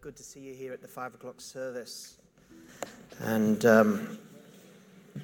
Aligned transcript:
Good 0.00 0.16
to 0.18 0.22
see 0.22 0.38
you 0.38 0.54
here 0.54 0.72
at 0.72 0.80
the 0.80 0.86
five 0.86 1.12
o'clock 1.12 1.40
service. 1.40 2.18
And 3.18 3.64
um, 3.66 4.18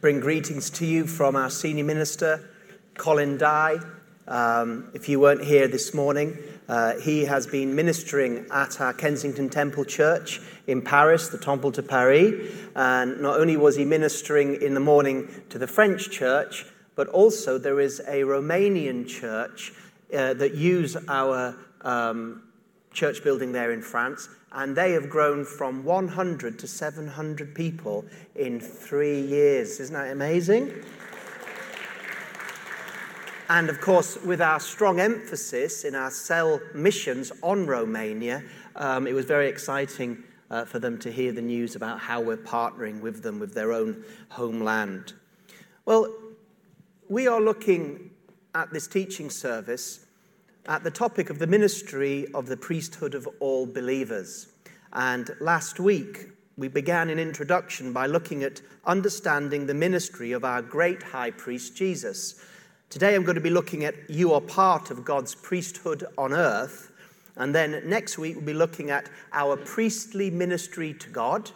bring 0.01 0.19
greetings 0.19 0.69
to 0.71 0.85
you 0.85 1.07
from 1.07 1.37
our 1.37 1.49
senior 1.49 1.85
minister, 1.85 2.51
Colin 2.99 3.39
Dye. 3.39 3.79
Um, 4.27 4.91
if 4.93 5.09
you 5.09 5.21
weren't 5.21 5.45
here 5.45 5.69
this 5.69 5.95
morning, 5.95 6.37
uh, 6.69 6.95
he 6.99 7.25
has 7.25 7.47
been 7.47 7.77
ministering 7.77 8.47
at 8.51 8.81
our 8.81 8.93
Kensington 8.93 9.49
Temple 9.49 9.85
Church 9.85 10.41
in 10.67 10.83
Paris, 10.83 11.29
the 11.29 11.39
Temple 11.39 11.71
de 11.71 11.83
Paris. 11.83 12.53
And 12.75 13.21
not 13.21 13.39
only 13.39 13.57
was 13.57 13.77
he 13.77 13.85
ministering 13.85 14.61
in 14.61 14.75
the 14.75 14.81
morning 14.81 15.29
to 15.51 15.59
the 15.59 15.69
French 15.69 16.11
church, 16.11 16.67
but 16.97 17.07
also 17.07 17.59
there 17.59 17.79
is 17.79 18.01
a 18.01 18.23
Romanian 18.23 19.07
church 19.07 19.73
uh, 20.13 20.35
that 20.35 20.57
use 20.57 20.97
our 21.07 21.55
um, 21.83 22.43
church 22.93 23.23
building 23.23 23.53
there 23.53 23.73
in 23.73 23.83
France, 23.83 24.29
and 24.55 24.77
they 24.77 24.93
have 24.93 25.11
grown 25.11 25.45
from 25.45 25.85
100 25.85 26.59
to 26.61 26.67
700 26.67 27.55
people 27.55 28.05
in 28.37 28.61
three 28.61 29.21
years. 29.21 29.81
Isn't 29.81 29.95
that 29.95 30.13
amazing? 30.13 30.73
And 33.51 33.69
of 33.69 33.81
course, 33.81 34.17
with 34.25 34.41
our 34.41 34.61
strong 34.61 35.01
emphasis 35.01 35.85
in 35.85 35.95
our 35.95 36.11
cell 36.11 36.61
missions 36.73 37.31
on 37.43 37.67
Romania, 37.67 38.43
um, 38.77 39.07
it 39.07 39.13
was 39.13 39.27
very 39.27 39.49
exciting 39.49 40.23
uh, 40.51 40.65
for 40.65 40.79
them 40.79 40.99
to 41.01 41.11
hear 41.11 41.33
the 41.33 41.43
news 41.43 41.75
about 41.77 41.99
how 41.99 42.21
we're 42.21 42.37
partnering 42.37 43.01
with 43.01 43.23
them 43.23 43.39
with 43.39 43.55
their 43.55 43.73
own 43.73 44.05
homeland. 44.31 45.15
Well, 45.85 46.15
we 47.09 47.27
are 47.27 47.41
looking 47.41 48.11
at 48.55 48.73
this 48.73 48.87
teaching 48.87 49.31
service 49.31 50.07
at 50.67 50.83
the 50.83 50.91
topic 50.91 51.29
of 51.29 51.39
the 51.39 51.47
ministry 51.47 52.27
of 52.33 52.47
the 52.47 52.57
priesthood 52.57 53.15
of 53.15 53.29
all 53.41 53.67
believers. 53.67 54.49
And 54.95 55.35
last 55.41 55.81
week, 55.81 56.31
we 56.57 56.69
began 56.69 57.11
an 57.11 57.19
introduction 57.19 57.93
by 57.93 58.07
looking 58.07 58.45
at 58.45 58.61
understanding 58.87 59.67
the 59.67 59.75
ministry 59.75 60.31
of 60.31 60.45
our 60.45 60.63
great 60.63 61.03
high 61.03 61.33
priest 61.33 61.77
Jesus. 61.77 62.41
Today, 62.91 63.17
I'm 63.17 63.25
going 63.25 63.35
to 63.35 63.41
be 63.41 63.51
looking 63.51 63.85
at 63.85 64.09
you 64.09 64.33
are 64.35 64.41
part 64.41 64.93
of 64.93 65.05
God's 65.05 65.35
priesthood 65.35 66.05
on 66.17 66.33
earth. 66.33 66.93
And 67.37 67.53
then 67.53 67.83
next 67.85 68.19
week, 68.19 68.37
we'll 68.37 68.45
be 68.45 68.55
looking 68.55 68.91
at 68.91 69.11
our 69.33 69.57
priestly 69.57 70.31
ministry 70.31 70.95
to 70.95 71.11
God. 71.11 71.51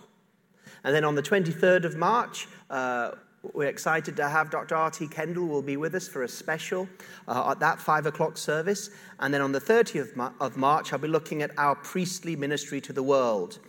And 0.83 0.93
then 0.93 1.05
on 1.05 1.15
the 1.15 1.23
23rd 1.23 1.85
of 1.85 1.97
March, 1.97 2.49
uh, 2.71 3.13
we're 3.43 3.69
excited 3.69 4.17
to 4.17 4.29
have 4.29 4.51
Dr. 4.51 4.75
R.T. 4.75 5.09
Kendall 5.09 5.47
will 5.47 5.63
be 5.63 5.77
with 5.77 5.95
us 5.95 6.09
for 6.09 6.25
a 6.25 6.29
special 6.29 6.89
uh, 7.29 7.51
at 7.51 7.61
that 7.61 7.79
5 7.81 8.07
o'clock 8.07 8.37
service. 8.37 8.91
And 9.21 9.33
then 9.33 9.41
on 9.41 9.53
the 9.53 9.61
30th 9.61 10.17
of 10.41 10.57
March, 10.57 10.93
I'll 10.93 10.99
be 10.99 11.09
looking 11.09 11.43
at 11.43 11.57
our 11.57 11.77
priestly 11.77 12.35
ministry 12.35 12.81
to 12.83 12.93
the 12.93 13.03
world. 13.03 13.61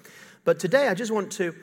But 0.44 0.60
today, 0.60 0.88
I 0.88 0.96
just 0.96 1.12
want 1.12 1.32
to 1.34 1.54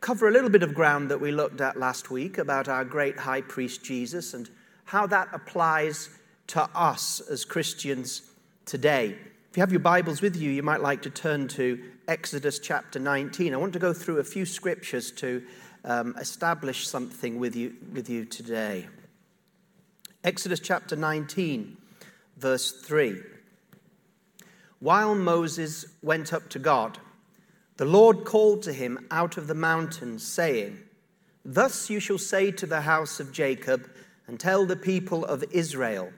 cover 0.00 0.28
a 0.28 0.30
little 0.30 0.50
bit 0.50 0.62
of 0.62 0.74
ground 0.74 1.10
that 1.10 1.20
we 1.20 1.32
looked 1.32 1.60
at 1.60 1.76
last 1.76 2.10
week 2.10 2.38
about 2.38 2.68
our 2.68 2.84
great 2.84 3.18
high 3.18 3.40
priest 3.40 3.82
Jesus 3.84 4.34
and 4.34 4.48
how 4.84 5.06
that 5.08 5.28
applies 5.32 6.10
to 6.48 6.62
us 6.74 7.20
as 7.30 7.44
Christians 7.44 8.22
today. 8.66 9.16
If 9.50 9.56
you 9.56 9.60
have 9.60 9.72
your 9.72 9.80
Bibles 9.80 10.22
with 10.22 10.36
you, 10.36 10.50
you 10.50 10.62
might 10.62 10.80
like 10.80 11.02
to 11.02 11.10
turn 11.10 11.48
to 11.48 11.82
Exodus 12.08 12.58
chapter 12.58 12.98
19. 12.98 13.52
I 13.52 13.56
want 13.56 13.72
to 13.74 13.78
go 13.78 13.92
through 13.92 14.18
a 14.18 14.24
few 14.24 14.44
scriptures 14.44 15.10
to 15.12 15.42
um, 15.84 16.14
establish 16.18 16.86
something 16.86 17.38
with 17.38 17.56
you, 17.56 17.74
with 17.92 18.08
you 18.08 18.24
today. 18.24 18.86
Exodus 20.24 20.60
chapter 20.60 20.94
19, 20.94 21.76
verse 22.36 22.72
3. 22.72 23.20
While 24.78 25.14
Moses 25.14 25.84
went 26.02 26.32
up 26.32 26.48
to 26.50 26.58
God, 26.58 26.98
the 27.76 27.84
Lord 27.84 28.24
called 28.24 28.62
to 28.62 28.72
him 28.72 29.06
out 29.10 29.36
of 29.36 29.46
the 29.46 29.54
mountain, 29.54 30.18
saying, 30.18 30.78
Thus 31.44 31.90
you 31.90 31.98
shall 31.98 32.18
say 32.18 32.50
to 32.52 32.66
the 32.66 32.82
house 32.82 33.18
of 33.18 33.32
Jacob, 33.32 33.90
and 34.28 34.38
tell 34.38 34.64
the 34.64 34.76
people 34.76 35.24
of 35.24 35.44
Israel, 35.50 36.12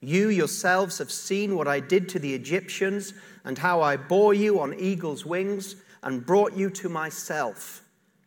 You 0.00 0.28
yourselves 0.28 0.98
have 0.98 1.10
seen 1.10 1.56
what 1.56 1.68
I 1.68 1.80
did 1.80 2.08
to 2.10 2.18
the 2.18 2.34
Egyptians, 2.34 3.14
and 3.44 3.56
how 3.56 3.80
I 3.80 3.96
bore 3.96 4.34
you 4.34 4.60
on 4.60 4.78
eagle's 4.78 5.24
wings, 5.24 5.76
and 6.02 6.26
brought 6.26 6.54
you 6.54 6.68
to 6.70 6.88
myself. 6.88 7.82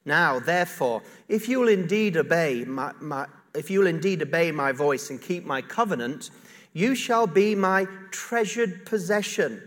Now, 0.05 0.39
therefore, 0.39 1.03
if 1.27 1.47
you 1.47 1.59
will 1.59 1.67
indeed 1.67 2.17
obey 2.17 2.65
my, 2.65 2.93
my, 2.99 3.27
if 3.53 3.69
you 3.69 3.79
will 3.79 3.87
indeed 3.87 4.21
obey 4.21 4.51
my 4.51 4.71
voice 4.71 5.09
and 5.09 5.21
keep 5.21 5.45
my 5.45 5.61
covenant, 5.61 6.31
you 6.73 6.95
shall 6.95 7.27
be 7.27 7.53
my 7.53 7.87
treasured 8.11 8.85
possession 8.85 9.61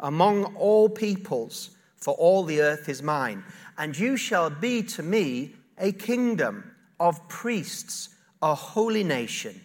among 0.00 0.44
all 0.56 0.88
peoples, 0.88 1.70
for 1.96 2.14
all 2.14 2.44
the 2.44 2.60
earth 2.60 2.88
is 2.88 3.02
mine. 3.02 3.44
And 3.78 3.96
you 3.96 4.16
shall 4.16 4.50
be 4.50 4.82
to 4.82 5.02
me 5.02 5.54
a 5.78 5.92
kingdom 5.92 6.72
of 6.98 7.28
priests, 7.28 8.10
a 8.42 8.54
holy 8.54 9.04
nation. 9.04 9.60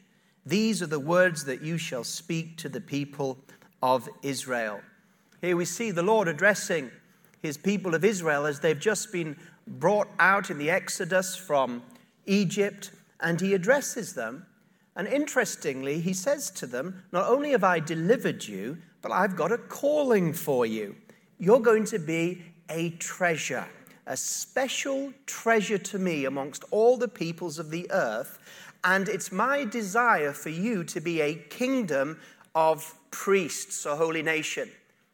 These 0.45 0.81
are 0.81 0.87
the 0.87 0.99
words 0.99 1.45
that 1.45 1.61
you 1.61 1.77
shall 1.77 2.03
speak 2.03 2.57
to 2.57 2.69
the 2.69 2.81
people 2.81 3.37
of 3.81 4.09
Israel. 4.21 4.81
Here 5.41 5.55
we 5.55 5.65
see 5.65 5.91
the 5.91 6.03
Lord 6.03 6.27
addressing 6.27 6.91
his 7.41 7.57
people 7.57 7.95
of 7.95 8.05
Israel 8.05 8.45
as 8.45 8.59
they've 8.59 8.79
just 8.79 9.11
been 9.11 9.37
brought 9.79 10.09
out 10.19 10.49
in 10.49 10.57
the 10.57 10.69
Exodus 10.69 11.35
from 11.35 11.83
Egypt, 12.25 12.91
and 13.19 13.39
he 13.39 13.53
addresses 13.53 14.13
them. 14.13 14.45
And 14.95 15.07
interestingly, 15.07 16.01
he 16.01 16.13
says 16.13 16.51
to 16.51 16.67
them, 16.67 17.03
Not 17.11 17.27
only 17.27 17.51
have 17.51 17.63
I 17.63 17.79
delivered 17.79 18.45
you, 18.45 18.77
but 19.01 19.11
I've 19.11 19.35
got 19.35 19.51
a 19.51 19.57
calling 19.57 20.33
for 20.33 20.65
you. 20.65 20.95
You're 21.39 21.59
going 21.59 21.85
to 21.85 21.99
be 21.99 22.43
a 22.69 22.91
treasure, 22.91 23.67
a 24.05 24.17
special 24.17 25.13
treasure 25.25 25.77
to 25.77 25.99
me 25.99 26.25
amongst 26.25 26.63
all 26.71 26.97
the 26.97 27.07
peoples 27.07 27.57
of 27.57 27.71
the 27.71 27.89
earth. 27.91 28.37
And 28.83 29.07
it's 29.07 29.31
my 29.31 29.65
desire 29.65 30.33
for 30.33 30.49
you 30.49 30.83
to 30.85 30.99
be 30.99 31.21
a 31.21 31.35
kingdom 31.35 32.19
of 32.53 32.95
priests, 33.11 33.85
a 33.85 33.95
holy 33.95 34.23
nation. 34.23 34.69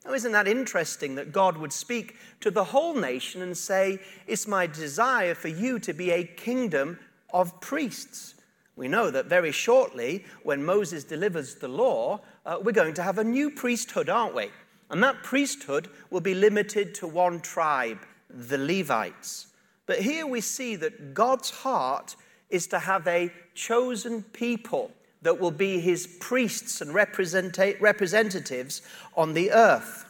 Now, 0.07 0.13
isn't 0.13 0.31
that 0.31 0.47
interesting 0.47 1.15
that 1.15 1.33
God 1.33 1.57
would 1.57 1.73
speak 1.73 2.15
to 2.39 2.49
the 2.49 2.63
whole 2.63 2.95
nation 2.95 3.41
and 3.41 3.57
say, 3.57 3.99
It's 4.25 4.47
my 4.47 4.65
desire 4.65 5.35
for 5.35 5.49
you 5.49 5.79
to 5.79 5.91
be 5.91 6.11
a 6.11 6.23
kingdom 6.23 6.97
of 7.33 7.59
priests? 7.59 8.35
We 8.77 8.87
know 8.87 9.11
that 9.11 9.25
very 9.25 9.51
shortly, 9.51 10.23
when 10.43 10.63
Moses 10.63 11.03
delivers 11.03 11.55
the 11.55 11.67
law, 11.67 12.21
uh, 12.45 12.57
we're 12.61 12.71
going 12.71 12.93
to 12.93 13.03
have 13.03 13.17
a 13.17 13.23
new 13.23 13.51
priesthood, 13.51 14.07
aren't 14.07 14.35
we? 14.35 14.49
And 14.89 15.03
that 15.03 15.23
priesthood 15.23 15.89
will 16.09 16.21
be 16.21 16.35
limited 16.35 16.95
to 16.95 17.07
one 17.07 17.41
tribe, 17.41 17.99
the 18.29 18.57
Levites. 18.57 19.47
But 19.87 19.99
here 19.99 20.25
we 20.25 20.39
see 20.39 20.77
that 20.77 21.13
God's 21.13 21.49
heart 21.49 22.15
is 22.49 22.67
to 22.67 22.79
have 22.79 23.05
a 23.07 23.29
chosen 23.55 24.23
people 24.23 24.91
that 25.21 25.39
will 25.39 25.51
be 25.51 25.79
his 25.79 26.07
priests 26.19 26.81
and 26.81 26.93
representatives 26.93 28.81
on 29.15 29.33
the 29.33 29.51
earth. 29.51 30.05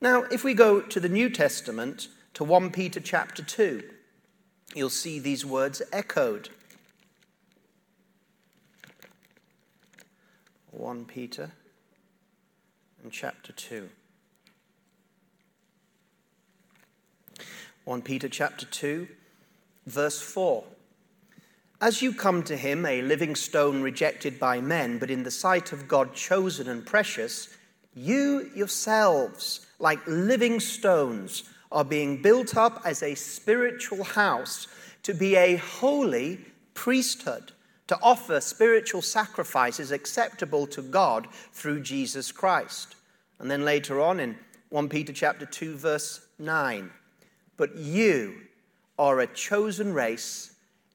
Now, 0.00 0.22
if 0.24 0.44
we 0.44 0.54
go 0.54 0.80
to 0.80 1.00
the 1.00 1.08
New 1.08 1.30
Testament, 1.30 2.08
to 2.34 2.44
1 2.44 2.70
Peter 2.70 3.00
chapter 3.00 3.42
2, 3.42 3.82
you'll 4.74 4.88
see 4.90 5.18
these 5.18 5.44
words 5.44 5.82
echoed. 5.92 6.48
1 10.70 11.04
Peter 11.04 11.50
and 13.02 13.12
chapter 13.12 13.52
2. 13.52 13.88
1 17.84 18.02
Peter 18.02 18.28
chapter 18.28 18.66
2, 18.66 19.08
verse 19.86 20.20
4. 20.22 20.64
As 21.82 22.02
you 22.02 22.12
come 22.12 22.42
to 22.42 22.58
him, 22.58 22.84
a 22.84 23.00
living 23.00 23.34
stone 23.34 23.80
rejected 23.80 24.38
by 24.38 24.60
men, 24.60 24.98
but 24.98 25.10
in 25.10 25.22
the 25.22 25.30
sight 25.30 25.72
of 25.72 25.88
God 25.88 26.14
chosen 26.14 26.68
and 26.68 26.84
precious, 26.84 27.48
you 27.94 28.50
yourselves, 28.54 29.66
like 29.78 30.06
living 30.06 30.60
stones, 30.60 31.44
are 31.72 31.84
being 31.84 32.20
built 32.20 32.54
up 32.54 32.82
as 32.84 33.02
a 33.02 33.14
spiritual 33.14 34.04
house 34.04 34.68
to 35.04 35.14
be 35.14 35.36
a 35.36 35.56
holy 35.56 36.40
priesthood, 36.74 37.52
to 37.86 37.98
offer 38.02 38.42
spiritual 38.42 39.00
sacrifices 39.00 39.90
acceptable 39.90 40.66
to 40.66 40.82
God 40.82 41.28
through 41.52 41.80
Jesus 41.80 42.30
Christ. 42.30 42.96
And 43.38 43.50
then 43.50 43.64
later 43.64 44.02
on 44.02 44.20
in 44.20 44.36
1 44.68 44.90
Peter 44.90 45.14
chapter 45.14 45.46
2 45.46 45.76
verse 45.76 46.26
9, 46.38 46.90
but 47.56 47.74
you 47.76 48.42
are 48.98 49.20
a 49.20 49.26
chosen 49.26 49.94
race 49.94 50.50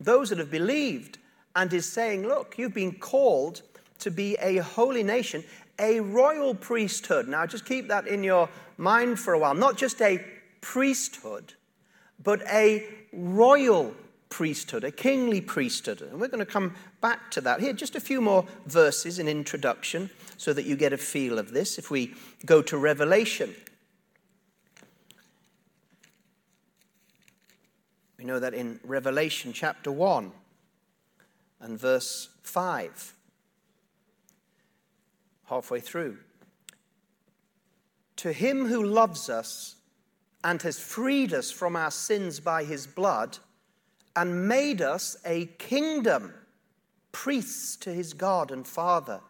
those 0.00 0.30
that 0.30 0.38
have 0.38 0.50
believed 0.50 1.18
and 1.54 1.72
is 1.72 1.90
saying, 1.90 2.26
Look, 2.26 2.56
you've 2.58 2.74
been 2.74 2.92
called 2.92 3.62
to 3.98 4.10
be 4.10 4.36
a 4.40 4.58
holy 4.58 5.02
nation, 5.02 5.44
a 5.78 6.00
royal 6.00 6.54
priesthood. 6.54 7.28
Now, 7.28 7.46
just 7.46 7.64
keep 7.64 7.88
that 7.88 8.06
in 8.06 8.24
your 8.24 8.48
mind 8.78 9.18
for 9.18 9.34
a 9.34 9.38
while. 9.38 9.54
Not 9.54 9.76
just 9.76 10.00
a 10.00 10.24
priesthood, 10.60 11.54
but 12.22 12.42
a 12.48 12.86
royal 13.12 13.94
priesthood, 14.30 14.84
a 14.84 14.90
kingly 14.90 15.40
priesthood. 15.40 16.00
And 16.00 16.20
we're 16.20 16.28
going 16.28 16.44
to 16.44 16.50
come 16.50 16.74
back 17.00 17.30
to 17.32 17.40
that. 17.42 17.60
Here, 17.60 17.72
just 17.72 17.96
a 17.96 18.00
few 18.00 18.20
more 18.20 18.46
verses 18.66 19.18
in 19.18 19.28
introduction 19.28 20.08
so 20.36 20.52
that 20.52 20.64
you 20.64 20.76
get 20.76 20.92
a 20.92 20.98
feel 20.98 21.38
of 21.38 21.50
this. 21.50 21.78
If 21.78 21.90
we 21.90 22.14
go 22.46 22.62
to 22.62 22.78
Revelation, 22.78 23.54
we 28.20 28.26
know 28.26 28.38
that 28.38 28.52
in 28.52 28.78
Revelation 28.84 29.54
chapter 29.54 29.90
1 29.90 30.30
and 31.60 31.80
verse 31.80 32.28
5, 32.42 33.14
halfway 35.46 35.80
through, 35.80 36.18
to 38.16 38.30
him 38.30 38.66
who 38.66 38.84
loves 38.84 39.30
us 39.30 39.76
and 40.44 40.60
has 40.60 40.78
freed 40.78 41.32
us 41.32 41.50
from 41.50 41.76
our 41.76 41.90
sins 41.90 42.40
by 42.40 42.62
his 42.62 42.86
blood 42.86 43.38
and 44.14 44.46
made 44.46 44.82
us 44.82 45.16
a 45.24 45.46
kingdom, 45.58 46.34
priests 47.12 47.74
to 47.76 47.90
his 47.90 48.12
God 48.12 48.50
and 48.50 48.68
Father. 48.68 49.20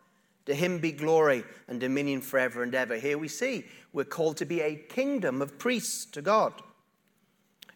To 0.47 0.55
him 0.55 0.81
be 0.81 0.91
glory 0.91 1.45
and 1.69 1.79
dominion 1.79 2.23
forever 2.23 2.65
and 2.65 2.75
ever. 2.75 2.97
Here 2.97 3.19
we 3.19 3.29
see 3.29 3.67
we're 3.93 4.05
called 4.05 4.39
to 4.39 4.47
be 4.47 4.61
a 4.63 4.75
kingdom 4.75 5.43
of 5.43 5.61
priests 5.61 6.07
to 6.07 6.23
God. 6.23 6.55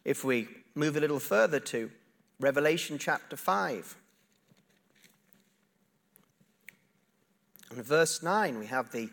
If 0.05 0.25
we 0.25 0.49
move 0.75 0.97
a 0.97 1.01
little 1.01 1.21
further 1.21 1.61
to 1.61 1.91
Revelation 2.41 2.99
chapter 2.99 3.37
5, 3.37 3.97
and 7.71 7.85
verse 7.85 8.23
9, 8.23 8.59
we 8.59 8.67
have 8.67 8.93
the 8.93 9.09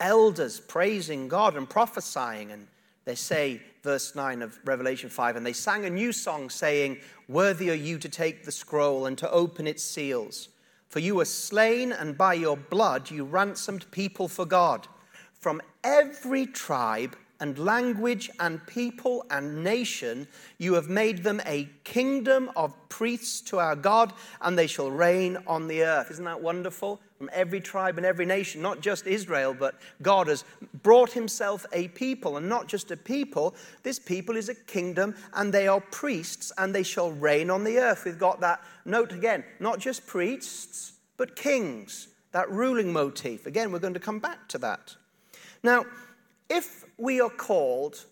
elders 0.00 0.60
praising 0.60 1.28
God 1.28 1.56
and 1.56 1.68
prophesying, 1.68 2.52
and 2.52 2.66
they 3.04 3.14
say, 3.14 3.60
verse 3.82 4.14
9 4.14 4.42
of 4.42 4.58
Revelation 4.64 5.08
5, 5.08 5.36
and 5.36 5.46
they 5.46 5.52
sang 5.52 5.84
a 5.84 5.90
new 5.90 6.12
song 6.12 6.50
saying, 6.50 6.98
Worthy 7.28 7.70
are 7.70 7.74
you 7.74 7.98
to 7.98 8.08
take 8.08 8.44
the 8.44 8.52
scroll 8.52 9.06
and 9.06 9.16
to 9.18 9.30
open 9.30 9.66
its 9.66 9.82
seals. 9.82 10.48
For 10.88 10.98
you 10.98 11.14
were 11.14 11.24
slain, 11.24 11.92
and 11.92 12.18
by 12.18 12.34
your 12.34 12.56
blood 12.56 13.10
you 13.10 13.24
ransomed 13.24 13.90
people 13.90 14.28
for 14.28 14.44
God 14.44 14.86
from 15.40 15.62
every 15.84 16.46
tribe 16.46 17.16
and 17.40 17.58
language 17.58 18.30
and 18.40 18.64
people 18.66 19.24
and 19.30 19.62
nation. 19.62 20.26
You 20.58 20.74
have 20.74 20.88
made 20.88 21.22
them 21.22 21.40
a 21.46 21.68
kingdom 21.84 22.50
of 22.56 22.74
priests 22.88 23.40
to 23.42 23.58
our 23.58 23.76
God, 23.76 24.12
and 24.40 24.58
they 24.58 24.66
shall 24.66 24.90
reign 24.90 25.36
on 25.46 25.68
the 25.68 25.82
earth. 25.82 26.10
Isn't 26.10 26.24
that 26.24 26.40
wonderful? 26.40 27.00
From 27.18 27.30
every 27.32 27.60
tribe 27.60 27.96
and 27.96 28.06
every 28.06 28.26
nation, 28.26 28.60
not 28.60 28.80
just 28.80 29.06
Israel, 29.06 29.54
but 29.58 29.76
God 30.02 30.26
has 30.26 30.44
brought 30.82 31.12
himself 31.12 31.64
a 31.72 31.88
people, 31.88 32.36
and 32.36 32.48
not 32.48 32.68
just 32.68 32.90
a 32.90 32.96
people. 32.96 33.54
This 33.82 33.98
people 33.98 34.36
is 34.36 34.48
a 34.48 34.54
kingdom, 34.54 35.14
and 35.34 35.52
they 35.52 35.66
are 35.66 35.80
priests, 35.80 36.52
and 36.58 36.74
they 36.74 36.82
shall 36.82 37.12
reign 37.12 37.50
on 37.50 37.64
the 37.64 37.78
earth. 37.78 38.04
We've 38.04 38.18
got 38.18 38.40
that 38.40 38.62
note 38.84 39.12
again, 39.12 39.44
not 39.60 39.78
just 39.78 40.06
priests, 40.06 40.92
but 41.16 41.36
kings, 41.36 42.08
that 42.32 42.50
ruling 42.50 42.92
motif. 42.92 43.46
Again, 43.46 43.72
we're 43.72 43.78
going 43.78 43.94
to 43.94 44.00
come 44.00 44.18
back 44.18 44.46
to 44.48 44.58
that. 44.58 44.94
Now, 45.62 45.86
if 46.48 46.84
we 46.96 47.20
are 47.20 47.30
called 47.30 48.04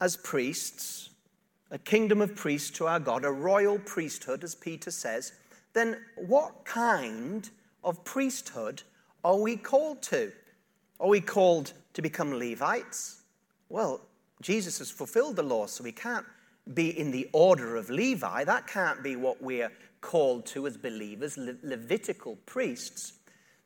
as 0.00 0.16
priests, 0.16 1.10
a 1.70 1.78
kingdom 1.78 2.20
of 2.20 2.34
priests 2.34 2.70
to 2.70 2.86
our 2.86 3.00
God, 3.00 3.24
a 3.24 3.30
royal 3.30 3.78
priesthood, 3.78 4.44
as 4.44 4.54
Peter 4.54 4.90
says, 4.90 5.32
then 5.72 5.96
what 6.16 6.64
kind 6.64 7.48
of 7.84 8.04
priesthood 8.04 8.82
are 9.24 9.38
we 9.38 9.56
called 9.56 10.02
to? 10.02 10.32
Are 11.00 11.08
we 11.08 11.20
called 11.20 11.72
to 11.94 12.02
become 12.02 12.32
Levites? 12.32 13.22
Well, 13.68 14.00
Jesus 14.40 14.78
has 14.78 14.90
fulfilled 14.90 15.36
the 15.36 15.42
law, 15.42 15.66
so 15.66 15.84
we 15.84 15.92
can't 15.92 16.26
be 16.74 16.98
in 16.98 17.10
the 17.10 17.28
order 17.32 17.76
of 17.76 17.90
Levi. 17.90 18.44
That 18.44 18.66
can't 18.66 19.02
be 19.02 19.16
what 19.16 19.42
we're 19.42 19.72
called 20.00 20.46
to 20.46 20.66
as 20.66 20.76
believers, 20.76 21.38
Le- 21.38 21.54
Levitical 21.62 22.36
priests. 22.46 23.14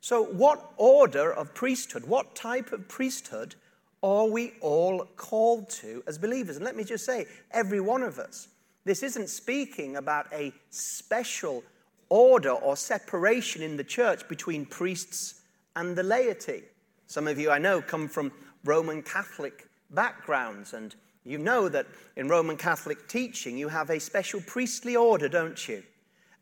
So, 0.00 0.24
what 0.24 0.72
order 0.76 1.32
of 1.32 1.54
priesthood, 1.54 2.04
what 2.04 2.34
type 2.34 2.72
of 2.72 2.88
priesthood 2.88 3.56
are 4.02 4.26
we 4.26 4.52
all 4.60 5.06
called 5.16 5.68
to 5.70 6.02
as 6.06 6.18
believers? 6.18 6.56
And 6.56 6.64
let 6.64 6.76
me 6.76 6.84
just 6.84 7.04
say, 7.04 7.26
every 7.50 7.80
one 7.80 8.02
of 8.02 8.18
us. 8.18 8.48
This 8.84 9.02
isn't 9.02 9.28
speaking 9.28 9.96
about 9.96 10.32
a 10.32 10.52
special 10.70 11.64
order 12.08 12.50
or 12.50 12.76
separation 12.76 13.62
in 13.62 13.76
the 13.76 13.84
church 13.84 14.28
between 14.28 14.64
priests 14.64 15.40
and 15.74 15.96
the 15.96 16.02
laity. 16.02 16.62
Some 17.06 17.26
of 17.26 17.38
you 17.38 17.50
I 17.50 17.58
know 17.58 17.82
come 17.82 18.08
from 18.08 18.32
Roman 18.64 19.02
Catholic 19.02 19.68
backgrounds, 19.90 20.72
and 20.72 20.94
you 21.24 21.38
know 21.38 21.68
that 21.68 21.86
in 22.16 22.28
Roman 22.28 22.56
Catholic 22.56 23.08
teaching 23.08 23.58
you 23.58 23.68
have 23.68 23.90
a 23.90 23.98
special 23.98 24.40
priestly 24.40 24.96
order, 24.96 25.28
don't 25.28 25.68
you? 25.68 25.82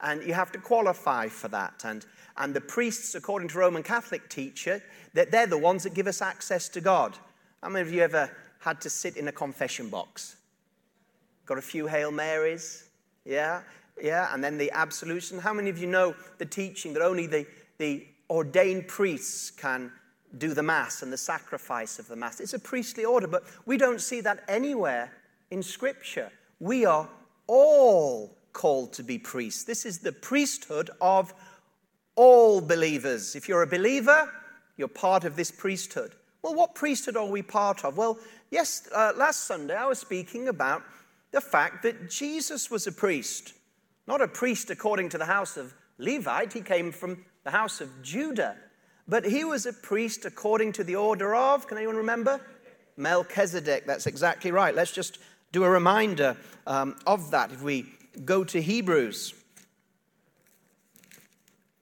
And 0.00 0.22
you 0.22 0.34
have 0.34 0.52
to 0.52 0.58
qualify 0.58 1.28
for 1.28 1.48
that. 1.48 1.82
And, 1.84 2.04
and 2.36 2.52
the 2.52 2.60
priests, 2.60 3.14
according 3.14 3.48
to 3.48 3.58
Roman 3.58 3.82
Catholic 3.82 4.28
teacher, 4.28 4.82
that 5.14 5.30
they're 5.30 5.46
the 5.46 5.56
ones 5.56 5.84
that 5.84 5.94
give 5.94 6.06
us 6.06 6.20
access 6.20 6.68
to 6.70 6.80
God. 6.80 7.16
How 7.64 7.70
many 7.70 7.88
of 7.88 7.94
you 7.94 8.02
ever 8.02 8.30
had 8.58 8.78
to 8.82 8.90
sit 8.90 9.16
in 9.16 9.26
a 9.28 9.32
confession 9.32 9.88
box? 9.88 10.36
Got 11.46 11.56
a 11.56 11.62
few 11.62 11.86
Hail 11.86 12.12
Marys? 12.12 12.90
Yeah? 13.24 13.62
Yeah? 13.98 14.28
And 14.34 14.44
then 14.44 14.58
the 14.58 14.70
absolution. 14.72 15.38
How 15.38 15.54
many 15.54 15.70
of 15.70 15.78
you 15.78 15.86
know 15.86 16.14
the 16.36 16.44
teaching 16.44 16.92
that 16.92 17.00
only 17.00 17.26
the, 17.26 17.46
the 17.78 18.06
ordained 18.28 18.86
priests 18.86 19.50
can 19.50 19.90
do 20.36 20.52
the 20.52 20.62
Mass 20.62 21.02
and 21.02 21.10
the 21.10 21.16
sacrifice 21.16 21.98
of 21.98 22.06
the 22.06 22.16
Mass? 22.16 22.38
It's 22.38 22.52
a 22.52 22.58
priestly 22.58 23.06
order, 23.06 23.26
but 23.26 23.44
we 23.64 23.78
don't 23.78 24.02
see 24.02 24.20
that 24.20 24.44
anywhere 24.46 25.10
in 25.50 25.62
Scripture. 25.62 26.30
We 26.60 26.84
are 26.84 27.08
all 27.46 28.36
called 28.52 28.92
to 28.92 29.02
be 29.02 29.16
priests. 29.16 29.64
This 29.64 29.86
is 29.86 30.00
the 30.00 30.12
priesthood 30.12 30.90
of 31.00 31.32
all 32.14 32.60
believers. 32.60 33.34
If 33.34 33.48
you're 33.48 33.62
a 33.62 33.66
believer, 33.66 34.30
you're 34.76 34.86
part 34.86 35.24
of 35.24 35.34
this 35.34 35.50
priesthood. 35.50 36.14
Well, 36.44 36.54
what 36.54 36.74
priesthood 36.74 37.16
are 37.16 37.24
we 37.24 37.40
part 37.40 37.86
of? 37.86 37.96
Well, 37.96 38.18
yes, 38.50 38.86
uh, 38.94 39.12
last 39.16 39.46
Sunday 39.46 39.74
I 39.74 39.86
was 39.86 39.98
speaking 39.98 40.48
about 40.48 40.82
the 41.30 41.40
fact 41.40 41.82
that 41.84 42.10
Jesus 42.10 42.70
was 42.70 42.86
a 42.86 42.92
priest, 42.92 43.54
not 44.06 44.20
a 44.20 44.28
priest 44.28 44.68
according 44.68 45.08
to 45.08 45.16
the 45.16 45.24
house 45.24 45.56
of 45.56 45.72
Levite. 45.96 46.52
He 46.52 46.60
came 46.60 46.92
from 46.92 47.24
the 47.44 47.50
house 47.50 47.80
of 47.80 47.88
Judah, 48.02 48.56
but 49.08 49.24
he 49.24 49.42
was 49.44 49.64
a 49.64 49.72
priest 49.72 50.26
according 50.26 50.72
to 50.72 50.84
the 50.84 50.96
order 50.96 51.34
of, 51.34 51.66
can 51.66 51.78
anyone 51.78 51.96
remember? 51.96 52.38
Melchizedek. 52.98 53.86
That's 53.86 54.06
exactly 54.06 54.50
right. 54.50 54.74
Let's 54.74 54.92
just 54.92 55.20
do 55.50 55.64
a 55.64 55.70
reminder 55.70 56.36
um, 56.66 56.96
of 57.06 57.30
that 57.30 57.52
if 57.52 57.62
we 57.62 57.86
go 58.26 58.44
to 58.44 58.60
Hebrews. 58.60 59.32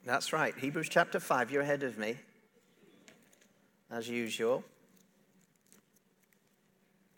That's 0.06 0.32
right, 0.32 0.56
Hebrews 0.56 0.88
chapter 0.88 1.18
5. 1.18 1.50
You're 1.50 1.62
ahead 1.62 1.82
of 1.82 1.98
me 1.98 2.16
as 3.92 4.08
usual. 4.08 4.64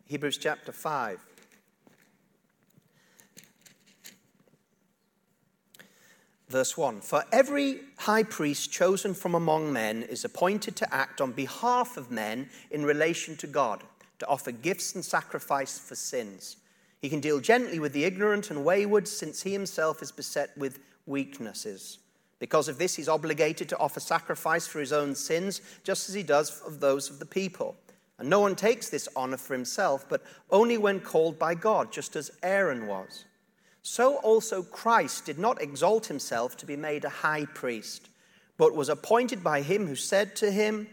Hebrews 0.07 0.39
chapter 0.39 0.73
5. 0.73 1.25
Verse 6.49 6.77
1 6.77 7.01
For 7.01 7.25
every 7.33 7.81
high 7.99 8.25
priest 8.25 8.73
chosen 8.73 9.15
from 9.15 9.35
among 9.35 9.73
men 9.73 10.03
is 10.03 10.25
appointed 10.25 10.77
to 10.77 10.95
act 10.95 11.21
on 11.21 11.33
behalf 11.33 11.97
of 11.97 12.11
men 12.11 12.51
in 12.71 12.85
relation 12.85 13.37
to 13.37 13.47
God, 13.47 13.83
to 14.19 14.27
offer 14.27 14.51
gifts 14.51 14.95
and 14.95 15.05
sacrifice 15.05 15.79
for 15.79 15.95
sins. 15.95 16.57
He 17.01 17.09
can 17.09 17.21
deal 17.21 17.39
gently 17.39 17.79
with 17.79 17.93
the 17.93 18.05
ignorant 18.05 18.51
and 18.51 18.65
wayward, 18.65 19.07
since 19.07 19.43
he 19.43 19.53
himself 19.53 20.03
is 20.03 20.11
beset 20.11 20.51
with 20.57 20.81
weaknesses. 21.07 21.99
Because 22.45 22.69
of 22.69 22.77
this, 22.77 22.95
he's 22.95 23.09
obligated 23.09 23.71
to 23.71 23.79
offer 23.79 24.01
sacrifice 24.01 24.67
for 24.67 24.79
his 24.79 24.93
own 24.93 25.15
sins, 25.15 25.63
just 25.83 26.11
as 26.11 26.15
he 26.15 26.23
does 26.23 26.61
of 26.67 26.79
those 26.79 27.09
of 27.09 27.19
the 27.19 27.25
people. 27.25 27.75
And 28.19 28.29
no 28.29 28.39
one 28.39 28.55
takes 28.55 28.91
this 28.91 29.09
honor 29.17 29.39
for 29.39 29.55
himself, 29.55 30.05
but 30.11 30.23
only 30.51 30.77
when 30.77 31.01
called 31.01 31.39
by 31.39 31.55
God, 31.55 31.91
just 31.91 32.17
as 32.17 32.31
Aaron 32.43 32.87
was. 32.87 33.25
So 33.81 34.17
also 34.17 34.63
Christ 34.63 35.25
did 35.25 35.39
not 35.39 35.63
exalt 35.63 36.05
himself 36.05 36.55
to 36.59 36.67
be 36.67 36.77
made 36.77 37.07
a 37.07 37.09
high 37.09 37.47
priest, 37.47 38.11
but 38.59 38.77
was 38.77 38.91
appointed 38.91 39.43
by 39.43 39.63
him 39.63 39.87
who 39.87 39.97
said 39.97 40.37
to 40.37 40.51
him, 40.51 40.87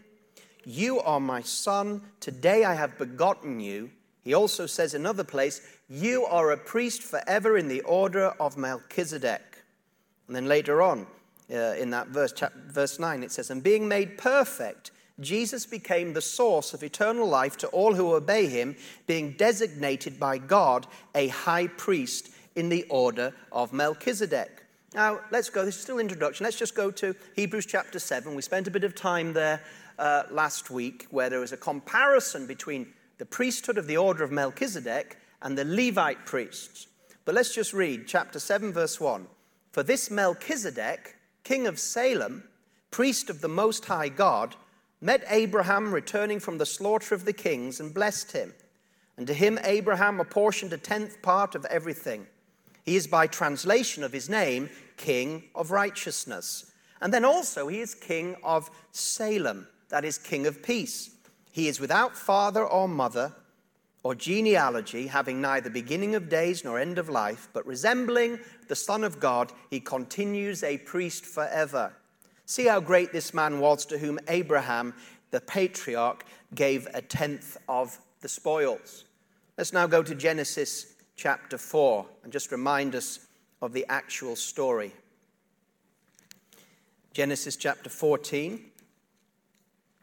You 0.64 1.00
are 1.00 1.20
my 1.20 1.42
son, 1.42 2.00
today 2.20 2.64
I 2.64 2.72
have 2.72 2.96
begotten 2.96 3.60
you. 3.60 3.90
He 4.24 4.32
also 4.32 4.64
says 4.64 4.94
in 4.94 5.02
another 5.02 5.22
place, 5.22 5.60
You 5.86 6.24
are 6.24 6.52
a 6.52 6.56
priest 6.56 7.02
forever 7.02 7.58
in 7.58 7.68
the 7.68 7.82
order 7.82 8.28
of 8.40 8.56
Melchizedek. 8.56 9.58
And 10.26 10.34
then 10.34 10.46
later 10.46 10.80
on, 10.80 11.06
uh, 11.50 11.74
in 11.74 11.90
that 11.90 12.08
verse, 12.08 12.32
chapter, 12.32 12.58
verse 12.68 12.98
9, 12.98 13.22
it 13.22 13.32
says, 13.32 13.50
And 13.50 13.62
being 13.62 13.88
made 13.88 14.18
perfect, 14.18 14.90
Jesus 15.20 15.66
became 15.66 16.12
the 16.12 16.20
source 16.20 16.74
of 16.74 16.82
eternal 16.82 17.26
life 17.26 17.56
to 17.58 17.68
all 17.68 17.94
who 17.94 18.14
obey 18.14 18.46
him, 18.46 18.76
being 19.06 19.32
designated 19.32 20.18
by 20.18 20.38
God 20.38 20.86
a 21.14 21.28
high 21.28 21.66
priest 21.66 22.30
in 22.54 22.68
the 22.68 22.84
order 22.84 23.32
of 23.50 23.72
Melchizedek. 23.72 24.64
Now, 24.94 25.20
let's 25.30 25.48
go. 25.48 25.64
This 25.64 25.76
is 25.76 25.82
still 25.82 25.98
introduction. 25.98 26.44
Let's 26.44 26.58
just 26.58 26.74
go 26.74 26.90
to 26.90 27.14
Hebrews 27.34 27.66
chapter 27.66 27.98
7. 27.98 28.34
We 28.34 28.42
spent 28.42 28.66
a 28.66 28.70
bit 28.70 28.84
of 28.84 28.94
time 28.94 29.32
there 29.32 29.62
uh, 29.98 30.24
last 30.30 30.70
week 30.70 31.06
where 31.10 31.30
there 31.30 31.40
was 31.40 31.52
a 31.52 31.56
comparison 31.56 32.46
between 32.46 32.92
the 33.18 33.24
priesthood 33.24 33.78
of 33.78 33.86
the 33.86 33.96
order 33.96 34.22
of 34.22 34.32
Melchizedek 34.32 35.16
and 35.40 35.56
the 35.56 35.64
Levite 35.64 36.26
priests. 36.26 36.88
But 37.24 37.34
let's 37.34 37.54
just 37.54 37.72
read 37.72 38.06
chapter 38.06 38.38
7, 38.38 38.72
verse 38.72 39.00
1. 39.00 39.26
For 39.70 39.82
this 39.82 40.10
Melchizedek, 40.10 41.16
king 41.44 41.66
of 41.66 41.78
Salem, 41.78 42.44
priest 42.90 43.30
of 43.30 43.40
the 43.40 43.48
Most 43.48 43.84
High 43.86 44.08
God, 44.08 44.56
met 45.00 45.24
Abraham 45.28 45.92
returning 45.92 46.38
from 46.40 46.58
the 46.58 46.66
slaughter 46.66 47.14
of 47.14 47.24
the 47.24 47.32
kings 47.32 47.80
and 47.80 47.92
blessed 47.92 48.32
him. 48.32 48.54
And 49.16 49.26
to 49.26 49.34
him 49.34 49.58
Abraham 49.64 50.20
apportioned 50.20 50.72
a 50.72 50.78
tenth 50.78 51.20
part 51.22 51.54
of 51.54 51.64
everything. 51.66 52.26
He 52.84 52.96
is 52.96 53.06
by 53.06 53.26
translation 53.26 54.02
of 54.04 54.12
his 54.12 54.28
name 54.28 54.70
King 54.96 55.44
of 55.54 55.70
Righteousness. 55.70 56.72
And 57.00 57.12
then 57.12 57.24
also 57.24 57.68
he 57.68 57.80
is 57.80 57.94
King 57.94 58.36
of 58.44 58.70
Salem, 58.92 59.66
that 59.88 60.04
is, 60.04 60.18
King 60.18 60.46
of 60.46 60.62
Peace. 60.62 61.10
He 61.50 61.68
is 61.68 61.80
without 61.80 62.16
father 62.16 62.64
or 62.64 62.88
mother 62.88 63.34
or 64.04 64.14
genealogy, 64.14 65.06
having 65.06 65.40
neither 65.40 65.70
beginning 65.70 66.14
of 66.14 66.28
days 66.28 66.64
nor 66.64 66.78
end 66.78 66.98
of 66.98 67.08
life, 67.08 67.48
but 67.52 67.66
resembling 67.66 68.38
the 68.72 68.76
Son 68.76 69.04
of 69.04 69.20
God, 69.20 69.52
he 69.68 69.80
continues 69.80 70.62
a 70.62 70.78
priest 70.78 71.26
forever. 71.26 71.92
See 72.46 72.64
how 72.64 72.80
great 72.80 73.12
this 73.12 73.34
man 73.34 73.60
was 73.60 73.84
to 73.84 73.98
whom 73.98 74.18
Abraham, 74.28 74.94
the 75.30 75.42
patriarch, 75.42 76.24
gave 76.54 76.88
a 76.94 77.02
tenth 77.02 77.58
of 77.68 77.98
the 78.22 78.30
spoils. 78.30 79.04
Let's 79.58 79.74
now 79.74 79.86
go 79.86 80.02
to 80.02 80.14
Genesis 80.14 80.94
chapter 81.16 81.58
4 81.58 82.06
and 82.24 82.32
just 82.32 82.50
remind 82.50 82.94
us 82.94 83.26
of 83.60 83.74
the 83.74 83.84
actual 83.90 84.36
story. 84.36 84.94
Genesis 87.12 87.56
chapter 87.56 87.90
14 87.90 88.58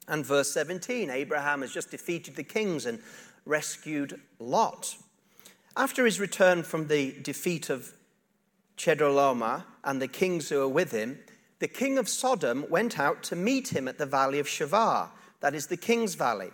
and 0.10 0.24
verse 0.24 0.52
17. 0.52 1.10
Abraham 1.10 1.62
has 1.62 1.74
just 1.74 1.90
defeated 1.90 2.36
the 2.36 2.44
kings 2.44 2.86
and 2.86 3.02
rescued 3.48 4.22
Lot. 4.38 4.96
After 5.76 6.06
his 6.06 6.20
return 6.20 6.62
from 6.62 6.88
the 6.88 7.16
defeat 7.24 7.72
of 7.72 7.94
Chedorlaomer 8.80 9.66
and 9.84 10.02
the 10.02 10.08
kings 10.08 10.50
who 10.50 10.60
were 10.60 10.68
with 10.68 10.92
him, 10.92 11.20
the 11.60 11.68
king 11.68 11.98
of 11.98 12.08
Sodom 12.08 12.66
went 12.70 12.98
out 12.98 13.22
to 13.24 13.36
meet 13.36 13.68
him 13.76 13.88
at 13.88 13.98
the 13.98 14.06
valley 14.06 14.40
of 14.40 14.48
Shaveh, 14.48 15.10
that 15.42 15.54
is 15.54 15.68
the 15.68 15.78
king's 15.78 16.16
valley. 16.16 16.50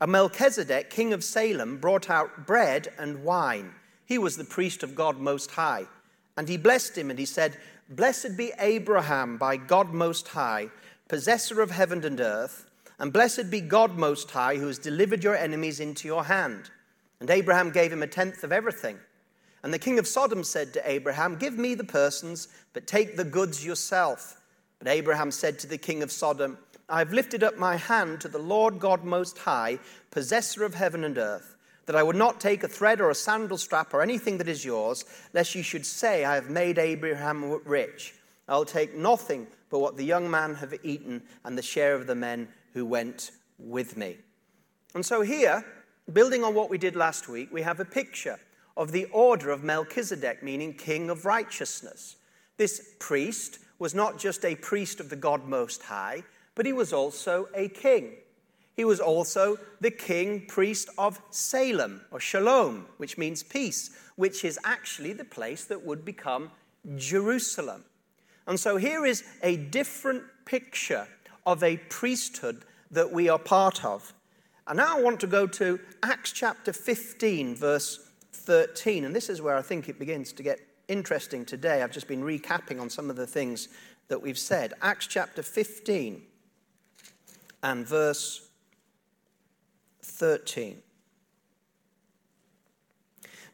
And 0.00 0.12
Melchizedek, 0.12 0.90
king 0.90 1.12
of 1.12 1.22
Salem, 1.22 1.76
brought 1.76 2.08
out 2.08 2.46
bread 2.46 2.88
and 2.98 3.22
wine. 3.22 3.74
He 4.06 4.16
was 4.16 4.36
the 4.36 4.44
priest 4.44 4.82
of 4.82 4.94
God 4.94 5.18
Most 5.18 5.50
High. 5.50 5.86
And 6.36 6.48
he 6.48 6.56
blessed 6.56 6.96
him, 6.96 7.10
and 7.10 7.18
he 7.18 7.26
said, 7.26 7.58
Blessed 7.90 8.36
be 8.36 8.52
Abraham 8.58 9.36
by 9.36 9.56
God 9.56 9.92
Most 9.92 10.28
High, 10.28 10.70
possessor 11.08 11.60
of 11.60 11.70
heaven 11.70 12.04
and 12.04 12.20
earth, 12.20 12.66
and 12.98 13.12
blessed 13.12 13.50
be 13.50 13.60
God 13.60 13.98
Most 13.98 14.30
High, 14.30 14.56
who 14.56 14.66
has 14.68 14.78
delivered 14.78 15.22
your 15.22 15.36
enemies 15.36 15.80
into 15.80 16.08
your 16.08 16.24
hand. 16.24 16.70
And 17.20 17.28
Abraham 17.28 17.70
gave 17.70 17.92
him 17.92 18.02
a 18.02 18.06
tenth 18.06 18.44
of 18.44 18.52
everything. 18.52 18.98
And 19.62 19.74
the 19.74 19.78
king 19.78 19.98
of 19.98 20.06
Sodom 20.06 20.44
said 20.44 20.72
to 20.72 20.90
Abraham, 20.90 21.36
Give 21.36 21.58
me 21.58 21.74
the 21.74 21.84
persons, 21.84 22.48
but 22.72 22.86
take 22.86 23.16
the 23.16 23.24
goods 23.24 23.64
yourself. 23.64 24.40
But 24.78 24.88
Abraham 24.88 25.30
said 25.30 25.58
to 25.60 25.66
the 25.66 25.78
king 25.78 26.02
of 26.02 26.12
Sodom, 26.12 26.58
I 26.88 27.00
have 27.00 27.12
lifted 27.12 27.42
up 27.42 27.58
my 27.58 27.76
hand 27.76 28.20
to 28.22 28.28
the 28.28 28.38
Lord 28.38 28.78
God 28.78 29.04
Most 29.04 29.38
High, 29.38 29.78
possessor 30.10 30.64
of 30.64 30.74
heaven 30.74 31.04
and 31.04 31.18
earth, 31.18 31.56
that 31.86 31.96
I 31.96 32.02
would 32.02 32.16
not 32.16 32.40
take 32.40 32.62
a 32.62 32.68
thread 32.68 33.00
or 33.00 33.10
a 33.10 33.14
sandal 33.14 33.58
strap 33.58 33.92
or 33.92 34.00
anything 34.00 34.38
that 34.38 34.48
is 34.48 34.64
yours, 34.64 35.04
lest 35.34 35.54
you 35.54 35.62
should 35.62 35.84
say, 35.84 36.24
I 36.24 36.34
have 36.36 36.48
made 36.48 36.78
Abraham 36.78 37.60
rich. 37.64 38.14
I'll 38.48 38.64
take 38.64 38.96
nothing 38.96 39.46
but 39.70 39.80
what 39.80 39.96
the 39.96 40.04
young 40.04 40.30
man 40.30 40.54
have 40.54 40.74
eaten 40.82 41.22
and 41.44 41.58
the 41.58 41.62
share 41.62 41.94
of 41.94 42.06
the 42.06 42.14
men 42.14 42.48
who 42.72 42.86
went 42.86 43.32
with 43.58 43.96
me. 43.96 44.16
And 44.94 45.04
so 45.04 45.20
here, 45.20 45.64
building 46.10 46.44
on 46.44 46.54
what 46.54 46.70
we 46.70 46.78
did 46.78 46.96
last 46.96 47.28
week, 47.28 47.52
we 47.52 47.62
have 47.62 47.80
a 47.80 47.84
picture 47.84 48.38
of 48.78 48.92
the 48.92 49.06
order 49.06 49.50
of 49.50 49.64
Melchizedek, 49.64 50.42
meaning 50.42 50.72
king 50.72 51.10
of 51.10 51.26
righteousness. 51.26 52.16
This 52.56 52.94
priest 53.00 53.58
was 53.80 53.94
not 53.94 54.18
just 54.18 54.44
a 54.44 54.54
priest 54.54 55.00
of 55.00 55.10
the 55.10 55.16
God 55.16 55.44
Most 55.44 55.82
High, 55.82 56.22
but 56.54 56.64
he 56.64 56.72
was 56.72 56.92
also 56.92 57.48
a 57.54 57.68
king. 57.68 58.12
He 58.76 58.84
was 58.84 59.00
also 59.00 59.58
the 59.80 59.90
king 59.90 60.46
priest 60.46 60.88
of 60.96 61.20
Salem, 61.30 62.02
or 62.12 62.20
Shalom, 62.20 62.86
which 62.96 63.18
means 63.18 63.42
peace, 63.42 63.90
which 64.14 64.44
is 64.44 64.58
actually 64.64 65.12
the 65.12 65.24
place 65.24 65.64
that 65.64 65.84
would 65.84 66.04
become 66.04 66.52
Jerusalem. 66.96 67.84
And 68.46 68.58
so 68.58 68.76
here 68.76 69.04
is 69.04 69.24
a 69.42 69.56
different 69.56 70.22
picture 70.44 71.08
of 71.44 71.64
a 71.64 71.76
priesthood 71.88 72.64
that 72.92 73.12
we 73.12 73.28
are 73.28 73.38
part 73.38 73.84
of. 73.84 74.12
And 74.68 74.76
now 74.76 74.98
I 74.98 75.02
want 75.02 75.18
to 75.20 75.26
go 75.26 75.46
to 75.48 75.80
Acts 76.02 76.30
chapter 76.30 76.72
15, 76.72 77.56
verse 77.56 78.07
13. 78.38 79.04
And 79.04 79.14
this 79.14 79.28
is 79.28 79.42
where 79.42 79.56
I 79.56 79.62
think 79.62 79.88
it 79.88 79.98
begins 79.98 80.32
to 80.34 80.42
get 80.42 80.60
interesting 80.88 81.44
today. 81.44 81.82
I've 81.82 81.92
just 81.92 82.08
been 82.08 82.22
recapping 82.22 82.80
on 82.80 82.90
some 82.90 83.10
of 83.10 83.16
the 83.16 83.26
things 83.26 83.68
that 84.08 84.20
we've 84.20 84.38
said. 84.38 84.74
Acts 84.80 85.06
chapter 85.06 85.42
15 85.42 86.22
and 87.62 87.86
verse 87.86 88.48
13. 90.02 90.82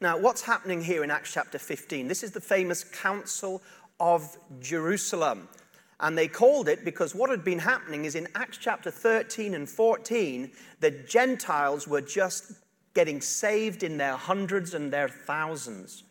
Now, 0.00 0.18
what's 0.18 0.42
happening 0.42 0.82
here 0.82 1.02
in 1.02 1.10
Acts 1.10 1.32
chapter 1.32 1.58
15? 1.58 2.08
This 2.08 2.22
is 2.22 2.32
the 2.32 2.40
famous 2.40 2.84
Council 2.84 3.62
of 4.00 4.36
Jerusalem. 4.60 5.48
And 6.00 6.18
they 6.18 6.28
called 6.28 6.68
it 6.68 6.84
because 6.84 7.14
what 7.14 7.30
had 7.30 7.44
been 7.44 7.60
happening 7.60 8.04
is 8.04 8.14
in 8.14 8.28
Acts 8.34 8.58
chapter 8.58 8.90
13 8.90 9.54
and 9.54 9.68
14, 9.68 10.50
the 10.80 10.90
Gentiles 10.90 11.86
were 11.86 12.00
just 12.00 12.52
getting 12.94 13.20
saved 13.20 13.82
in 13.82 13.96
their 13.98 14.16
hundreds 14.16 14.74
and 14.74 14.92
their 14.92 15.08
thousands. 15.08 16.04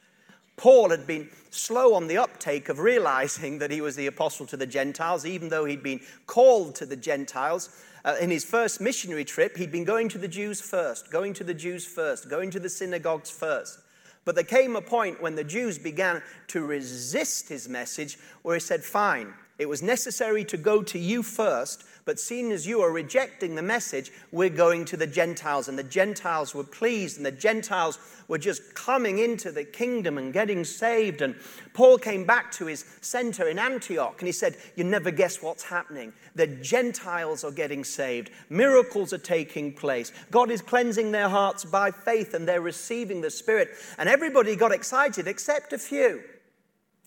Paul 0.56 0.90
had 0.90 1.08
been 1.08 1.30
slow 1.50 1.96
on 1.96 2.08
the 2.08 2.18
uptake 2.18 2.70
of 2.70 2.80
realizing 2.80 3.58
that 3.60 3.72
he 3.72 3.82
was 3.82 3.96
the 3.96 4.08
apostle 4.08 4.46
to 4.48 4.58
the 4.58 4.68
Gentiles, 4.68 5.26
even 5.26 5.50
though 5.50 5.66
he'd 5.66 5.82
been 5.82 6.02
called 6.28 6.76
to 6.76 6.86
the 6.86 6.96
Gentiles. 6.96 7.70
Uh, 8.06 8.16
in 8.20 8.30
his 8.30 8.46
first 8.46 8.80
missionary 8.80 9.26
trip, 9.26 9.58
he'd 9.58 9.72
been 9.72 9.86
going 9.86 10.10
to 10.10 10.18
the 10.18 10.28
Jews 10.28 10.62
first, 10.62 11.12
going 11.12 11.34
to 11.34 11.44
the 11.44 11.54
Jews 11.54 11.86
first, 11.86 12.30
going 12.30 12.52
to 12.52 12.60
the 12.60 12.70
synagogues 12.70 13.32
first. 13.32 13.80
But 14.26 14.36
there 14.36 14.44
came 14.44 14.76
a 14.76 14.82
point 14.82 15.22
when 15.22 15.36
the 15.36 15.44
Jews 15.44 15.78
began 15.78 16.22
to 16.48 16.66
resist 16.66 17.50
his 17.50 17.68
message 17.68 18.18
where 18.44 18.56
he 18.56 18.60
said, 18.60 18.84
Fine, 18.84 19.34
it 19.60 19.70
was 19.70 19.84
necessary 19.84 20.44
to 20.46 20.58
go 20.58 20.82
to 20.82 20.98
you 20.98 21.22
first, 21.22 21.84
but 22.06 22.20
seeing 22.20 22.52
as 22.52 22.66
you 22.66 22.82
are 22.82 22.92
rejecting 22.92 23.54
the 23.54 23.62
message, 23.62 24.12
we're 24.32 24.50
going 24.50 24.84
to 24.86 24.98
the 24.98 25.08
Gentiles. 25.08 25.68
And 25.68 25.78
the 25.78 25.84
Gentiles 25.84 26.56
were 26.56 26.64
pleased, 26.64 27.18
and 27.18 27.26
the 27.26 27.32
Gentiles 27.32 28.00
were 28.28 28.40
just 28.40 28.74
coming 28.74 29.20
into 29.20 29.52
the 29.52 29.64
kingdom 29.64 30.18
and 30.18 30.34
getting 30.34 30.66
saved. 30.66 31.22
And 31.22 31.36
Paul 31.74 32.00
came 32.00 32.26
back 32.26 32.52
to 32.54 32.66
his 32.66 32.84
center 33.02 33.48
in 33.48 33.60
Antioch 33.60 34.16
and 34.20 34.28
he 34.28 34.32
said, 34.32 34.58
You 34.76 34.86
never 34.86 35.12
guess 35.12 35.42
what's 35.42 35.64
happening. 35.64 36.14
The 36.34 36.48
Gentiles 36.48 37.44
are 37.44 37.52
getting 37.52 37.84
saved, 37.84 38.32
miracles 38.50 39.14
are 39.14 39.20
taking 39.20 39.72
place. 39.72 40.12
God 40.32 40.50
is 40.50 40.64
cleansing 40.64 41.12
their 41.12 41.30
hearts 41.30 41.64
by 41.64 41.92
faith, 41.92 42.34
and 42.34 42.48
they're 42.48 42.60
receiving 42.60 43.22
the 43.22 43.30
Spirit. 43.30 43.70
And 44.00 44.10
everybody 44.10 44.56
got 44.56 44.72
excited 44.72 45.28
except 45.28 45.74
a 45.74 45.78
few, 45.78 46.24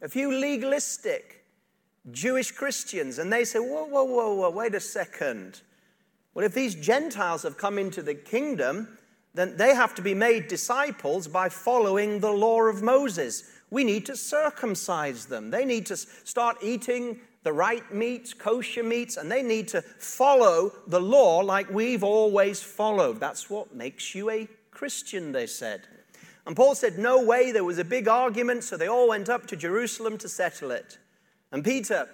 a 0.01 0.09
few 0.09 0.33
legalistic 0.33 1.36
Jewish 2.13 2.53
Christians, 2.53 3.19
and 3.19 3.33
they 3.33 3.45
say, 3.45 3.59
whoa, 3.59 3.85
whoa, 3.85 4.05
whoa, 4.05 4.35
whoa, 4.35 4.51
wait 4.51 4.75
a 4.75 4.81
second. 4.81 5.61
Well, 6.35 6.45
if 6.45 6.55
these 6.55 6.75
Gentiles 6.75 7.43
have 7.43 7.57
come 7.57 7.79
into 7.79 8.03
the 8.03 8.15
kingdom, 8.15 8.99
then 9.35 9.57
they 9.57 9.75
have 9.75 9.95
to 9.97 10.03
be 10.03 10.15
made 10.15 10.49
disciples 10.49 11.29
by 11.29 11.49
following 11.49 12.21
the 12.21 12.31
law 12.31 12.63
of 12.63 12.83
Moses. 12.83 13.45
We 13.71 13.85
need 13.85 14.07
to 14.07 14.17
circumcise 14.17 15.27
them. 15.27 15.51
They 15.51 15.65
need 15.65 15.87
to 15.87 15.97
start 15.97 16.59
eating 16.63 17.21
the 17.43 17.53
right 17.53 17.93
meats, 17.93 18.35
kosher 18.35 18.83
meats, 18.83 19.17
and 19.17 19.31
they 19.31 19.43
need 19.43 19.69
to 19.69 19.83
follow 19.83 20.73
the 20.87 21.01
law 21.01 21.39
like 21.39 21.71
we've 21.71 22.03
always 22.03 22.63
followed. 22.63 23.21
That's 23.21 23.49
what 23.49 23.75
makes 23.75 24.15
you 24.15 24.31
a 24.31 24.49
Christian, 24.71 25.33
they 25.33 25.47
said. 25.47 25.83
And 26.47 26.57
Paul 26.57 26.75
said, 26.75 26.99
No 26.99 27.23
way. 27.23 27.53
There 27.53 27.65
was 27.65 27.79
a 27.79 27.85
big 27.85 28.09
argument, 28.09 28.65
so 28.65 28.77
they 28.77 28.89
all 28.89 29.09
went 29.09 29.29
up 29.29 29.47
to 29.49 29.57
Jerusalem 29.57 30.19
to 30.19 30.29
settle 30.29 30.71
it. 30.71 30.99
And 31.57 31.65
Peter, 31.65 32.07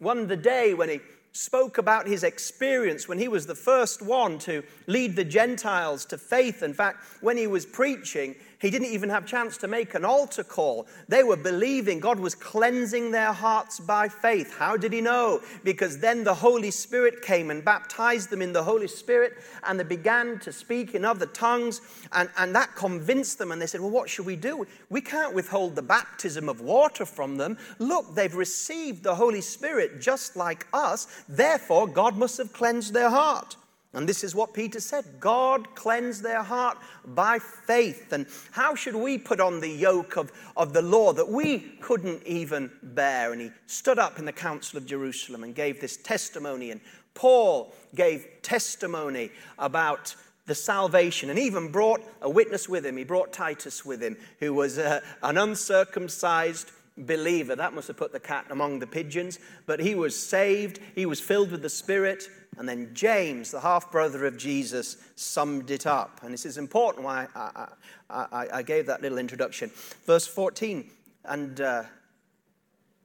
one 0.00 0.26
the 0.26 0.36
day 0.36 0.74
when 0.74 0.90
he 0.90 1.00
spoke 1.32 1.78
about 1.78 2.06
his 2.06 2.24
experience 2.24 3.08
when 3.08 3.16
he 3.16 3.26
was 3.26 3.46
the 3.46 3.54
first 3.54 4.02
one 4.02 4.38
to 4.40 4.62
lead 4.86 5.16
the 5.16 5.24
Gentiles 5.24 6.04
to 6.04 6.18
faith. 6.18 6.62
In 6.62 6.74
fact, 6.74 7.02
when 7.22 7.38
he 7.38 7.46
was 7.46 7.64
preaching, 7.64 8.34
He 8.62 8.70
didn't 8.70 8.92
even 8.92 9.10
have 9.10 9.26
chance 9.26 9.56
to 9.58 9.66
make 9.66 9.92
an 9.94 10.04
altar 10.04 10.44
call. 10.44 10.86
They 11.08 11.24
were 11.24 11.36
believing 11.36 11.98
God 11.98 12.20
was 12.20 12.36
cleansing 12.36 13.10
their 13.10 13.32
hearts 13.32 13.80
by 13.80 14.06
faith. 14.06 14.56
How 14.56 14.76
did 14.76 14.92
he 14.92 15.00
know? 15.00 15.40
Because 15.64 15.98
then 15.98 16.22
the 16.22 16.32
Holy 16.32 16.70
Spirit 16.70 17.22
came 17.22 17.50
and 17.50 17.64
baptized 17.64 18.30
them 18.30 18.40
in 18.40 18.52
the 18.52 18.62
Holy 18.62 18.86
Spirit, 18.86 19.32
and 19.64 19.80
they 19.80 19.84
began 19.84 20.38
to 20.38 20.52
speak 20.52 20.94
in 20.94 21.04
other 21.04 21.26
tongues, 21.26 21.80
and, 22.12 22.30
and 22.38 22.54
that 22.54 22.76
convinced 22.76 23.38
them. 23.38 23.50
And 23.50 23.60
they 23.60 23.66
said, 23.66 23.80
Well, 23.80 23.90
what 23.90 24.08
should 24.08 24.26
we 24.26 24.36
do? 24.36 24.64
We 24.90 25.00
can't 25.00 25.34
withhold 25.34 25.74
the 25.74 25.82
baptism 25.82 26.48
of 26.48 26.60
water 26.60 27.04
from 27.04 27.38
them. 27.38 27.58
Look, 27.80 28.14
they've 28.14 28.32
received 28.32 29.02
the 29.02 29.16
Holy 29.16 29.40
Spirit 29.40 30.00
just 30.00 30.36
like 30.36 30.68
us. 30.72 31.24
Therefore, 31.28 31.88
God 31.88 32.16
must 32.16 32.38
have 32.38 32.52
cleansed 32.52 32.94
their 32.94 33.10
heart. 33.10 33.56
And 33.94 34.08
this 34.08 34.24
is 34.24 34.34
what 34.34 34.54
Peter 34.54 34.80
said 34.80 35.04
God 35.20 35.74
cleansed 35.74 36.22
their 36.22 36.42
heart 36.42 36.78
by 37.04 37.38
faith. 37.38 38.12
And 38.12 38.26
how 38.50 38.74
should 38.74 38.94
we 38.94 39.18
put 39.18 39.40
on 39.40 39.60
the 39.60 39.68
yoke 39.68 40.16
of, 40.16 40.32
of 40.56 40.72
the 40.72 40.82
law 40.82 41.12
that 41.12 41.28
we 41.28 41.58
couldn't 41.80 42.26
even 42.26 42.70
bear? 42.82 43.32
And 43.32 43.40
he 43.42 43.50
stood 43.66 43.98
up 43.98 44.18
in 44.18 44.24
the 44.24 44.32
Council 44.32 44.78
of 44.78 44.86
Jerusalem 44.86 45.44
and 45.44 45.54
gave 45.54 45.80
this 45.80 45.98
testimony. 45.98 46.70
And 46.70 46.80
Paul 47.14 47.74
gave 47.94 48.26
testimony 48.40 49.30
about 49.58 50.16
the 50.46 50.54
salvation 50.54 51.30
and 51.30 51.38
even 51.38 51.70
brought 51.70 52.02
a 52.22 52.30
witness 52.30 52.68
with 52.68 52.84
him. 52.86 52.96
He 52.96 53.04
brought 53.04 53.32
Titus 53.32 53.84
with 53.84 54.02
him, 54.02 54.16
who 54.40 54.54
was 54.54 54.78
uh, 54.78 55.00
an 55.22 55.36
uncircumcised 55.36 56.72
believer. 56.96 57.54
That 57.54 57.74
must 57.74 57.88
have 57.88 57.96
put 57.96 58.12
the 58.12 58.20
cat 58.20 58.46
among 58.50 58.78
the 58.78 58.86
pigeons. 58.86 59.38
But 59.66 59.80
he 59.80 59.94
was 59.94 60.18
saved, 60.18 60.80
he 60.94 61.06
was 61.06 61.20
filled 61.20 61.50
with 61.50 61.62
the 61.62 61.68
Spirit. 61.68 62.28
And 62.58 62.68
then 62.68 62.90
James, 62.92 63.50
the 63.50 63.60
half 63.60 63.90
brother 63.90 64.26
of 64.26 64.36
Jesus, 64.36 64.98
summed 65.16 65.70
it 65.70 65.86
up. 65.86 66.20
And 66.22 66.32
this 66.32 66.44
is 66.44 66.58
important 66.58 67.04
why 67.04 67.26
I, 67.34 67.66
I, 68.10 68.46
I, 68.52 68.62
gave 68.62 68.86
that 68.86 69.00
little 69.00 69.18
introduction. 69.18 69.70
Verse 70.04 70.26
14, 70.26 70.90
and 71.24 71.60
uh, 71.60 71.84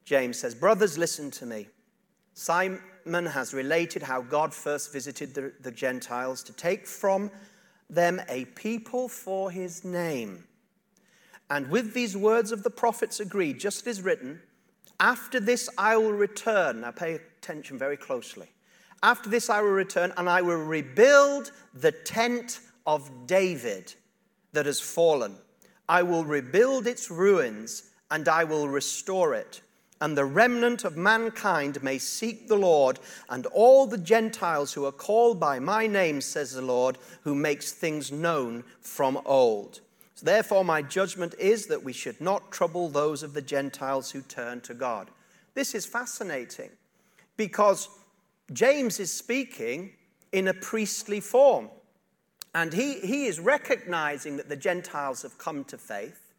James 0.03 0.37
says, 0.37 0.53
Brothers, 0.53 0.97
listen 0.97 1.31
to 1.31 1.45
me. 1.45 1.67
Simon 2.33 3.25
has 3.25 3.53
related 3.53 4.03
how 4.03 4.21
God 4.21 4.53
first 4.53 4.91
visited 4.91 5.33
the, 5.33 5.53
the 5.61 5.71
Gentiles 5.71 6.43
to 6.43 6.53
take 6.53 6.85
from 6.85 7.31
them 7.89 8.21
a 8.27 8.45
people 8.45 9.07
for 9.07 9.49
his 9.49 9.85
name. 9.85 10.43
And 11.49 11.69
with 11.69 11.93
these 11.93 12.17
words 12.17 12.51
of 12.51 12.63
the 12.63 12.69
prophets 12.69 13.21
agreed, 13.21 13.59
just 13.59 13.87
as 13.87 14.01
written, 14.01 14.41
After 14.99 15.39
this 15.39 15.69
I 15.77 15.95
will 15.95 16.11
return. 16.11 16.81
Now 16.81 16.91
pay 16.91 17.15
attention 17.15 17.77
very 17.77 17.95
closely. 17.95 18.49
After 19.03 19.29
this 19.29 19.49
I 19.49 19.61
will 19.61 19.69
return 19.69 20.13
and 20.17 20.29
I 20.29 20.41
will 20.41 20.63
rebuild 20.63 21.51
the 21.73 21.91
tent 21.91 22.59
of 22.85 23.27
David 23.27 23.93
that 24.53 24.65
has 24.65 24.79
fallen. 24.79 25.35
I 25.87 26.03
will 26.03 26.25
rebuild 26.25 26.87
its 26.87 27.11
ruins 27.11 27.91
and 28.09 28.27
I 28.27 28.43
will 28.43 28.67
restore 28.67 29.33
it. 29.33 29.61
And 29.99 30.15
the 30.15 30.25
remnant 30.25 30.83
of 30.83 30.95
mankind 30.95 31.81
may 31.81 31.97
seek 31.97 32.47
the 32.47 32.55
Lord, 32.55 32.99
and 33.29 33.47
all 33.47 33.87
the 33.87 33.97
Gentiles 33.97 34.71
who 34.73 34.85
are 34.85 34.91
called 34.91 35.39
by 35.39 35.57
my 35.57 35.87
name, 35.87 36.21
says 36.21 36.53
the 36.53 36.61
Lord, 36.61 36.99
who 37.23 37.33
makes 37.33 37.71
things 37.71 38.11
known 38.11 38.63
from 38.79 39.19
old. 39.25 39.79
So 40.13 40.25
therefore, 40.25 40.63
my 40.63 40.83
judgment 40.83 41.33
is 41.39 41.65
that 41.67 41.83
we 41.83 41.93
should 41.93 42.21
not 42.21 42.51
trouble 42.51 42.89
those 42.89 43.23
of 43.23 43.33
the 43.33 43.41
Gentiles 43.41 44.11
who 44.11 44.21
turn 44.21 44.61
to 44.61 44.75
God. 44.75 45.09
This 45.55 45.73
is 45.73 45.87
fascinating 45.87 46.69
because 47.35 47.89
James 48.53 48.99
is 48.99 49.11
speaking 49.11 49.93
in 50.31 50.47
a 50.47 50.53
priestly 50.53 51.19
form. 51.19 51.69
And 52.55 52.73
he, 52.73 52.99
he 52.99 53.25
is 53.25 53.39
recognizing 53.39 54.37
that 54.37 54.49
the 54.49 54.55
Gentiles 54.55 55.21
have 55.21 55.37
come 55.37 55.63
to 55.65 55.77
faith. 55.77 56.33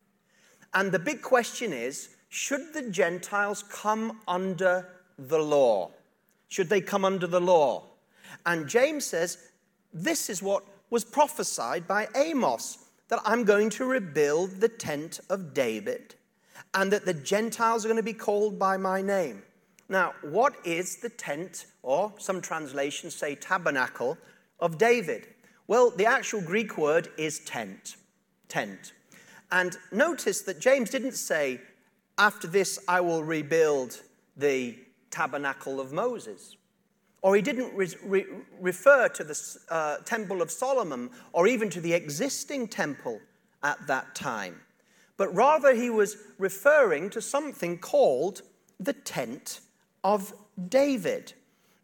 And 0.74 0.90
the 0.90 0.98
big 0.98 1.22
question 1.22 1.72
is 1.72 2.16
should 2.28 2.74
the 2.74 2.90
Gentiles 2.90 3.62
come 3.62 4.20
under 4.26 4.88
the 5.18 5.38
law? 5.38 5.90
Should 6.48 6.68
they 6.68 6.80
come 6.80 7.04
under 7.04 7.26
the 7.26 7.40
law? 7.40 7.84
And 8.46 8.68
James 8.68 9.04
says, 9.04 9.38
This 9.92 10.28
is 10.28 10.42
what 10.42 10.64
was 10.90 11.04
prophesied 11.04 11.86
by 11.86 12.08
Amos 12.14 12.78
that 13.08 13.20
I'm 13.24 13.44
going 13.44 13.70
to 13.70 13.84
rebuild 13.84 14.60
the 14.60 14.68
tent 14.68 15.20
of 15.30 15.54
David 15.54 16.14
and 16.74 16.92
that 16.92 17.06
the 17.06 17.14
Gentiles 17.14 17.84
are 17.84 17.88
going 17.88 17.96
to 17.96 18.02
be 18.02 18.12
called 18.12 18.58
by 18.58 18.76
my 18.76 19.00
name. 19.00 19.42
Now, 19.88 20.12
what 20.22 20.54
is 20.64 20.96
the 20.96 21.08
tent, 21.08 21.66
or 21.82 22.12
some 22.18 22.40
translations 22.40 23.14
say 23.14 23.34
tabernacle, 23.34 24.18
of 24.60 24.76
David? 24.76 25.28
Well, 25.66 25.90
the 25.90 26.06
actual 26.06 26.42
Greek 26.42 26.76
word 26.76 27.08
is 27.16 27.40
tent. 27.40 27.96
Tent. 28.48 28.92
And 29.50 29.76
notice 29.90 30.42
that 30.42 30.60
James 30.60 30.90
didn't 30.90 31.12
say, 31.12 31.60
after 32.18 32.46
this 32.46 32.78
I 32.86 33.00
will 33.00 33.24
rebuild 33.24 34.02
the 34.36 34.76
tabernacle 35.10 35.80
of 35.80 35.92
Moses. 35.92 36.56
Or 37.22 37.34
he 37.34 37.42
didn't 37.42 37.74
re- 37.74 37.88
re- 38.04 38.26
refer 38.60 39.08
to 39.08 39.24
the 39.24 39.58
uh, 39.70 39.96
temple 40.04 40.42
of 40.42 40.50
Solomon 40.50 41.10
or 41.32 41.46
even 41.46 41.70
to 41.70 41.80
the 41.80 41.94
existing 41.94 42.68
temple 42.68 43.20
at 43.62 43.78
that 43.86 44.14
time. 44.14 44.60
But 45.16 45.34
rather, 45.34 45.74
he 45.74 45.90
was 45.90 46.16
referring 46.38 47.10
to 47.10 47.20
something 47.20 47.78
called 47.78 48.42
the 48.78 48.92
tent 48.92 49.60
of 50.08 50.32
David. 50.70 51.34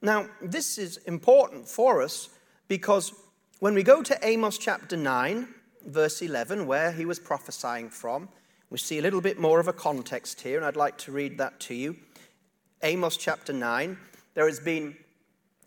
Now, 0.00 0.30
this 0.40 0.78
is 0.78 0.96
important 0.96 1.68
for 1.68 2.00
us 2.00 2.30
because 2.68 3.12
when 3.58 3.74
we 3.74 3.82
go 3.82 4.02
to 4.02 4.18
Amos 4.22 4.56
chapter 4.56 4.96
9, 4.96 5.46
verse 5.86 6.22
11, 6.22 6.66
where 6.66 6.90
he 6.90 7.04
was 7.04 7.18
prophesying 7.18 7.90
from, 7.90 8.30
we 8.70 8.78
see 8.78 8.98
a 8.98 9.02
little 9.02 9.20
bit 9.20 9.38
more 9.38 9.60
of 9.60 9.68
a 9.68 9.74
context 9.74 10.40
here, 10.40 10.56
and 10.56 10.64
I'd 10.64 10.74
like 10.74 10.96
to 10.98 11.12
read 11.12 11.36
that 11.36 11.60
to 11.60 11.74
you. 11.74 11.96
Amos 12.82 13.18
chapter 13.18 13.52
9, 13.52 13.98
there 14.32 14.46
has 14.46 14.58
been, 14.58 14.96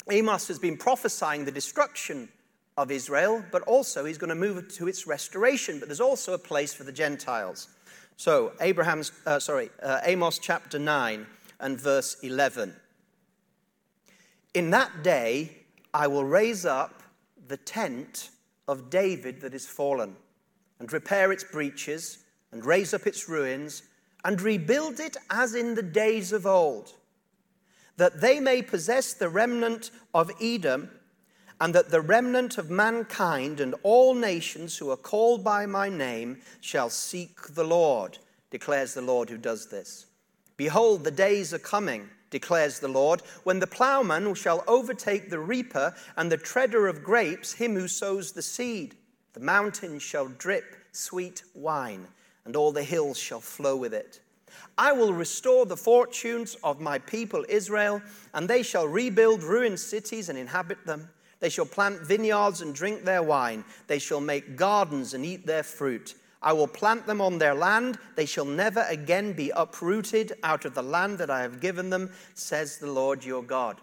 Amos 0.10 0.48
has 0.48 0.58
been 0.58 0.78
prophesying 0.78 1.46
the 1.46 1.52
destruction 1.52 2.28
of 2.76 2.90
Israel, 2.90 3.46
but 3.52 3.62
also 3.64 4.04
he's 4.04 4.18
going 4.18 4.30
to 4.30 4.36
move 4.36 4.68
to 4.78 4.88
its 4.88 5.06
restoration. 5.06 5.78
But 5.78 5.90
there's 5.90 6.02
also 6.02 6.34
a 6.34 6.40
place 6.40 6.74
for 6.74 6.86
the 6.86 6.92
Gentiles. 6.92 7.68
So, 8.16 8.54
Abraham's, 8.62 9.12
uh, 9.28 9.38
sorry, 9.38 9.70
uh, 9.84 10.00
Amos 10.06 10.40
chapter 10.40 10.80
9, 10.80 11.28
and 11.60 11.80
verse 11.80 12.18
11. 12.22 12.76
In 14.54 14.70
that 14.72 15.04
day 15.04 15.58
I 15.94 16.08
will 16.08 16.26
raise 16.26 16.66
up 16.66 17.04
the 17.48 17.58
tent 17.58 18.30
of 18.68 18.90
David 18.90 19.42
that 19.42 19.54
is 19.54 19.66
fallen, 19.66 20.16
and 20.80 20.92
repair 20.92 21.32
its 21.32 21.44
breaches, 21.44 22.20
and 22.52 22.66
raise 22.66 22.94
up 22.94 23.08
its 23.08 23.30
ruins, 23.30 23.84
and 24.26 24.42
rebuild 24.42 25.00
it 25.00 25.16
as 25.30 25.56
in 25.56 25.76
the 25.76 25.84
days 25.84 26.34
of 26.34 26.46
old, 26.46 26.94
that 27.96 28.20
they 28.22 28.40
may 28.40 28.62
possess 28.62 29.14
the 29.14 29.30
remnant 29.30 29.92
of 30.14 30.32
Edom, 30.42 30.90
and 31.60 31.74
that 31.74 31.90
the 31.90 32.02
remnant 32.02 32.58
of 32.58 32.70
mankind 32.70 33.60
and 33.60 33.74
all 33.82 34.14
nations 34.14 34.78
who 34.78 34.92
are 34.92 34.98
called 34.98 35.44
by 35.44 35.66
my 35.66 35.90
name 35.90 36.40
shall 36.62 36.90
seek 36.90 37.42
the 37.54 37.64
Lord, 37.64 38.20
declares 38.52 38.94
the 38.94 39.02
Lord 39.02 39.30
who 39.30 39.38
does 39.38 39.70
this. 39.70 40.06
Behold, 40.58 41.04
the 41.04 41.12
days 41.12 41.54
are 41.54 41.60
coming, 41.60 42.10
declares 42.32 42.80
the 42.80 42.88
Lord, 42.88 43.22
when 43.44 43.60
the 43.60 43.68
plowman 43.68 44.34
shall 44.34 44.64
overtake 44.68 45.30
the 45.30 45.40
reaper 45.40 45.96
and 46.16 46.32
the 46.32 46.38
treader 46.38 46.88
of 46.88 47.04
grapes, 47.04 47.54
him 47.54 47.76
who 47.76 47.88
sows 47.88 48.32
the 48.32 48.42
seed. 48.42 48.96
The 49.34 49.40
mountains 49.40 50.02
shall 50.02 50.28
drip 50.28 50.76
sweet 50.92 51.44
wine, 51.54 52.08
and 52.44 52.56
all 52.56 52.72
the 52.72 52.84
hills 52.84 53.20
shall 53.20 53.40
flow 53.40 53.76
with 53.76 53.94
it. 53.94 54.20
I 54.78 54.92
will 54.92 55.14
restore 55.14 55.66
the 55.66 55.78
fortunes 55.78 56.56
of 56.64 56.82
my 56.82 56.98
people 57.00 57.46
Israel, 57.48 58.02
and 58.34 58.48
they 58.48 58.64
shall 58.64 58.88
rebuild 58.88 59.44
ruined 59.44 59.80
cities 59.80 60.30
and 60.30 60.38
inhabit 60.38 60.86
them. 60.86 61.10
They 61.40 61.50
shall 61.50 61.66
plant 61.66 62.02
vineyards 62.02 62.62
and 62.62 62.74
drink 62.74 63.04
their 63.04 63.22
wine. 63.22 63.64
They 63.86 64.00
shall 64.00 64.22
make 64.22 64.56
gardens 64.56 65.14
and 65.14 65.24
eat 65.24 65.46
their 65.46 65.64
fruit. 65.64 66.16
I 66.42 66.54
will 66.54 66.68
plant 66.68 67.08
them 67.08 67.22
on 67.22 67.38
their 67.38 67.56
land. 67.56 67.98
They 68.16 68.26
shall 68.26 68.46
never 68.46 68.86
again 68.90 69.34
be 69.34 69.52
uprooted 69.56 70.34
out 70.44 70.66
of 70.66 70.76
the 70.76 70.84
land 70.84 71.18
that 71.18 71.30
I 71.30 71.42
have 71.42 71.60
given 71.60 71.90
them, 71.90 72.12
says 72.36 72.78
the 72.78 72.92
Lord 72.92 73.26
your 73.26 73.44
God. 73.44 73.82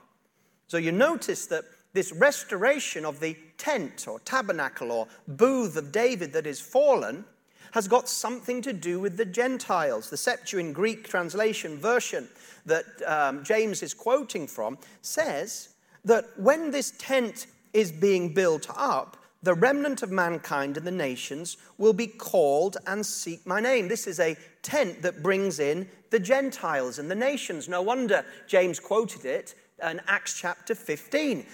So 0.66 0.76
you 0.76 0.92
notice 0.92 1.46
that 1.46 1.64
this 1.92 2.12
restoration 2.12 3.04
of 3.04 3.20
the 3.20 3.36
tent 3.58 4.06
or 4.08 4.18
tabernacle 4.20 4.90
or 4.92 5.08
booth 5.28 5.76
of 5.76 5.92
David 5.92 6.32
that 6.32 6.46
is 6.46 6.60
fallen 6.60 7.24
has 7.72 7.88
got 7.88 8.08
something 8.08 8.62
to 8.62 8.72
do 8.72 9.00
with 9.00 9.16
the 9.16 9.24
Gentiles. 9.24 10.08
The 10.08 10.16
Septuagint 10.16 10.74
Greek 10.74 11.08
translation 11.08 11.76
version 11.78 12.28
that 12.66 12.84
um, 13.06 13.42
James 13.42 13.82
is 13.82 13.94
quoting 13.94 14.46
from 14.46 14.78
says 15.02 15.70
that 16.04 16.24
when 16.36 16.70
this 16.70 16.92
tent 16.98 17.46
is 17.72 17.90
being 17.90 18.32
built 18.32 18.68
up, 18.74 19.16
the 19.44 19.54
remnant 19.54 20.02
of 20.02 20.10
mankind 20.10 20.76
and 20.76 20.86
the 20.86 20.90
nations 20.90 21.58
will 21.76 21.92
be 21.92 22.06
called 22.06 22.78
and 22.86 23.04
seek 23.04 23.46
my 23.46 23.60
name. 23.60 23.88
This 23.88 24.06
is 24.06 24.18
a 24.18 24.36
tent 24.62 25.02
that 25.02 25.22
brings 25.22 25.60
in 25.60 25.88
the 26.10 26.18
Gentiles 26.18 26.98
and 26.98 27.10
the 27.10 27.14
nations. 27.14 27.68
No 27.68 27.82
wonder 27.82 28.24
James 28.46 28.80
quoted 28.80 29.26
it 29.26 29.54
in 29.82 30.00
Acts 30.06 30.38
chapter 30.38 30.74
15. 30.74 31.44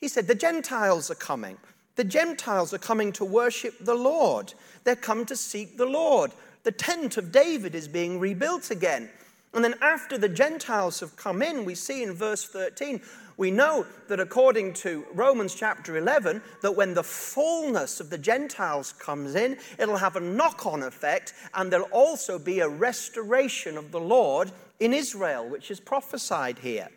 He 0.00 0.08
said, 0.08 0.26
The 0.26 0.34
Gentiles 0.34 1.10
are 1.10 1.16
coming. 1.16 1.56
The 1.96 2.04
Gentiles 2.04 2.74
are 2.74 2.78
coming 2.78 3.12
to 3.12 3.24
worship 3.24 3.74
the 3.80 3.94
Lord. 3.94 4.52
They're 4.84 4.96
come 4.96 5.24
to 5.26 5.36
seek 5.36 5.76
the 5.76 5.86
Lord. 5.86 6.32
The 6.62 6.72
tent 6.72 7.16
of 7.16 7.32
David 7.32 7.74
is 7.74 7.88
being 7.88 8.20
rebuilt 8.20 8.70
again. 8.70 9.08
And 9.52 9.64
then 9.64 9.74
after 9.80 10.16
the 10.16 10.28
Gentiles 10.28 11.00
have 11.00 11.16
come 11.16 11.42
in, 11.42 11.64
we 11.64 11.74
see 11.74 12.02
in 12.02 12.12
verse 12.12 12.44
13, 12.44 13.00
we 13.40 13.50
know 13.50 13.86
that 14.08 14.20
according 14.20 14.74
to 14.74 15.06
Romans 15.14 15.54
chapter 15.54 15.96
11, 15.96 16.42
that 16.60 16.76
when 16.76 16.92
the 16.92 17.02
fullness 17.02 17.98
of 17.98 18.10
the 18.10 18.18
Gentiles 18.18 18.92
comes 18.92 19.34
in, 19.34 19.56
it'll 19.78 19.96
have 19.96 20.16
a 20.16 20.20
knock 20.20 20.66
on 20.66 20.82
effect, 20.82 21.32
and 21.54 21.72
there'll 21.72 21.86
also 21.86 22.38
be 22.38 22.60
a 22.60 22.68
restoration 22.68 23.78
of 23.78 23.92
the 23.92 23.98
Lord 23.98 24.52
in 24.78 24.92
Israel, 24.92 25.48
which 25.48 25.70
is 25.70 25.80
prophesied 25.80 26.58
here. 26.58 26.88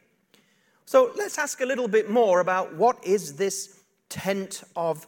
So 0.83 1.13
let's 1.15 1.37
ask 1.37 1.61
a 1.61 1.65
little 1.65 1.87
bit 1.87 2.09
more 2.09 2.41
about 2.41 2.75
what 2.75 3.01
is 3.05 3.37
this 3.37 3.79
tent 4.09 4.65
of 4.75 5.07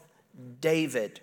David. 0.61 1.19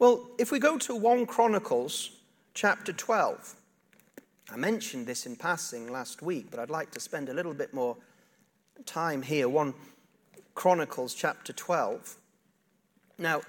Well, 0.00 0.28
if 0.40 0.50
we 0.50 0.58
go 0.58 0.76
to 0.78 0.96
1 0.96 1.24
Chronicles 1.26 2.10
chapter 2.52 2.92
12, 2.92 3.54
I 4.50 4.56
mentioned 4.56 5.06
this 5.06 5.24
in 5.24 5.36
passing 5.36 5.86
last 5.92 6.20
week, 6.20 6.48
but 6.50 6.58
I'd 6.58 6.68
like 6.68 6.90
to 6.90 7.00
spend 7.00 7.28
a 7.28 7.32
little 7.32 7.54
bit 7.54 7.72
more 7.72 7.96
time 8.86 9.22
here. 9.22 9.48
1 9.48 9.74
Chronicles 10.54 11.14
chapter 11.14 11.52
12. 11.52 12.16
Now, 13.18 13.40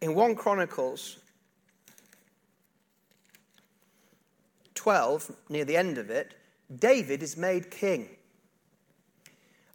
in 0.00 0.14
1 0.14 0.34
Chronicles 0.34 1.18
12, 4.74 5.30
near 5.48 5.64
the 5.64 5.76
end 5.76 5.98
of 5.98 6.10
it, 6.10 6.34
David 6.78 7.22
is 7.22 7.36
made 7.36 7.70
king. 7.70 8.08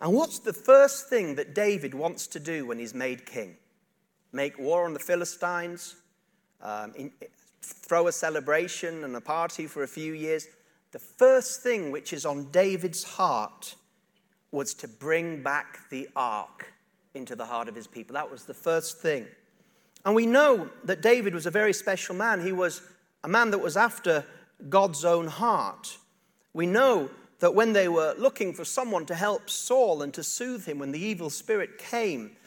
And 0.02 0.14
what's 0.14 0.40
the 0.40 0.54
first 0.54 1.10
thing 1.10 1.36
that 1.36 1.56
David 1.56 1.94
wants 1.94 2.28
to 2.28 2.40
do 2.40 2.66
when 2.66 2.78
he's 2.78 2.94
made 2.94 3.26
king? 3.26 3.58
Make 4.32 4.60
war 4.60 4.86
on 4.86 4.94
the 4.94 5.00
Philistines, 5.00 5.96
um, 6.62 6.94
in, 6.96 7.12
throw 7.62 8.08
a 8.08 8.12
celebration 8.12 9.04
and 9.04 9.16
a 9.16 9.22
party 9.22 9.66
for 9.66 9.84
a 9.84 9.88
few 9.88 10.14
years. 10.14 10.48
The 10.92 11.00
first 11.00 11.62
thing 11.62 11.92
which 11.92 12.14
is 12.14 12.26
on 12.26 12.46
David's 12.52 13.04
heart 13.04 13.76
was 14.52 14.74
to 14.76 14.88
bring 14.88 15.44
back 15.44 15.80
the 15.90 16.08
ark 16.16 16.74
into 17.14 17.36
the 17.36 17.46
heart 17.46 17.68
of 17.68 17.76
his 17.76 17.88
people. 17.88 18.14
That 18.14 18.32
was 18.32 18.46
the 18.46 18.54
first 18.54 19.00
thing. 19.00 19.28
And 20.06 20.16
we 20.16 20.26
know 20.26 20.70
that 20.86 21.02
David 21.02 21.34
was 21.34 21.46
a 21.46 21.52
very 21.52 21.74
special 21.74 22.16
man. 22.16 22.46
He 22.46 22.54
was 22.54 22.82
a 23.24 23.28
man 23.28 23.52
that 23.52 23.58
was 23.58 23.76
after 23.76 24.24
God's 24.70 25.04
own 25.04 25.28
heart. 25.28 25.98
We 26.54 26.66
know 26.66 27.10
that 27.40 27.54
when 27.54 27.74
they 27.74 27.88
were 27.88 28.16
looking 28.18 28.54
for 28.54 28.66
someone 28.66 29.06
to 29.08 29.16
help 29.16 29.50
Saul 29.50 30.02
and 30.02 30.14
to 30.14 30.24
soothe 30.24 30.66
him 30.66 30.80
when 30.80 30.92
the 30.92 31.00
evil 31.00 31.30
spirit 31.30 31.78
came, 31.78 32.38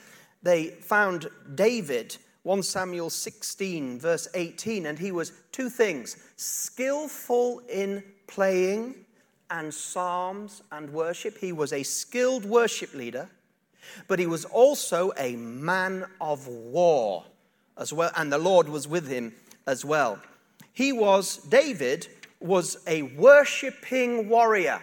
they 0.42 0.68
found 0.68 1.28
David 1.54 2.16
1 2.42 2.62
Samuel 2.62 3.10
16, 3.10 4.00
verse 4.00 4.26
18, 4.34 4.86
and 4.86 4.98
he 4.98 5.12
was 5.12 5.32
two 5.52 5.68
things 5.68 6.16
skillful 6.36 7.60
in 7.68 8.02
playing 8.30 8.94
and 9.50 9.72
psalms 9.74 10.62
and 10.72 10.90
worship. 10.90 11.36
He 11.38 11.52
was 11.52 11.72
a 11.72 11.82
skilled 11.82 12.44
worship 12.44 12.94
leader, 12.94 13.28
but 14.08 14.18
he 14.18 14.26
was 14.26 14.44
also 14.44 15.12
a 15.18 15.36
man 15.36 16.06
of 16.20 16.46
war 16.46 17.24
as 17.76 17.92
well, 17.92 18.10
and 18.16 18.32
the 18.32 18.38
Lord 18.38 18.68
was 18.68 18.86
with 18.86 19.08
him 19.08 19.32
as 19.66 19.84
well. 19.84 20.18
He 20.72 20.92
was, 20.92 21.38
David 21.38 22.08
was 22.40 22.78
a 22.86 23.02
worshiping 23.02 24.28
warrior. 24.28 24.80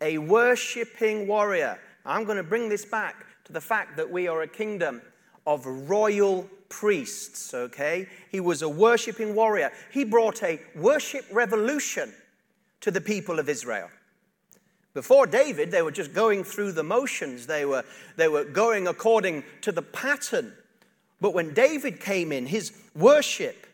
A 0.00 0.18
worshiping 0.18 1.26
warrior. 1.26 1.78
I'm 2.04 2.24
going 2.24 2.36
to 2.36 2.42
bring 2.42 2.68
this 2.68 2.84
back 2.84 3.26
to 3.44 3.52
the 3.52 3.60
fact 3.60 3.96
that 3.96 4.10
we 4.10 4.28
are 4.28 4.42
a 4.42 4.48
kingdom 4.48 5.00
of 5.46 5.66
royal 5.66 6.48
priests, 6.68 7.54
okay? 7.54 8.08
He 8.30 8.40
was 8.40 8.62
a 8.62 8.68
worshiping 8.68 9.34
warrior. 9.34 9.72
He 9.92 10.04
brought 10.04 10.42
a 10.42 10.60
worship 10.74 11.24
revolution 11.32 12.12
to 12.80 12.90
the 12.90 13.00
people 13.00 13.38
of 13.38 13.48
Israel. 13.48 13.88
Before 14.94 15.26
David, 15.26 15.70
they 15.70 15.82
were 15.82 15.90
just 15.90 16.14
going 16.14 16.42
through 16.42 16.72
the 16.72 16.82
motions, 16.82 17.46
they 17.46 17.66
were, 17.66 17.84
they 18.16 18.28
were 18.28 18.44
going 18.44 18.88
according 18.88 19.44
to 19.60 19.70
the 19.70 19.82
pattern. 19.82 20.52
But 21.20 21.34
when 21.34 21.54
David 21.54 22.00
came 22.00 22.32
in, 22.32 22.46
his 22.46 22.72
worship 22.94 23.66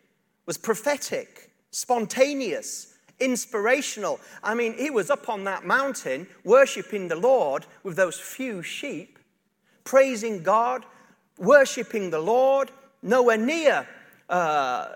was 0.47 0.59
prophetic, 0.59 1.51
spontaneous, 1.71 2.95
inspirational. 3.21 4.21
I 4.43 4.55
mean, 4.55 4.75
he 4.75 4.91
was 4.91 5.11
up 5.11 5.29
on 5.29 5.45
that 5.45 5.65
mountain 5.65 6.27
worshiping 6.45 7.09
the 7.09 7.17
Lord 7.17 7.67
with 7.85 7.97
those 7.97 8.19
few 8.19 8.63
sheep, 8.63 9.19
praising 9.85 10.43
God, 10.43 10.85
worshiping 11.39 12.11
the 12.11 12.21
Lord, 12.21 12.71
nowhere 13.03 13.39
near 13.39 13.87
uh, 14.29 14.89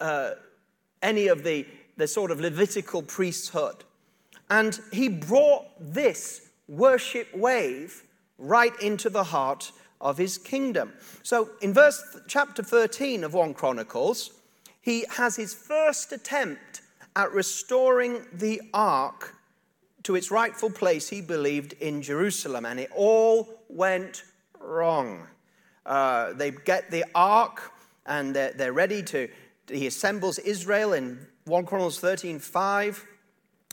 uh, 0.00 0.30
any 1.02 1.28
of 1.28 1.42
the, 1.42 1.66
the 1.96 2.08
sort 2.08 2.30
of 2.30 2.40
Levitical 2.40 3.02
priesthood. 3.02 3.84
And 4.48 4.78
he 4.92 5.08
brought 5.08 5.66
this 5.78 6.48
worship 6.68 7.34
wave 7.34 8.04
right 8.38 8.72
into 8.80 9.10
the 9.10 9.24
heart 9.24 9.72
of 10.00 10.16
his 10.16 10.38
kingdom. 10.38 10.92
So 11.22 11.50
in 11.60 11.74
verse 11.74 12.02
chapter 12.26 12.62
13 12.62 13.22
of 13.22 13.34
1 13.34 13.54
Chronicles, 13.54 14.30
he 14.80 15.04
has 15.10 15.36
his 15.36 15.52
first 15.52 16.12
attempt 16.12 16.80
at 17.14 17.32
restoring 17.32 18.24
the 18.32 18.62
ark 18.72 19.34
to 20.04 20.14
its 20.14 20.30
rightful 20.30 20.70
place, 20.70 21.08
he 21.10 21.20
believed, 21.20 21.74
in 21.74 22.00
Jerusalem, 22.00 22.64
and 22.64 22.80
it 22.80 22.90
all 22.94 23.60
went 23.68 24.22
wrong. 24.58 25.26
Uh, 25.90 26.32
they 26.34 26.52
get 26.52 26.88
the 26.92 27.04
ark 27.16 27.72
and 28.06 28.34
they're, 28.34 28.52
they're 28.52 28.72
ready 28.72 29.02
to, 29.02 29.28
he 29.68 29.88
assembles 29.88 30.38
Israel 30.38 30.92
in 30.92 31.26
1 31.46 31.66
Chronicles 31.66 31.98
13 31.98 32.38
5. 32.38 33.06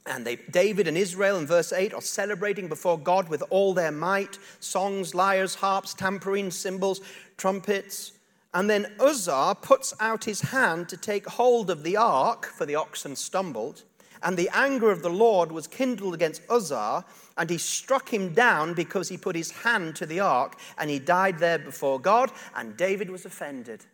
And 0.07 0.25
they, 0.25 0.37
David 0.37 0.87
and 0.87 0.97
Israel 0.97 1.37
in 1.37 1.45
verse 1.45 1.71
8 1.71 1.93
are 1.93 2.01
celebrating 2.01 2.67
before 2.69 2.97
God 2.97 3.29
with 3.29 3.43
all 3.51 3.75
their 3.75 3.91
might 3.91 4.39
songs, 4.59 5.13
lyres, 5.13 5.53
harps, 5.53 5.93
tambourines, 5.93 6.57
cymbals, 6.57 7.01
trumpets. 7.37 8.13
And 8.51 8.67
then 8.67 8.95
Uzzah 8.99 9.57
puts 9.61 9.93
out 9.99 10.23
his 10.23 10.41
hand 10.41 10.89
to 10.89 10.97
take 10.97 11.27
hold 11.27 11.69
of 11.69 11.83
the 11.83 11.97
ark, 11.97 12.47
for 12.47 12.65
the 12.65 12.75
oxen 12.75 13.15
stumbled. 13.15 13.83
And 14.23 14.37
the 14.37 14.49
anger 14.53 14.91
of 14.91 15.01
the 15.01 15.09
Lord 15.09 15.51
was 15.51 15.67
kindled 15.67 16.13
against 16.13 16.41
Uzzah, 16.49 17.05
and 17.37 17.49
he 17.49 17.57
struck 17.57 18.09
him 18.09 18.33
down 18.33 18.73
because 18.73 19.09
he 19.09 19.17
put 19.17 19.35
his 19.35 19.51
hand 19.51 19.95
to 19.97 20.05
the 20.05 20.19
ark, 20.19 20.59
and 20.77 20.89
he 20.89 20.99
died 20.99 21.39
there 21.39 21.59
before 21.59 21.99
God. 21.99 22.31
And 22.55 22.77
David 22.77 23.09
was 23.09 23.25
offended 23.25 23.85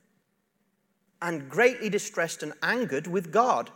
and 1.22 1.50
greatly 1.50 1.90
distressed 1.90 2.44
and 2.44 2.54
angered 2.62 3.08
with 3.08 3.32
God. 3.32 3.70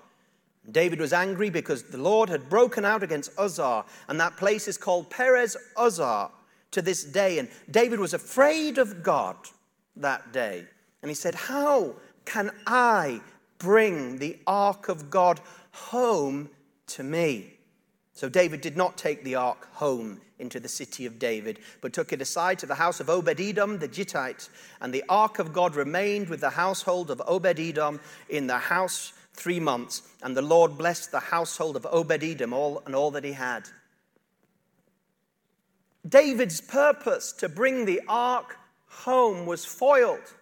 David 0.70 1.00
was 1.00 1.14
angry 1.14 1.50
because 1.50 1.84
the 1.84 1.98
Lord 1.98 2.28
had 2.30 2.50
broken 2.50 2.84
out 2.84 3.04
against 3.04 3.32
Uzzah, 3.38 3.86
and 4.10 4.20
that 4.20 4.36
place 4.36 4.68
is 4.68 4.78
called 4.78 5.10
Perez 5.10 5.56
Uzzah 5.78 6.30
to 6.72 6.82
this 6.82 7.04
day. 7.04 7.40
And 7.40 7.50
David 7.72 8.00
was 8.00 8.14
afraid 8.14 8.78
of 8.78 9.02
God 9.02 9.38
that 9.96 10.34
day. 10.34 10.66
And 11.02 11.10
he 11.10 11.16
said, 11.16 11.36
How 11.36 11.96
can 12.26 12.52
I 12.66 13.22
bring 13.60 14.20
the 14.20 14.38
ark 14.46 14.90
of 14.90 15.10
God 15.10 15.40
home 15.72 16.50
to 16.88 17.04
me? 17.04 17.54
So 18.14 18.30
David 18.30 18.62
did 18.62 18.76
not 18.76 18.98
take 18.98 19.24
the 19.24 19.36
ark 19.36 19.68
home 19.74 20.22
into 20.40 20.60
the 20.60 20.68
city 20.68 21.06
of 21.06 21.20
David, 21.20 21.60
but 21.82 21.94
took 21.94 22.12
it 22.12 22.22
aside 22.22 22.60
to 22.60 22.66
the 22.66 22.76
house 22.76 23.00
of 23.00 23.10
Obed 23.10 23.40
Edom 23.40 23.80
the 23.80 23.88
Gittite. 23.88 24.50
And 24.82 24.94
the 24.94 25.04
ark 25.08 25.40
of 25.40 25.54
God 25.54 25.76
remained 25.76 26.30
with 26.30 26.42
the 26.42 26.50
household 26.50 27.12
of 27.12 27.22
Obed 27.28 27.60
Edom 27.60 28.00
in 28.30 28.48
the 28.48 28.58
house 28.58 29.14
three 29.34 29.60
months. 29.60 30.02
And 30.24 30.36
the 30.36 30.42
Lord 30.42 30.78
blessed 30.78 31.12
the 31.12 31.20
household 31.20 31.76
of 31.76 31.86
Obed 31.90 32.24
Edom 32.24 32.54
all, 32.54 32.82
and 32.86 32.96
all 32.96 33.12
that 33.12 33.24
he 33.24 33.34
had. 33.34 33.70
David's 36.08 36.62
purpose 36.62 37.34
to 37.34 37.50
bring 37.50 37.86
the 37.86 38.02
ark 38.08 38.58
home 38.88 39.46
was 39.46 39.66
foiled. 39.66 40.34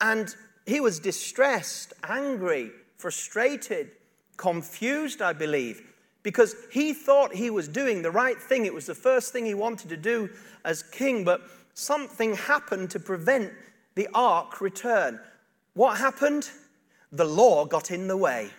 And 0.00 0.34
he 0.66 0.80
was 0.80 0.98
distressed, 0.98 1.92
angry, 2.02 2.72
frustrated, 3.02 3.90
confused, 4.36 5.20
I 5.20 5.32
believe 5.32 5.82
because 6.22 6.54
he 6.70 6.92
thought 6.92 7.34
he 7.34 7.50
was 7.50 7.68
doing 7.68 8.02
the 8.02 8.10
right 8.10 8.40
thing. 8.40 8.66
It 8.66 8.74
was 8.74 8.86
the 8.86 8.94
first 8.94 9.32
thing 9.32 9.44
he 9.44 9.54
wanted 9.54 9.88
to 9.88 9.96
do 9.96 10.30
as 10.64 10.82
king, 10.82 11.24
but 11.24 11.42
something 11.74 12.34
happened 12.34 12.90
to 12.90 13.00
prevent 13.00 13.52
the 13.94 14.08
ark 14.14 14.60
return. 14.60 15.20
What 15.74 15.98
happened? 15.98 16.50
The 17.10 17.24
law 17.24 17.64
got 17.64 17.90
in 17.90 18.08
the 18.08 18.16
way. 18.16 18.50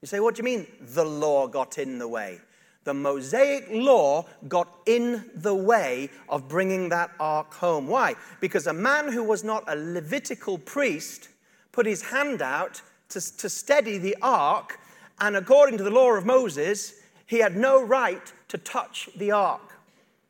You 0.00 0.06
say, 0.06 0.20
what 0.20 0.34
do 0.34 0.40
you 0.40 0.44
mean 0.44 0.66
the 0.80 1.04
law 1.04 1.46
got 1.46 1.78
in 1.78 1.98
the 1.98 2.08
way? 2.08 2.40
The 2.84 2.94
Mosaic 2.94 3.66
law 3.70 4.26
got 4.48 4.68
in 4.86 5.30
the 5.34 5.54
way 5.54 6.10
of 6.28 6.48
bringing 6.48 6.90
that 6.90 7.10
ark 7.18 7.54
home. 7.54 7.86
Why? 7.86 8.14
Because 8.40 8.66
a 8.66 8.72
man 8.72 9.10
who 9.10 9.22
was 9.22 9.42
not 9.42 9.64
a 9.66 9.76
Levitical 9.76 10.58
priest 10.58 11.28
put 11.72 11.86
his 11.86 12.02
hand 12.02 12.42
out 12.42 12.82
to, 13.10 13.36
to 13.38 13.48
steady 13.48 13.98
the 13.98 14.16
ark 14.22 14.78
and 15.20 15.36
according 15.36 15.78
to 15.78 15.84
the 15.84 15.90
law 15.90 16.12
of 16.12 16.26
Moses, 16.26 16.94
he 17.26 17.38
had 17.38 17.56
no 17.56 17.82
right 17.82 18.32
to 18.48 18.58
touch 18.58 19.08
the 19.16 19.30
ark. 19.30 19.72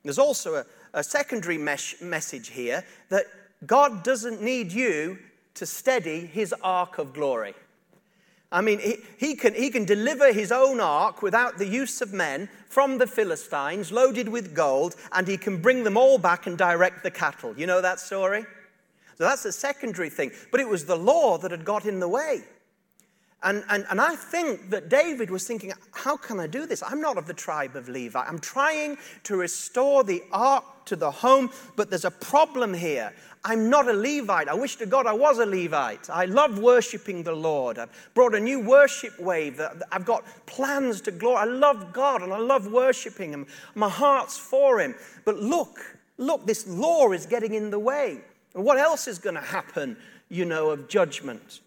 There's 0.03 0.19
also 0.19 0.57
a, 0.57 0.65
a 0.93 1.03
secondary 1.03 1.59
mes- 1.59 2.01
message 2.01 2.49
here 2.49 2.85
that 3.09 3.25
God 3.67 4.03
doesn't 4.03 4.43
need 4.43 4.73
you 4.73 5.19
to 5.55 5.67
steady 5.67 6.27
his 6.27 6.55
ark 6.63 6.99
of 6.99 7.15
glory. 7.15 7.55
I 8.53 8.61
mean, 8.61 8.79
he, 8.79 8.99
he, 9.19 9.35
can, 9.35 9.55
he 9.55 9.71
can 9.71 9.85
deliver 9.85 10.33
his 10.33 10.53
own 10.53 10.79
ark 10.79 11.23
without 11.23 11.59
the 11.59 11.67
use 11.67 12.01
of 12.01 12.13
men 12.13 12.49
from 12.69 12.99
the 12.99 13.07
Philistines, 13.07 13.91
loaded 13.91 14.29
with 14.29 14.55
gold, 14.55 14.95
and 15.13 15.27
he 15.27 15.37
can 15.37 15.61
bring 15.61 15.83
them 15.83 15.97
all 15.97 16.19
back 16.19 16.47
and 16.47 16.57
direct 16.57 17.03
the 17.03 17.11
cattle. 17.11 17.59
You 17.59 17.67
know 17.67 17.81
that 17.81 17.99
story? 17.99 18.45
So 19.17 19.25
that's 19.25 19.45
a 19.45 19.53
secondary 19.53 20.11
thing. 20.11 20.31
But 20.53 20.61
it 20.61 20.69
was 20.69 20.85
the 20.85 20.97
law 20.97 21.39
that 21.39 21.51
had 21.51 21.65
got 21.65 21.85
in 21.85 21.99
the 21.99 22.09
way. 22.09 22.43
And, 23.45 23.63
and, 23.69 23.85
and 23.91 24.01
I 24.01 24.17
think 24.17 24.71
that 24.71 24.89
David 24.89 25.31
was 25.31 25.47
thinking, 25.47 25.73
how 25.93 26.17
can 26.17 26.41
I 26.41 26.47
do 26.47 26.67
this? 26.67 26.83
I'm 26.83 27.01
not 27.01 27.19
of 27.19 27.27
the 27.27 27.35
tribe 27.35 27.77
of 27.77 27.89
Levi. 27.91 28.19
I'm 28.19 28.39
trying 28.39 28.97
to 29.25 29.37
restore 29.37 30.03
the 30.03 30.23
ark 30.33 30.65
to 30.87 30.97
the 30.97 31.11
home, 31.11 31.51
but 31.77 31.91
there's 31.91 32.07
a 32.07 32.11
problem 32.11 32.73
here. 32.73 33.13
I'm 33.45 33.69
not 33.69 33.87
a 33.87 33.93
Levite. 33.93 34.49
I 34.49 34.55
wish 34.55 34.77
to 34.77 34.87
God 34.87 35.07
I 35.07 35.13
was 35.13 35.39
a 35.39 35.45
Levite. 35.45 36.09
I 36.09 36.25
love 36.25 36.59
worshiping 36.59 37.23
the 37.23 37.35
Lord. 37.35 37.79
I've 37.79 37.91
brought 38.15 38.35
a 38.35 38.41
new 38.41 38.61
worship 38.61 39.21
wave. 39.21 39.61
I've 39.93 40.07
got 40.07 40.25
plans 40.47 41.03
to 41.03 41.11
glory. 41.11 41.37
I 41.37 41.45
love 41.45 41.93
God 41.93 42.23
and 42.23 42.33
I 42.33 42.39
love 42.39 42.73
worshiping 42.73 43.33
Him. 43.33 43.47
My 43.75 43.91
heart's 43.91 44.39
for 44.39 44.81
Him. 44.81 44.95
But 45.27 45.37
look, 45.37 45.79
look, 46.17 46.47
this 46.47 46.67
law 46.67 47.13
is 47.13 47.27
getting 47.27 47.53
in 47.53 47.71
the 47.71 47.79
way. 47.79 48.23
What 48.55 48.79
else 48.79 49.07
is 49.07 49.19
going 49.19 49.35
to 49.35 49.43
happen, 49.43 49.99
you 50.31 50.47
know, 50.47 50.71
of 50.71 50.89
judgment? 50.89 51.61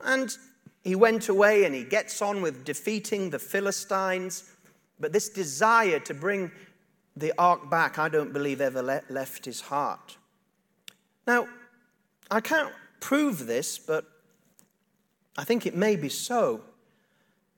And 0.00 0.34
he 0.82 0.94
went 0.94 1.28
away 1.28 1.64
and 1.64 1.74
he 1.74 1.84
gets 1.84 2.20
on 2.20 2.42
with 2.42 2.64
defeating 2.64 3.30
the 3.30 3.38
Philistines. 3.38 4.50
But 4.98 5.12
this 5.12 5.28
desire 5.28 6.00
to 6.00 6.14
bring 6.14 6.50
the 7.16 7.32
ark 7.38 7.70
back, 7.70 7.98
I 7.98 8.08
don't 8.08 8.32
believe 8.32 8.60
ever 8.60 8.82
le- 8.82 9.02
left 9.08 9.44
his 9.44 9.60
heart. 9.60 10.16
Now, 11.26 11.46
I 12.30 12.40
can't 12.40 12.72
prove 13.00 13.46
this, 13.46 13.78
but 13.78 14.04
I 15.36 15.44
think 15.44 15.66
it 15.66 15.76
may 15.76 15.96
be 15.96 16.08
so 16.08 16.62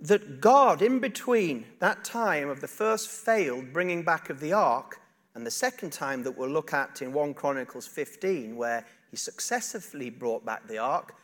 that 0.00 0.40
God, 0.40 0.82
in 0.82 0.98
between 0.98 1.64
that 1.78 2.04
time 2.04 2.48
of 2.48 2.60
the 2.60 2.68
first 2.68 3.08
failed 3.08 3.72
bringing 3.72 4.02
back 4.02 4.28
of 4.28 4.40
the 4.40 4.52
ark 4.52 5.00
and 5.34 5.46
the 5.46 5.50
second 5.50 5.92
time 5.92 6.22
that 6.24 6.36
we'll 6.36 6.50
look 6.50 6.74
at 6.74 7.00
in 7.00 7.12
1 7.12 7.34
Chronicles 7.34 7.86
15, 7.86 8.56
where 8.56 8.84
he 9.10 9.16
successively 9.16 10.10
brought 10.10 10.44
back 10.44 10.66
the 10.68 10.78
ark, 10.78 11.14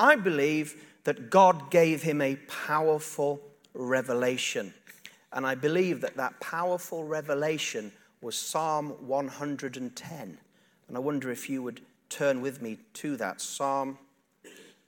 I 0.00 0.16
believe 0.16 0.82
that 1.04 1.28
God 1.28 1.70
gave 1.70 2.02
him 2.02 2.22
a 2.22 2.36
powerful 2.36 3.38
revelation. 3.74 4.72
And 5.30 5.46
I 5.46 5.54
believe 5.54 6.00
that 6.00 6.16
that 6.16 6.40
powerful 6.40 7.04
revelation 7.04 7.92
was 8.22 8.36
Psalm 8.36 8.90
110. 9.06 10.38
And 10.88 10.96
I 10.96 11.00
wonder 11.00 11.30
if 11.30 11.50
you 11.50 11.62
would 11.62 11.82
turn 12.08 12.40
with 12.40 12.62
me 12.62 12.78
to 12.94 13.16
that 13.18 13.42
Psalm 13.42 13.98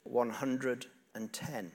110. 0.04 1.72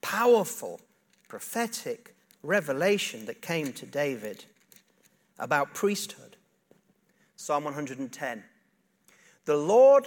Powerful 0.00 0.80
prophetic 1.28 2.14
revelation 2.42 3.26
that 3.26 3.42
came 3.42 3.74
to 3.74 3.84
David 3.84 4.46
about 5.38 5.74
priesthood. 5.74 6.36
Psalm 7.36 7.64
110. 7.64 8.42
The 9.44 9.56
Lord 9.56 10.06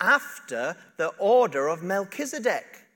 after 0.00 0.76
the 0.96 1.08
order 1.18 1.68
of 1.68 1.82
Melchizedek. 1.82 2.86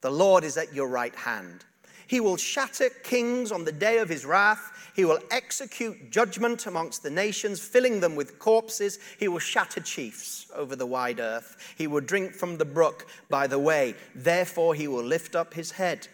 The 0.00 0.10
Lord 0.10 0.44
is 0.44 0.56
at 0.56 0.74
your 0.74 0.88
right 0.88 1.14
hand. 1.14 1.64
He 2.06 2.20
will 2.20 2.36
shatter 2.36 2.90
kings 3.04 3.50
on 3.50 3.64
the 3.64 3.72
day 3.72 3.98
of 3.98 4.08
his 4.08 4.26
wrath. 4.26 4.90
He 4.94 5.06
will 5.06 5.20
execute 5.30 6.10
judgment 6.10 6.66
amongst 6.66 7.02
the 7.02 7.10
nations, 7.10 7.60
filling 7.60 8.00
them 8.00 8.16
with 8.16 8.38
corpses. 8.38 8.98
He 9.18 9.28
will 9.28 9.38
shatter 9.38 9.80
chiefs 9.80 10.50
over 10.54 10.76
the 10.76 10.84
wide 10.84 11.20
earth. 11.20 11.74
He 11.78 11.86
will 11.86 12.02
drink 12.02 12.34
from 12.34 12.58
the 12.58 12.66
brook 12.66 13.06
by 13.30 13.46
the 13.46 13.58
way. 13.58 13.94
Therefore, 14.14 14.74
he 14.74 14.88
will 14.88 15.04
lift 15.04 15.34
up 15.34 15.54
his 15.54 15.70
head. 15.70 16.08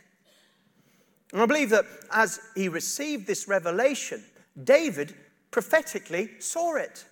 And 1.33 1.43
I 1.43 1.47
believe 1.47 1.71
that 1.71 1.87
as 2.13 2.41
he 2.55 2.69
received 2.69 3.27
this 3.27 3.49
revelation, 3.49 4.23
David 4.63 5.15
prophetically 5.51 6.31
saw 6.39 6.77
it. 6.77 7.05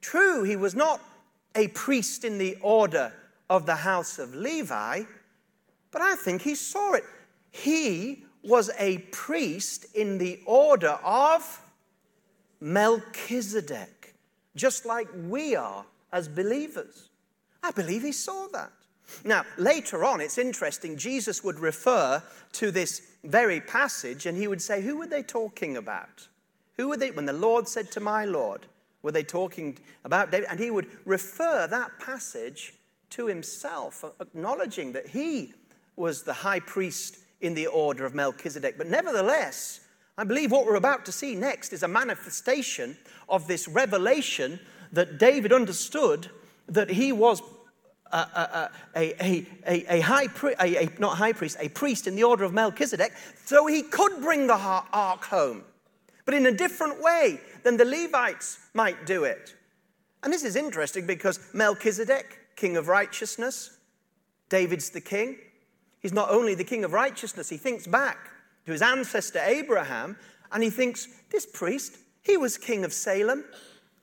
True, 0.00 0.42
he 0.42 0.56
was 0.56 0.74
not 0.74 1.00
a 1.56 1.68
priest 1.68 2.24
in 2.24 2.38
the 2.38 2.56
order 2.60 3.12
of 3.50 3.66
the 3.66 3.74
house 3.74 4.18
of 4.18 4.34
Levi, 4.34 5.02
but 5.90 6.02
I 6.02 6.14
think 6.14 6.42
he 6.42 6.54
saw 6.54 6.92
it. 6.92 7.04
He 7.50 8.24
was 8.44 8.70
a 8.78 8.98
priest 8.98 9.86
in 9.94 10.18
the 10.18 10.40
order 10.46 10.98
of 11.02 11.60
Melchizedek, 12.60 14.14
just 14.54 14.86
like 14.86 15.08
we 15.28 15.56
are 15.56 15.84
as 16.12 16.28
believers. 16.28 17.08
I 17.62 17.70
believe 17.72 18.02
he 18.02 18.12
saw 18.12 18.46
that. 18.52 18.70
Now, 19.24 19.44
later 19.56 20.04
on, 20.04 20.20
it's 20.20 20.38
interesting, 20.38 20.96
Jesus 20.96 21.42
would 21.44 21.58
refer 21.58 22.22
to 22.52 22.70
this 22.70 23.02
very 23.24 23.60
passage 23.60 24.26
and 24.26 24.36
he 24.36 24.48
would 24.48 24.62
say, 24.62 24.82
Who 24.82 24.96
were 24.96 25.06
they 25.06 25.22
talking 25.22 25.76
about? 25.76 26.28
Who 26.76 26.88
were 26.88 26.96
they? 26.96 27.10
When 27.10 27.26
the 27.26 27.32
Lord 27.32 27.68
said 27.68 27.90
to 27.92 28.00
my 28.00 28.24
Lord, 28.24 28.66
were 29.06 29.12
they 29.12 29.22
talking 29.22 29.78
about 30.04 30.32
David? 30.32 30.48
And 30.50 30.58
he 30.58 30.72
would 30.72 30.88
refer 31.04 31.68
that 31.68 31.92
passage 32.00 32.74
to 33.10 33.28
himself, 33.28 34.04
acknowledging 34.20 34.90
that 34.92 35.06
he 35.06 35.54
was 35.94 36.24
the 36.24 36.32
high 36.32 36.58
priest 36.58 37.18
in 37.40 37.54
the 37.54 37.68
order 37.68 38.04
of 38.04 38.16
Melchizedek. 38.16 38.76
But 38.76 38.88
nevertheless, 38.88 39.78
I 40.18 40.24
believe 40.24 40.50
what 40.50 40.66
we're 40.66 40.74
about 40.74 41.04
to 41.04 41.12
see 41.12 41.36
next 41.36 41.72
is 41.72 41.84
a 41.84 41.88
manifestation 41.88 42.96
of 43.28 43.46
this 43.46 43.68
revelation 43.68 44.58
that 44.90 45.18
David 45.18 45.52
understood 45.52 46.28
that 46.66 46.90
he 46.90 47.12
was 47.12 47.42
a, 48.10 48.16
a, 48.16 48.70
a, 48.96 49.46
a, 49.68 49.98
a 49.98 50.00
high 50.00 50.26
priest, 50.26 50.56
a, 50.60 50.88
not 50.98 51.16
high 51.16 51.32
priest, 51.32 51.58
a 51.60 51.68
priest 51.68 52.08
in 52.08 52.16
the 52.16 52.24
order 52.24 52.42
of 52.42 52.52
Melchizedek, 52.52 53.12
so 53.44 53.66
he 53.66 53.82
could 53.82 54.20
bring 54.20 54.48
the 54.48 54.56
ark 54.56 55.24
home, 55.26 55.62
but 56.26 56.34
in 56.34 56.46
a 56.46 56.52
different 56.52 57.00
way 57.00 57.40
than 57.62 57.78
the 57.78 57.84
Levites 57.84 58.58
might 58.74 59.06
do 59.06 59.24
it. 59.24 59.54
And 60.22 60.32
this 60.32 60.44
is 60.44 60.56
interesting 60.56 61.06
because 61.06 61.40
Melchizedek, 61.54 62.38
king 62.56 62.76
of 62.76 62.88
righteousness, 62.88 63.78
David's 64.48 64.90
the 64.90 65.00
king. 65.00 65.38
He's 66.00 66.12
not 66.12 66.30
only 66.30 66.54
the 66.54 66.64
king 66.64 66.84
of 66.84 66.92
righteousness, 66.92 67.48
he 67.48 67.56
thinks 67.56 67.86
back 67.86 68.18
to 68.66 68.72
his 68.72 68.82
ancestor 68.82 69.40
Abraham 69.44 70.16
and 70.52 70.62
he 70.62 70.70
thinks, 70.70 71.08
This 71.30 71.46
priest, 71.46 71.96
he 72.22 72.36
was 72.36 72.58
king 72.58 72.84
of 72.84 72.92
Salem. 72.92 73.44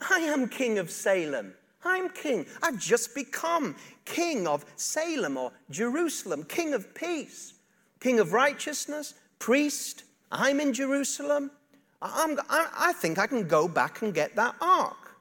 I 0.10 0.20
am 0.20 0.48
king 0.48 0.80
of 0.80 0.90
Salem. 0.90 1.54
I'm 1.86 2.10
king. 2.10 2.46
I've 2.62 2.80
just 2.80 3.14
become 3.14 3.76
king 4.06 4.48
of 4.48 4.66
Salem 4.78 5.38
or 5.38 5.52
Jerusalem, 5.70 6.44
king 6.44 6.74
of 6.74 6.96
peace, 6.96 7.54
king 8.00 8.20
of 8.20 8.32
righteousness, 8.32 9.14
priest. 9.40 10.04
I'm 10.32 10.62
in 10.62 10.74
Jerusalem. 10.74 11.52
I'm, 12.04 12.38
I, 12.50 12.92
think 12.94 13.18
I 13.18 13.28
can 13.28 13.48
go 13.48 13.68
back 13.68 14.02
and 14.02 14.14
get 14.14 14.36
that 14.36 14.56
ark. 14.60 15.16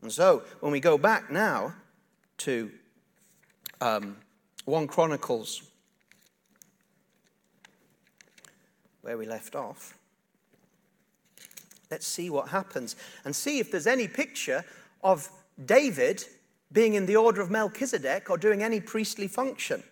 And 0.00 0.10
so 0.10 0.42
when 0.60 0.72
we 0.72 0.80
go 0.80 0.96
back 0.96 1.30
now 1.30 1.74
to 2.38 2.70
um, 3.82 4.16
1 4.64 4.86
Chronicles, 4.88 5.62
where 9.02 9.18
we 9.18 9.26
left 9.26 9.54
off, 9.54 9.94
let's 11.90 12.06
see 12.06 12.30
what 12.30 12.48
happens 12.48 12.96
and 13.26 13.36
see 13.36 13.58
if 13.58 13.70
there's 13.70 13.86
any 13.86 14.08
picture 14.08 14.64
of 15.04 15.28
David 15.66 16.24
being 16.72 16.94
in 16.94 17.04
the 17.04 17.16
order 17.16 17.42
of 17.42 17.50
Melchizedek 17.50 18.30
or 18.30 18.38
doing 18.38 18.62
any 18.62 18.80
priestly 18.80 19.28
function. 19.28 19.82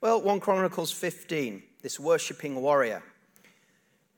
Well, 0.00 0.20
1 0.20 0.40
Chronicles 0.40 0.90
15, 0.90 1.62
this 1.82 2.00
worshipping 2.00 2.56
warrior. 2.56 3.04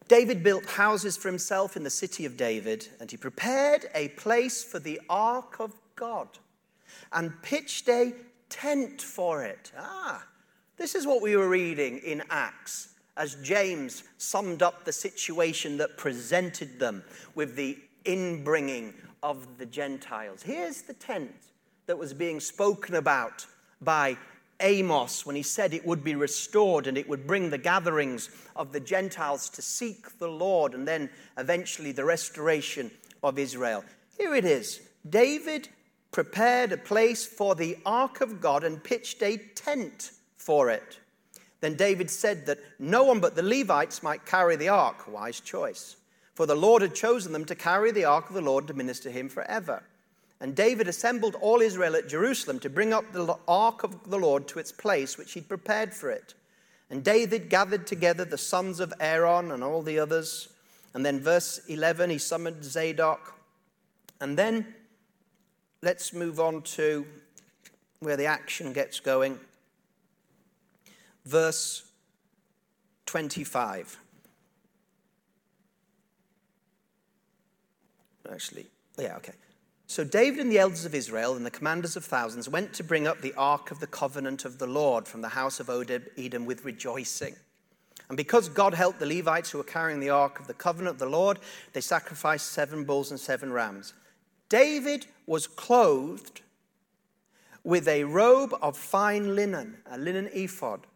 David 0.09 0.43
built 0.43 0.67
houses 0.67 1.17
for 1.17 1.29
himself 1.29 1.77
in 1.77 1.83
the 1.83 1.91
city 1.91 2.25
of 2.25 2.37
David, 2.37 2.89
and 3.01 3.11
he 3.11 3.17
prepared 3.17 3.87
a 3.95 4.09
place 4.09 4.63
for 4.63 4.79
the 4.79 5.01
ark 5.09 5.61
of 5.61 5.73
God 5.97 6.29
and 7.13 7.41
pitched 7.43 7.89
a 7.89 8.13
tent 8.49 9.01
for 9.01 9.43
it. 9.43 9.73
Ah, 9.79 10.27
this 10.77 10.95
is 10.95 11.07
what 11.07 11.23
we 11.23 11.37
were 11.37 11.49
reading 11.49 11.99
in 11.99 12.23
Acts 12.31 12.89
as 13.17 13.35
James 13.37 14.05
summed 14.19 14.63
up 14.63 14.85
the 14.85 14.93
situation 14.93 15.77
that 15.77 15.97
presented 15.97 16.79
them 16.79 17.05
with 17.35 17.57
the 17.57 17.79
inbringing 18.05 18.95
of 19.23 19.59
the 19.59 19.67
Gentiles. 19.67 20.43
Here's 20.43 20.83
the 20.83 20.95
tent 20.95 21.31
that 21.87 21.99
was 21.99 22.15
being 22.15 22.41
spoken 22.41 22.95
about 22.95 23.47
by 23.81 24.17
Amos 24.63 25.27
when 25.27 25.37
he 25.37 25.43
said 25.43 25.75
it 25.75 25.85
would 25.85 26.03
be 26.03 26.15
restored 26.15 26.87
and 26.87 26.97
it 26.97 27.09
would 27.09 27.27
bring 27.27 27.51
the 27.51 27.59
gatherings 27.59 28.31
of 28.57 28.73
the 28.73 28.81
Gentiles 28.81 29.49
to 29.51 29.63
seek 29.63 30.19
the 30.19 30.29
Lord 30.29 30.75
and 30.75 30.87
then 30.87 31.11
eventually 31.37 31.93
the 31.93 32.05
restoration 32.05 32.91
of 33.23 33.39
Israel. 33.39 33.85
Here 34.19 34.35
it 34.35 34.45
is 34.45 34.81
David 35.09 35.69
prepared 36.13 36.73
a 36.73 36.77
place 36.77 37.25
for 37.25 37.55
the 37.55 37.77
ark 37.85 38.21
of 38.21 38.41
God 38.41 38.65
and 38.65 38.83
pitched 38.83 39.23
a 39.23 39.37
tent 39.37 40.13
for 40.37 40.71
it. 40.71 40.99
Then 41.61 41.75
David 41.75 42.11
said 42.11 42.47
that 42.47 42.59
no 42.79 43.05
one 43.05 43.21
but 43.21 43.35
the 43.35 43.43
Levites 43.43 44.03
might 44.03 44.27
carry 44.27 44.57
the 44.57 44.69
ark. 44.69 45.07
Wise 45.09 45.41
choice. 45.41 45.97
For 46.35 46.47
the 46.47 46.57
Lord 46.57 46.83
had 46.83 46.95
chosen 46.95 47.33
them 47.33 47.45
to 47.47 47.55
carry 47.55 47.93
the 47.93 48.05
ark 48.05 48.29
of 48.29 48.35
the 48.35 48.41
Lord 48.41 48.67
to 48.67 48.75
minister 48.75 49.11
him 49.11 49.29
forever. 49.29 49.83
And 50.43 50.57
David 50.57 50.89
assembled 50.89 51.37
all 51.41 51.61
Israel 51.61 51.95
at 51.95 52.09
Jerusalem 52.09 52.59
to 52.61 52.69
bring 52.69 52.93
up 52.93 53.13
the 53.13 53.39
ark 53.47 53.85
of 53.85 54.11
the 54.11 54.19
Lord 54.19 54.49
to 54.49 54.59
its 54.59 54.73
place, 54.73 55.17
which 55.17 55.35
he'd 55.35 55.49
prepared 55.49 55.95
for 55.95 56.11
it. 56.11 56.35
And 56.91 57.05
David 57.05 57.49
gathered 57.49 57.87
together 57.87 58.25
the 58.25 58.37
sons 58.37 58.81
of 58.81 58.93
Aaron 58.99 59.53
and 59.53 59.63
all 59.63 59.83
the 59.83 60.01
others. 60.01 60.49
And 60.95 61.07
then, 61.07 61.21
verse 61.21 61.61
11, 61.69 62.11
he 62.11 62.19
summoned 62.19 62.65
Zadok. 62.65 63.39
And 64.21 64.37
then, 64.37 64.75
let's 65.81 66.13
move 66.13 66.41
on 66.41 66.63
to 66.63 67.07
where 68.01 68.17
the 68.17 68.27
action 68.27 68.73
gets 68.73 68.99
going. 68.99 69.39
Verse 71.25 71.85
25. 73.07 73.97
Actually, 78.29 78.67
yeah, 78.99 79.15
okay. 79.19 79.35
So 79.87 80.05
David 80.05 80.41
and 80.41 80.51
the 80.51 80.59
elders 80.59 80.85
of 80.85 80.95
Israel 80.95 81.35
and 81.37 81.45
the 81.45 81.51
commanders 81.51 81.97
of 81.97 82.05
thousands 82.05 82.49
went 82.49 82.73
to 82.75 82.85
bring 82.85 83.07
up 83.07 83.21
the 83.21 83.35
ark 83.35 83.71
of 83.71 83.81
the 83.81 83.87
covenant 83.87 84.45
of 84.45 84.59
the 84.59 84.67
Lord 84.67 85.07
from 85.07 85.21
the 85.21 85.29
house 85.29 85.61
of 85.61 85.69
Obed-Edom 85.69 86.47
with 86.47 86.65
rejoicing. 86.65 87.37
And 88.09 88.17
because 88.17 88.49
God 88.49 88.75
helped 88.75 89.01
the 89.01 89.07
Levites 89.07 89.51
who 89.51 89.59
were 89.59 89.65
carrying 89.65 90.01
the 90.01 90.11
ark 90.11 90.41
of 90.41 90.47
the 90.47 90.55
covenant 90.55 90.95
of 90.95 90.99
the 90.99 91.07
Lord, 91.07 91.39
they 91.73 91.81
sacrificed 91.81 92.53
seven 92.53 92.85
bulls 92.85 93.11
and 93.11 93.21
seven 93.21 93.53
rams. 93.53 93.95
David 94.49 95.07
was 95.27 95.47
clothed 95.47 96.43
with 97.65 97.87
a 97.89 98.05
robe 98.05 98.55
of 98.61 98.77
fine 98.77 99.35
linen, 99.35 99.79
a 99.91 99.99
linen 99.99 100.29
ephod, 100.33 100.87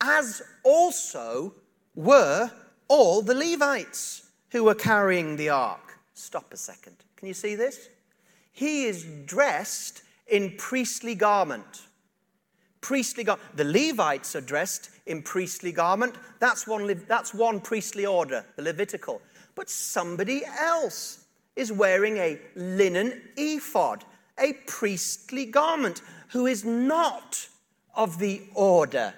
as 0.00 0.42
also 0.64 1.54
were 1.94 2.50
all 2.88 3.22
the 3.22 3.34
Levites 3.34 4.28
who 4.50 4.64
were 4.64 4.74
carrying 4.74 5.36
the 5.36 5.48
ark. 5.48 5.98
Stop 6.14 6.52
a 6.52 6.56
second. 6.56 6.96
Can 7.16 7.28
you 7.28 7.34
see 7.34 7.54
this? 7.54 7.88
He 8.54 8.84
is 8.84 9.04
dressed 9.26 10.02
in 10.28 10.54
priestly 10.56 11.16
garment. 11.16 11.82
Priestly 12.80 13.24
garment. 13.24 13.56
The 13.56 13.64
Levites 13.64 14.36
are 14.36 14.40
dressed 14.40 14.90
in 15.06 15.22
priestly 15.22 15.72
garment. 15.72 16.14
That's 16.38 16.66
one, 16.66 17.04
that's 17.08 17.34
one 17.34 17.60
priestly 17.60 18.06
order, 18.06 18.46
the 18.54 18.62
Levitical. 18.62 19.20
But 19.56 19.68
somebody 19.68 20.44
else 20.46 21.26
is 21.56 21.72
wearing 21.72 22.16
a 22.18 22.38
linen 22.54 23.22
ephod, 23.36 24.04
a 24.38 24.52
priestly 24.66 25.46
garment, 25.46 26.02
who 26.28 26.46
is 26.46 26.64
not 26.64 27.48
of 27.96 28.20
the 28.20 28.42
order 28.54 29.14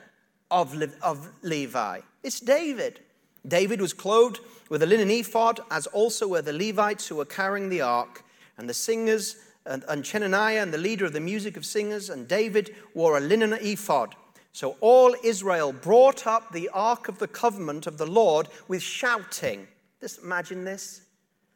of, 0.51 0.75
Le- 0.75 0.89
of 1.03 1.29
Levi. 1.43 2.01
It's 2.23 2.41
David. 2.41 3.01
David 3.47 3.83
was 3.83 3.93
clothed 3.93 4.41
with 4.71 4.83
a 4.83 4.87
linen 4.87 5.11
ephod, 5.11 5.61
as 5.71 5.87
also 5.89 6.27
were 6.27 6.43
the 6.43 6.55
Levites 6.55 7.07
who 7.07 7.17
were 7.17 7.27
carrying 7.27 7.69
the 7.69 7.83
ark. 7.83 8.23
And 8.59 8.69
the 8.69 8.75
singers, 8.75 9.37
and, 9.65 9.85
and 9.89 10.05
Chenaniah, 10.05 10.63
and 10.63 10.73
the 10.73 10.79
leader 10.79 11.05
of 11.05 11.13
the 11.13 11.21
music 11.21 11.57
of 11.57 11.67
singers, 11.67 12.11
and 12.11 12.27
David 12.27 12.75
wore 12.95 13.17
a 13.19 13.21
linen 13.21 13.53
ephod. 13.53 14.15
So 14.53 14.77
all 14.81 15.15
Israel 15.23 15.73
brought 15.73 16.27
up 16.27 16.53
the 16.53 16.71
ark 16.71 17.09
of 17.09 17.19
the 17.19 17.29
covenant 17.29 17.87
of 17.87 17.99
the 17.99 18.07
Lord 18.07 18.49
with 18.69 18.83
shouting. 18.83 19.69
Just 20.01 20.23
imagine 20.23 20.65
this. 20.65 21.03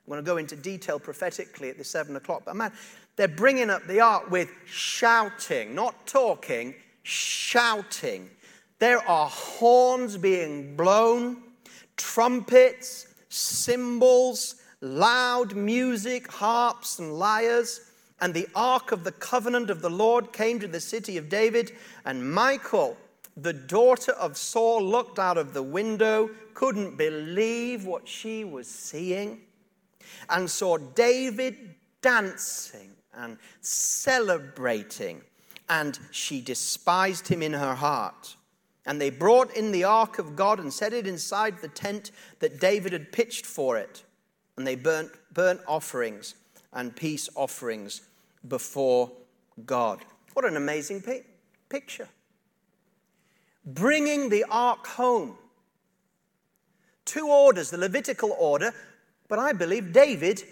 I'm 0.06 0.10
going 0.12 0.22
to 0.22 0.30
go 0.30 0.36
into 0.36 0.56
detail 0.56 0.98
prophetically 0.98 1.70
at 1.70 1.78
the 1.78 1.84
seven 1.84 2.16
o'clock, 2.16 2.42
but 2.44 2.56
man, 2.56 2.72
they're 3.16 3.28
bringing 3.28 3.70
up 3.70 3.86
the 3.86 4.00
ark 4.00 4.30
with 4.30 4.50
shouting, 4.66 5.74
not 5.74 6.06
talking, 6.06 6.74
shouting. 7.02 8.28
There 8.78 9.06
are 9.08 9.28
horns 9.28 10.16
being 10.16 10.76
blown, 10.76 11.42
trumpets, 11.96 13.06
cymbals, 13.28 14.56
loud 14.80 15.54
music, 15.54 16.30
harps, 16.32 16.98
and 16.98 17.18
lyres. 17.18 17.80
And 18.20 18.34
the 18.34 18.48
ark 18.54 18.92
of 18.92 19.04
the 19.04 19.12
covenant 19.12 19.70
of 19.70 19.80
the 19.80 19.90
Lord 19.90 20.32
came 20.32 20.60
to 20.60 20.68
the 20.68 20.80
city 20.80 21.16
of 21.16 21.28
David. 21.28 21.72
And 22.04 22.34
Michal, 22.34 22.96
the 23.36 23.52
daughter 23.52 24.12
of 24.12 24.36
Saul, 24.36 24.82
looked 24.82 25.18
out 25.18 25.38
of 25.38 25.54
the 25.54 25.62
window, 25.62 26.30
couldn't 26.54 26.96
believe 26.96 27.86
what 27.86 28.06
she 28.06 28.44
was 28.44 28.66
seeing, 28.68 29.40
and 30.28 30.50
saw 30.50 30.76
David 30.76 31.74
dancing 32.02 32.90
and 33.14 33.38
celebrating. 33.60 35.22
And 35.68 35.98
she 36.10 36.40
despised 36.40 37.28
him 37.28 37.42
in 37.42 37.52
her 37.52 37.74
heart. 37.74 38.36
And 38.86 39.00
they 39.00 39.10
brought 39.10 39.56
in 39.56 39.72
the 39.72 39.84
ark 39.84 40.18
of 40.18 40.34
God 40.34 40.58
and 40.58 40.72
set 40.72 40.92
it 40.92 41.06
inside 41.06 41.58
the 41.58 41.68
tent 41.68 42.10
that 42.40 42.60
David 42.60 42.92
had 42.92 43.12
pitched 43.12 43.46
for 43.46 43.78
it 43.78 44.02
and 44.60 44.66
they 44.66 44.76
burnt 44.76 45.10
burnt 45.32 45.58
offerings 45.66 46.34
and 46.74 46.94
peace 46.94 47.30
offerings 47.34 48.02
before 48.46 49.10
God. 49.64 50.04
What 50.34 50.44
an 50.44 50.58
amazing 50.58 51.00
pi- 51.00 51.22
picture. 51.70 52.06
Bringing 53.64 54.28
the 54.28 54.44
ark 54.50 54.86
home. 54.86 55.38
Two 57.06 57.26
orders, 57.28 57.70
the 57.70 57.78
Levitical 57.78 58.36
order, 58.38 58.74
but 59.28 59.38
I 59.38 59.54
believe 59.54 59.94
David 59.94 60.42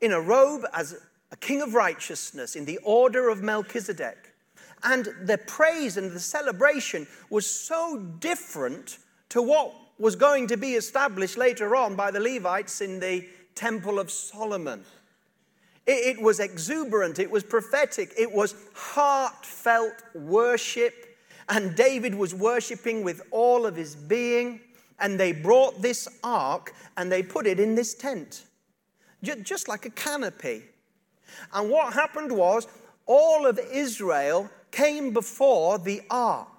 in 0.00 0.12
a 0.12 0.20
robe 0.22 0.64
as 0.72 0.96
a 1.30 1.36
king 1.36 1.60
of 1.60 1.74
righteousness 1.74 2.56
in 2.56 2.64
the 2.64 2.78
order 2.78 3.28
of 3.28 3.42
Melchizedek. 3.42 4.32
And 4.82 5.06
the 5.24 5.36
praise 5.36 5.98
and 5.98 6.12
the 6.12 6.18
celebration 6.18 7.06
was 7.28 7.46
so 7.46 7.98
different 8.20 8.96
to 9.28 9.42
what 9.42 9.74
was 9.98 10.16
going 10.16 10.46
to 10.48 10.56
be 10.56 10.74
established 10.74 11.36
later 11.36 11.74
on 11.74 11.96
by 11.96 12.10
the 12.10 12.20
Levites 12.20 12.80
in 12.80 13.00
the 13.00 13.26
Temple 13.54 13.98
of 13.98 14.10
Solomon. 14.10 14.84
It, 15.86 16.20
was 16.20 16.38
exuberant, 16.38 17.18
it 17.18 17.30
was 17.30 17.42
prophetic, 17.42 18.12
it 18.18 18.30
was 18.30 18.54
heartfelt 18.74 19.94
worship. 20.14 20.94
And 21.48 21.74
David 21.74 22.14
was 22.14 22.34
worshiping 22.34 23.02
with 23.02 23.22
all 23.30 23.64
of 23.64 23.74
his 23.74 23.96
being. 23.96 24.60
And 25.00 25.18
they 25.18 25.32
brought 25.32 25.80
this 25.80 26.06
ark 26.22 26.74
and 26.96 27.10
they 27.10 27.22
put 27.22 27.46
it 27.46 27.58
in 27.58 27.74
this 27.74 27.94
tent, 27.94 28.44
just 29.22 29.66
like 29.66 29.86
a 29.86 29.90
canopy. 29.90 30.62
And 31.54 31.70
what 31.70 31.94
happened 31.94 32.32
was, 32.32 32.66
all 33.06 33.46
of 33.46 33.58
Israel 33.72 34.50
came 34.70 35.12
before 35.12 35.78
the 35.78 36.02
ark 36.10 36.57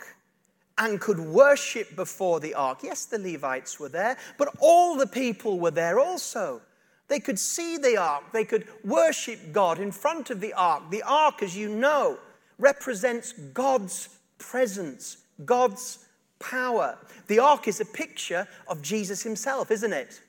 and 0.79 0.99
could 0.99 1.19
worship 1.19 1.95
before 1.95 2.39
the 2.39 2.53
ark. 2.53 2.79
Yes, 2.83 3.05
the 3.05 3.19
Levites 3.19 3.79
were 3.79 3.89
there, 3.89 4.17
but 4.37 4.55
all 4.59 4.95
the 4.95 5.05
people 5.05 5.59
were 5.59 5.71
there 5.71 5.99
also. 5.99 6.61
They 7.09 7.19
could 7.19 7.37
see 7.37 7.77
the 7.77 7.97
ark, 7.97 8.31
they 8.31 8.45
could 8.45 8.67
worship 8.85 9.51
God 9.51 9.79
in 9.79 9.91
front 9.91 10.29
of 10.29 10.39
the 10.39 10.53
ark. 10.53 10.83
The 10.89 11.03
ark, 11.03 11.43
as 11.43 11.57
you 11.57 11.67
know, 11.67 12.17
represents 12.57 13.33
God's 13.33 14.09
presence, 14.37 15.17
God's 15.43 16.05
power. 16.39 16.97
The 17.27 17.39
ark 17.39 17.67
is 17.67 17.81
a 17.81 17.85
picture 17.85 18.47
of 18.67 18.81
Jesus 18.81 19.21
himself, 19.21 19.71
isn't 19.71 19.93
it? 19.93 20.21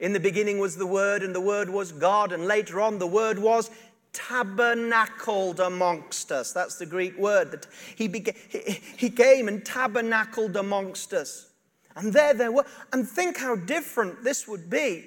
In 0.00 0.12
the 0.12 0.20
beginning 0.20 0.58
was 0.58 0.76
the 0.76 0.86
Word, 0.86 1.22
and 1.22 1.34
the 1.34 1.40
Word 1.40 1.68
was 1.68 1.90
God, 1.90 2.32
and 2.32 2.46
later 2.46 2.80
on 2.80 2.98
the 2.98 3.06
Word 3.06 3.38
was 3.38 3.70
tabernacled 4.12 5.60
amongst 5.60 6.32
us. 6.32 6.52
That's 6.52 6.76
the 6.76 6.86
Greek 6.86 7.16
word. 7.18 7.50
That 7.52 7.66
he, 7.96 8.08
began, 8.08 8.34
he, 8.48 8.80
he 8.96 9.10
came 9.10 9.48
and 9.48 9.64
tabernacled 9.64 10.56
amongst 10.56 11.12
us. 11.12 11.50
And 11.96 12.12
there 12.12 12.34
they 12.34 12.48
were. 12.48 12.66
And 12.92 13.08
think 13.08 13.38
how 13.38 13.56
different 13.56 14.22
this 14.22 14.46
would 14.46 14.70
be 14.70 15.06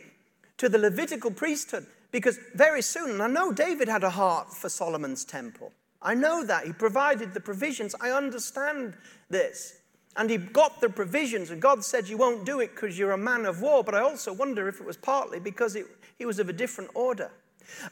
to 0.57 0.69
the 0.69 0.77
Levitical 0.77 1.31
priesthood. 1.31 1.85
Because 2.11 2.37
very 2.55 2.81
soon, 2.81 3.11
and 3.11 3.23
I 3.23 3.27
know 3.27 3.53
David 3.53 3.87
had 3.87 4.03
a 4.03 4.09
heart 4.09 4.53
for 4.53 4.67
Solomon's 4.67 5.23
temple. 5.23 5.71
I 6.01 6.13
know 6.13 6.43
that. 6.43 6.65
He 6.65 6.73
provided 6.73 7.33
the 7.33 7.39
provisions. 7.39 7.95
I 8.01 8.11
understand 8.11 8.95
this. 9.29 9.77
And 10.17 10.29
he 10.29 10.37
got 10.37 10.81
the 10.81 10.89
provisions, 10.89 11.51
and 11.51 11.61
God 11.61 11.85
said, 11.85 12.09
You 12.09 12.17
won't 12.17 12.45
do 12.45 12.59
it 12.59 12.71
because 12.75 12.99
you're 12.99 13.11
a 13.11 13.17
man 13.17 13.45
of 13.45 13.61
war. 13.61 13.83
But 13.83 13.95
I 13.95 14.01
also 14.01 14.33
wonder 14.33 14.67
if 14.67 14.81
it 14.81 14.85
was 14.85 14.97
partly 14.97 15.39
because 15.39 15.75
it, 15.77 15.85
he 16.17 16.25
was 16.25 16.37
of 16.39 16.49
a 16.49 16.53
different 16.53 16.91
order. 16.93 17.31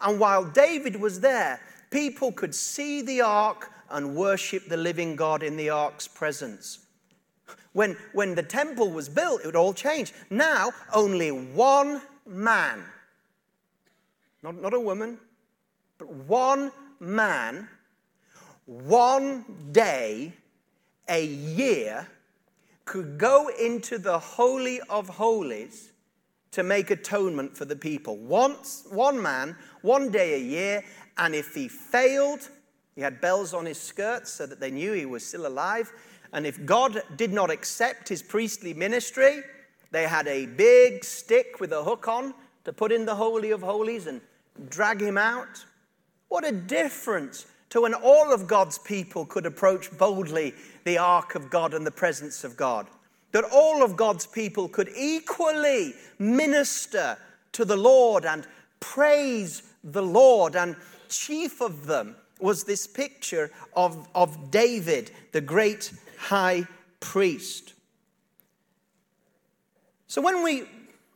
And 0.01 0.19
while 0.19 0.45
David 0.45 0.95
was 0.95 1.19
there, 1.19 1.59
people 1.89 2.31
could 2.31 2.53
see 2.53 3.01
the 3.01 3.21
ark 3.21 3.71
and 3.89 4.15
worship 4.15 4.67
the 4.67 4.77
living 4.77 5.15
God 5.15 5.43
in 5.43 5.57
the 5.57 5.69
ark's 5.69 6.07
presence. 6.07 6.79
when, 7.73 7.95
when 8.13 8.35
the 8.35 8.43
temple 8.43 8.89
was 8.91 9.09
built, 9.09 9.41
it 9.41 9.45
would 9.45 9.55
all 9.55 9.73
change. 9.73 10.13
Now, 10.29 10.71
only 10.93 11.31
one 11.31 12.01
man, 12.25 12.83
not, 14.43 14.61
not 14.61 14.73
a 14.73 14.79
woman, 14.79 15.17
but 15.97 16.09
one 16.09 16.71
man, 16.99 17.67
one 18.65 19.45
day, 19.71 20.33
a 21.07 21.25
year, 21.25 22.07
could 22.85 23.17
go 23.17 23.49
into 23.59 23.97
the 23.97 24.17
Holy 24.17 24.79
of 24.89 25.07
Holies 25.09 25.91
to 26.51 26.63
make 26.63 26.91
atonement 26.91 27.55
for 27.55 27.65
the 27.65 27.75
people. 27.75 28.17
Once, 28.17 28.85
one 28.89 29.21
man, 29.21 29.55
one 29.81 30.09
day 30.09 30.35
a 30.35 30.43
year, 30.43 30.83
and 31.17 31.35
if 31.35 31.53
he 31.53 31.67
failed, 31.67 32.49
he 32.95 33.01
had 33.01 33.21
bells 33.21 33.53
on 33.53 33.65
his 33.65 33.79
skirts 33.79 34.31
so 34.31 34.45
that 34.45 34.59
they 34.59 34.71
knew 34.71 34.93
he 34.93 35.05
was 35.05 35.25
still 35.25 35.47
alive. 35.47 35.91
And 36.33 36.45
if 36.45 36.65
God 36.65 37.01
did 37.15 37.31
not 37.31 37.49
accept 37.49 38.09
his 38.09 38.21
priestly 38.21 38.73
ministry, 38.73 39.41
they 39.91 40.03
had 40.03 40.27
a 40.27 40.45
big 40.45 41.03
stick 41.03 41.59
with 41.59 41.71
a 41.71 41.83
hook 41.83 42.07
on 42.07 42.33
to 42.65 42.73
put 42.73 42.91
in 42.91 43.05
the 43.05 43.15
Holy 43.15 43.51
of 43.51 43.61
Holies 43.61 44.07
and 44.07 44.21
drag 44.69 45.01
him 45.01 45.17
out. 45.17 45.65
What 46.27 46.45
a 46.45 46.51
difference 46.51 47.45
to 47.69 47.81
when 47.81 47.93
all 47.93 48.31
of 48.31 48.47
God's 48.47 48.77
people 48.77 49.25
could 49.25 49.45
approach 49.45 49.95
boldly 49.97 50.53
the 50.83 50.97
ark 50.97 51.35
of 51.35 51.49
God 51.49 51.73
and 51.73 51.85
the 51.85 51.91
presence 51.91 52.43
of 52.43 52.57
God. 52.57 52.87
That 53.31 53.43
all 53.43 53.83
of 53.83 53.95
God's 53.95 54.25
people 54.25 54.67
could 54.67 54.89
equally 54.97 55.93
minister 56.17 57.17
to 57.51 57.65
the 57.65 57.77
Lord 57.77 58.25
and 58.25 58.47
praise 58.79 59.63
the 59.83 60.01
Lord. 60.01 60.55
And 60.55 60.75
chief 61.09 61.61
of 61.61 61.85
them 61.85 62.15
was 62.39 62.63
this 62.63 62.87
picture 62.87 63.51
of, 63.75 64.07
of 64.15 64.51
David, 64.51 65.11
the 65.31 65.41
great 65.41 65.91
high 66.17 66.65
priest. 66.99 67.73
So 70.07 70.21
when 70.21 70.43
we 70.43 70.63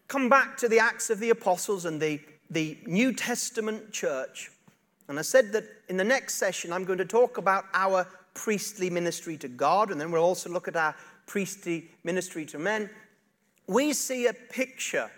come 0.07 0.29
back 0.29 0.57
to 0.57 0.67
the 0.67 0.79
Acts 0.79 1.09
of 1.09 1.19
the 1.19 1.31
Apostles 1.31 1.85
and 1.85 1.99
the, 1.99 2.19
the 2.49 2.77
New 2.85 3.13
Testament 3.13 3.91
church, 3.91 4.51
and 5.07 5.17
I 5.17 5.23
said 5.23 5.51
that 5.53 5.63
in 5.89 5.97
the 5.97 6.03
next 6.03 6.35
session 6.35 6.71
I'm 6.71 6.85
going 6.85 6.99
to 6.99 7.05
talk 7.05 7.37
about 7.37 7.65
our 7.73 8.07
priestly 8.33 8.89
ministry 8.89 9.37
to 9.37 9.47
God, 9.47 9.91
and 9.91 9.99
then 9.99 10.11
we'll 10.11 10.23
also 10.23 10.49
look 10.49 10.67
at 10.67 10.75
our 10.75 10.95
priestly 11.25 11.89
ministry 12.03 12.45
to 12.47 12.59
men. 12.59 12.89
We 13.67 13.93
see 13.93 14.27
a 14.27 14.33
picture 14.33 15.09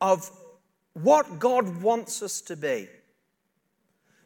of 0.00 0.30
what 0.94 1.38
God 1.38 1.82
wants 1.82 2.22
us 2.22 2.40
to 2.42 2.56
be. 2.56 2.88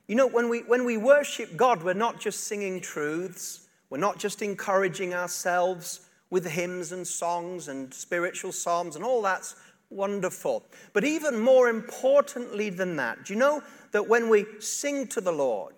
You 0.07 0.17
know, 0.17 0.27
when 0.27 0.49
we, 0.49 0.61
when 0.61 0.85
we 0.85 0.97
worship 0.97 1.57
God, 1.57 1.83
we're 1.83 1.93
not 1.93 2.19
just 2.19 2.45
singing 2.45 2.81
truths, 2.81 3.69
we're 3.91 3.99
not 3.99 4.19
just 4.19 4.43
encouraging 4.43 5.15
ourselves 5.15 6.01
with 6.31 6.47
hymns 6.47 6.93
and 6.93 7.07
songs 7.07 7.69
and 7.69 7.93
spiritual 7.93 8.53
psalms, 8.53 8.97
and 8.97 9.05
all 9.05 9.23
that's 9.23 9.55
wonderful. 9.91 10.63
But 10.93 11.05
even 11.05 11.39
more 11.39 11.69
importantly 11.69 12.71
than 12.71 12.97
that, 12.97 13.25
do 13.25 13.33
you 13.33 13.39
know 13.39 13.63
that 13.93 14.07
when 14.07 14.29
we 14.29 14.47
sing 14.61 15.07
to 15.09 15.21
the 15.21 15.33
Lord, 15.33 15.75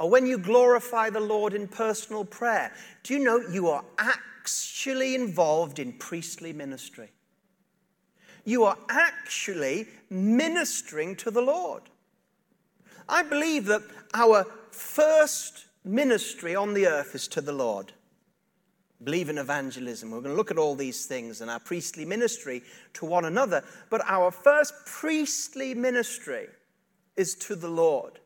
or 0.00 0.10
when 0.10 0.26
you 0.26 0.38
glorify 0.38 1.10
the 1.10 1.20
Lord 1.20 1.54
in 1.54 1.68
personal 1.68 2.24
prayer, 2.24 2.72
do 3.04 3.14
you 3.14 3.20
know 3.20 3.38
you 3.38 3.68
are 3.68 3.84
actually 4.44 5.14
involved 5.14 5.78
in 5.78 5.90
priestly 5.94 6.52
ministry? 6.52 7.10
You 8.44 8.64
are 8.64 8.76
actually 8.90 9.86
ministering 10.10 11.16
to 11.16 11.30
the 11.30 11.40
Lord. 11.40 11.84
I 13.08 13.22
believe 13.22 13.64
that 13.66 13.80
our 14.12 14.44
first 14.70 15.64
ministry 15.82 16.54
on 16.54 16.74
the 16.74 16.86
earth 16.86 17.14
is 17.14 17.26
to 17.28 17.40
the 17.40 17.54
Lord. 17.54 17.94
Believe 19.02 19.30
in 19.30 19.38
evangelism. 19.38 20.10
We're 20.10 20.20
going 20.20 20.34
to 20.34 20.36
look 20.36 20.50
at 20.50 20.58
all 20.58 20.74
these 20.74 21.06
things 21.06 21.40
and 21.40 21.50
our 21.50 21.60
priestly 21.60 22.04
ministry 22.04 22.62
to 22.94 23.06
one 23.06 23.24
another. 23.24 23.64
But 23.88 24.02
our 24.04 24.30
first 24.30 24.74
priestly 24.84 25.72
ministry 25.74 26.48
is 27.16 27.34
to 27.36 27.56
the 27.56 27.68
Lord. 27.68 28.18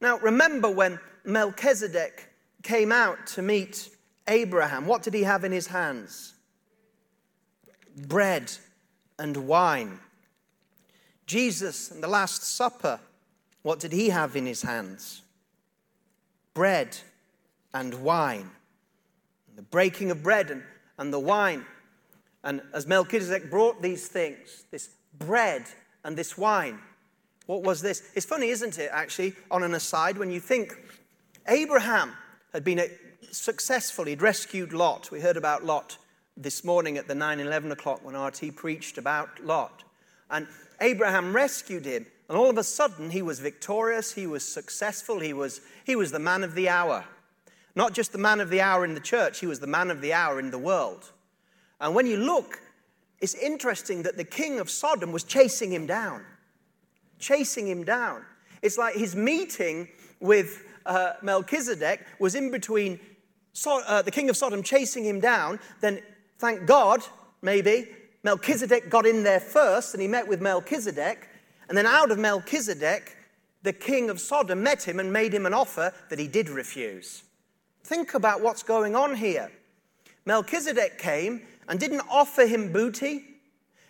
Now, 0.00 0.18
remember 0.18 0.70
when 0.70 0.98
Melchizedek 1.26 2.26
came 2.62 2.90
out 2.90 3.26
to 3.28 3.42
meet 3.42 3.90
Abraham, 4.30 4.86
what 4.86 5.02
did 5.02 5.12
he 5.12 5.24
have 5.24 5.44
in 5.44 5.50
his 5.50 5.66
hands? 5.66 6.34
Bread 8.06 8.52
and 9.18 9.36
wine. 9.36 9.98
Jesus, 11.26 11.90
and 11.90 12.02
the 12.02 12.08
Last 12.08 12.44
Supper, 12.44 13.00
what 13.62 13.80
did 13.80 13.92
he 13.92 14.08
have 14.08 14.36
in 14.36 14.46
his 14.46 14.62
hands? 14.62 15.22
Bread 16.54 16.96
and 17.74 17.92
wine. 17.94 18.50
The 19.56 19.62
breaking 19.62 20.12
of 20.12 20.22
bread 20.22 20.50
and, 20.50 20.62
and 20.96 21.12
the 21.12 21.18
wine. 21.18 21.66
And 22.44 22.62
as 22.72 22.86
Melchizedek 22.86 23.50
brought 23.50 23.82
these 23.82 24.06
things, 24.06 24.64
this 24.70 24.90
bread 25.18 25.64
and 26.04 26.16
this 26.16 26.38
wine, 26.38 26.78
what 27.46 27.62
was 27.64 27.82
this? 27.82 28.10
It's 28.14 28.26
funny, 28.26 28.50
isn't 28.50 28.78
it, 28.78 28.90
actually, 28.92 29.34
on 29.50 29.64
an 29.64 29.74
aside, 29.74 30.18
when 30.18 30.30
you 30.30 30.38
think 30.38 30.78
Abraham 31.48 32.12
had 32.52 32.62
been 32.62 32.80
successful, 33.30 34.04
he'd 34.04 34.22
rescued 34.22 34.72
Lot. 34.72 35.10
We 35.10 35.20
heard 35.20 35.36
about 35.36 35.64
Lot 35.64 35.98
this 36.36 36.64
morning 36.64 36.96
at 36.96 37.08
the 37.08 37.14
9 37.14 37.40
11 37.40 37.72
o'clock 37.72 38.04
when 38.04 38.16
RT 38.16 38.56
preached 38.56 38.98
about 38.98 39.44
Lot. 39.44 39.84
And 40.30 40.46
Abraham 40.80 41.34
rescued 41.34 41.84
him. 41.84 42.06
And 42.28 42.38
all 42.38 42.48
of 42.48 42.58
a 42.58 42.64
sudden, 42.64 43.10
he 43.10 43.22
was 43.22 43.40
victorious, 43.40 44.12
he 44.12 44.26
was 44.26 44.46
successful, 44.46 45.18
he 45.18 45.32
was, 45.32 45.60
he 45.84 45.96
was 45.96 46.12
the 46.12 46.18
man 46.18 46.44
of 46.44 46.54
the 46.54 46.68
hour. 46.68 47.04
Not 47.74 47.92
just 47.92 48.12
the 48.12 48.18
man 48.18 48.40
of 48.40 48.50
the 48.50 48.60
hour 48.60 48.84
in 48.84 48.94
the 48.94 49.00
church, 49.00 49.40
he 49.40 49.46
was 49.46 49.60
the 49.60 49.66
man 49.66 49.90
of 49.90 50.00
the 50.00 50.12
hour 50.12 50.38
in 50.38 50.50
the 50.50 50.58
world. 50.58 51.10
And 51.80 51.94
when 51.94 52.06
you 52.06 52.16
look, 52.16 52.60
it's 53.20 53.34
interesting 53.34 54.02
that 54.02 54.16
the 54.16 54.24
king 54.24 54.60
of 54.60 54.70
Sodom 54.70 55.12
was 55.12 55.24
chasing 55.24 55.72
him 55.72 55.86
down. 55.86 56.24
Chasing 57.18 57.66
him 57.66 57.84
down. 57.84 58.24
It's 58.62 58.78
like 58.78 58.94
his 58.94 59.14
meeting 59.16 59.88
with 60.20 60.64
uh, 60.86 61.12
Melchizedek 61.22 62.06
was 62.18 62.34
in 62.34 62.50
between 62.50 63.00
so, 63.52 63.82
uh, 63.86 64.02
the 64.02 64.10
king 64.10 64.30
of 64.30 64.36
Sodom 64.36 64.62
chasing 64.62 65.04
him 65.04 65.20
down. 65.20 65.58
Then, 65.80 66.00
thank 66.38 66.66
God, 66.66 67.02
maybe, 67.42 67.88
Melchizedek 68.22 68.90
got 68.90 69.06
in 69.06 69.22
there 69.22 69.40
first 69.40 69.94
and 69.94 70.00
he 70.00 70.08
met 70.08 70.28
with 70.28 70.40
Melchizedek. 70.40 71.28
And 71.68 71.76
then 71.76 71.86
out 71.86 72.10
of 72.10 72.18
Melchizedek, 72.18 73.16
the 73.62 73.72
king 73.72 74.10
of 74.10 74.20
Sodom 74.20 74.62
met 74.62 74.86
him 74.86 75.00
and 75.00 75.12
made 75.12 75.34
him 75.34 75.46
an 75.46 75.54
offer 75.54 75.92
that 76.08 76.18
he 76.18 76.28
did 76.28 76.48
refuse. 76.48 77.24
Think 77.84 78.14
about 78.14 78.40
what's 78.40 78.62
going 78.62 78.94
on 78.94 79.14
here. 79.14 79.50
Melchizedek 80.26 80.98
came 80.98 81.42
and 81.68 81.80
didn't 81.80 82.02
offer 82.10 82.46
him 82.46 82.72
booty, 82.72 83.24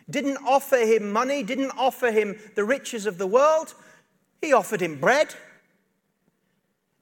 didn't 0.09 0.39
offer 0.47 0.79
him 0.79 1.13
money, 1.13 1.43
didn't 1.43 1.73
offer 1.77 2.11
him 2.11 2.39
the 2.55 2.65
riches 2.65 3.07
of 3.07 3.19
the 3.19 3.27
world. 3.27 3.75
He 4.41 4.53
offered 4.53 4.81
him 4.81 4.99
bread 4.99 5.35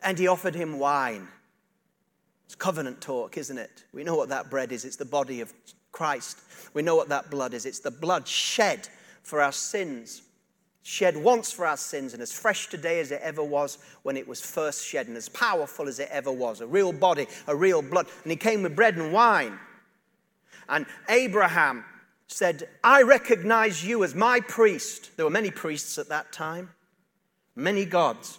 and 0.02 0.18
he 0.18 0.28
offered 0.28 0.54
him 0.54 0.78
wine. 0.78 1.28
It's 2.46 2.54
covenant 2.54 3.00
talk, 3.00 3.36
isn't 3.36 3.58
it? 3.58 3.84
We 3.92 4.04
know 4.04 4.16
what 4.16 4.30
that 4.30 4.50
bread 4.50 4.72
is. 4.72 4.84
It's 4.84 4.96
the 4.96 5.04
body 5.04 5.40
of 5.40 5.52
Christ. 5.92 6.38
We 6.74 6.82
know 6.82 6.96
what 6.96 7.08
that 7.10 7.30
blood 7.30 7.54
is. 7.54 7.66
It's 7.66 7.80
the 7.80 7.90
blood 7.90 8.26
shed 8.26 8.88
for 9.22 9.42
our 9.42 9.52
sins 9.52 10.22
shed 10.88 11.18
once 11.18 11.52
for 11.52 11.66
our 11.66 11.76
sins 11.76 12.14
and 12.14 12.22
as 12.22 12.32
fresh 12.32 12.68
today 12.68 12.98
as 12.98 13.10
it 13.10 13.20
ever 13.22 13.44
was 13.44 13.76
when 14.04 14.16
it 14.16 14.26
was 14.26 14.40
first 14.40 14.82
shed 14.86 15.06
and 15.06 15.18
as 15.18 15.28
powerful 15.28 15.86
as 15.86 15.98
it 15.98 16.08
ever 16.10 16.32
was 16.32 16.62
a 16.62 16.66
real 16.66 16.92
body, 16.92 17.26
a 17.46 17.54
real 17.54 17.82
blood. 17.82 18.06
And 18.22 18.32
he 18.32 18.36
came 18.36 18.62
with 18.62 18.74
bread 18.74 18.96
and 18.96 19.12
wine. 19.12 19.58
And 20.66 20.86
Abraham 21.10 21.84
said, 22.26 22.70
I 22.82 23.02
recognize 23.02 23.84
you 23.84 24.02
as 24.02 24.14
my 24.14 24.40
priest. 24.40 25.10
There 25.16 25.26
were 25.26 25.30
many 25.30 25.50
priests 25.50 25.98
at 25.98 26.08
that 26.08 26.32
time, 26.32 26.70
many 27.54 27.84
gods. 27.84 28.38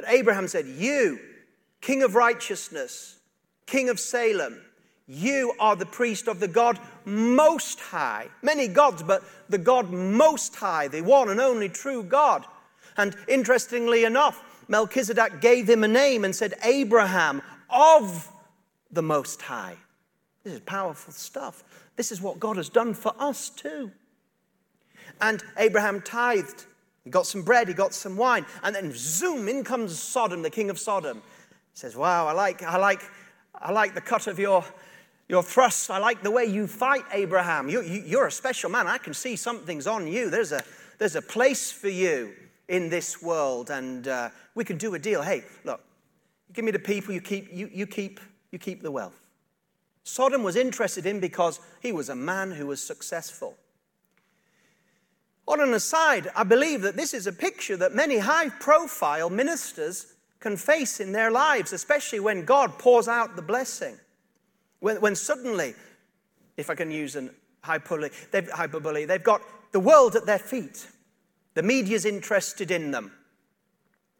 But 0.00 0.12
Abraham 0.12 0.48
said, 0.48 0.66
You, 0.66 1.20
king 1.82 2.02
of 2.02 2.14
righteousness, 2.14 3.18
king 3.66 3.90
of 3.90 4.00
Salem, 4.00 4.58
you 5.06 5.52
are 5.60 5.76
the 5.76 5.84
priest 5.84 6.26
of 6.26 6.40
the 6.40 6.48
God 6.48 6.78
Most 7.04 7.78
High. 7.80 8.28
Many 8.40 8.66
gods, 8.66 9.02
but 9.02 9.22
the 9.50 9.58
God 9.58 9.90
Most 9.90 10.56
High, 10.56 10.88
the 10.88 11.02
one 11.02 11.28
and 11.28 11.38
only 11.38 11.68
true 11.68 12.02
God. 12.02 12.46
And 12.96 13.14
interestingly 13.28 14.04
enough, 14.04 14.42
Melchizedek 14.68 15.42
gave 15.42 15.68
him 15.68 15.84
a 15.84 15.88
name 15.88 16.24
and 16.24 16.34
said, 16.34 16.54
Abraham 16.64 17.42
of 17.68 18.32
the 18.90 19.02
Most 19.02 19.42
High. 19.42 19.76
This 20.44 20.54
is 20.54 20.60
powerful 20.60 21.12
stuff. 21.12 21.62
This 21.96 22.10
is 22.10 22.22
what 22.22 22.40
God 22.40 22.56
has 22.56 22.70
done 22.70 22.94
for 22.94 23.12
us 23.18 23.50
too. 23.50 23.90
And 25.20 25.44
Abraham 25.58 26.00
tithed. 26.00 26.64
He 27.04 27.10
got 27.10 27.26
some 27.26 27.42
bread, 27.42 27.68
he 27.68 27.74
got 27.74 27.94
some 27.94 28.16
wine, 28.16 28.44
and 28.62 28.74
then 28.74 28.92
zoom, 28.94 29.48
in 29.48 29.64
comes 29.64 29.98
Sodom, 29.98 30.42
the 30.42 30.50
king 30.50 30.70
of 30.70 30.78
Sodom. 30.78 31.18
He 31.18 31.78
says, 31.78 31.96
Wow, 31.96 32.26
I 32.26 32.32
like, 32.32 32.62
I 32.62 32.76
like, 32.76 33.02
I 33.54 33.72
like 33.72 33.94
the 33.94 34.00
cut 34.00 34.26
of 34.26 34.38
your 34.38 34.64
your 35.30 35.42
thrust. 35.44 35.90
I 35.90 35.98
like 35.98 36.22
the 36.22 36.30
way 36.30 36.44
you 36.44 36.66
fight, 36.66 37.04
Abraham. 37.12 37.68
You, 37.68 37.82
you, 37.82 38.02
you're 38.04 38.26
a 38.26 38.32
special 38.32 38.68
man. 38.68 38.88
I 38.88 38.98
can 38.98 39.14
see 39.14 39.36
something's 39.36 39.86
on 39.86 40.08
you. 40.08 40.28
There's 40.28 40.50
a, 40.50 40.62
there's 40.98 41.14
a 41.14 41.22
place 41.22 41.70
for 41.70 41.88
you 41.88 42.34
in 42.68 42.88
this 42.90 43.22
world, 43.22 43.70
and 43.70 44.08
uh, 44.08 44.30
we 44.54 44.64
can 44.64 44.76
do 44.76 44.94
a 44.94 44.98
deal. 44.98 45.22
Hey, 45.22 45.44
look, 45.64 45.80
give 46.52 46.64
me 46.64 46.72
the 46.72 46.80
people, 46.80 47.14
you 47.14 47.20
keep, 47.20 47.48
you, 47.52 47.70
you 47.72 47.86
keep, 47.86 48.20
you 48.50 48.58
keep 48.58 48.82
the 48.82 48.90
wealth. 48.90 49.20
Sodom 50.02 50.42
was 50.42 50.56
interested 50.56 51.06
in 51.06 51.20
because 51.20 51.60
he 51.80 51.92
was 51.92 52.08
a 52.08 52.16
man 52.16 52.50
who 52.50 52.66
was 52.66 52.82
successful. 52.82 53.56
On 55.50 55.60
an 55.60 55.74
aside, 55.74 56.28
I 56.36 56.44
believe 56.44 56.82
that 56.82 56.94
this 56.94 57.12
is 57.12 57.26
a 57.26 57.32
picture 57.32 57.76
that 57.78 57.92
many 57.92 58.18
high 58.18 58.50
profile 58.50 59.28
ministers 59.28 60.14
can 60.38 60.56
face 60.56 61.00
in 61.00 61.10
their 61.10 61.32
lives, 61.32 61.72
especially 61.72 62.20
when 62.20 62.44
God 62.44 62.78
pours 62.78 63.08
out 63.08 63.34
the 63.34 63.42
blessing. 63.42 63.98
When, 64.78 65.00
when 65.00 65.16
suddenly, 65.16 65.74
if 66.56 66.70
I 66.70 66.76
can 66.76 66.92
use 66.92 67.16
an 67.16 67.30
hyperbole, 67.64 68.10
they've, 68.30 68.48
hyperbole, 68.48 69.06
they've 69.06 69.24
got 69.24 69.42
the 69.72 69.80
world 69.80 70.14
at 70.14 70.24
their 70.24 70.38
feet. 70.38 70.86
The 71.54 71.64
media's 71.64 72.04
interested 72.04 72.70
in 72.70 72.92
them. 72.92 73.10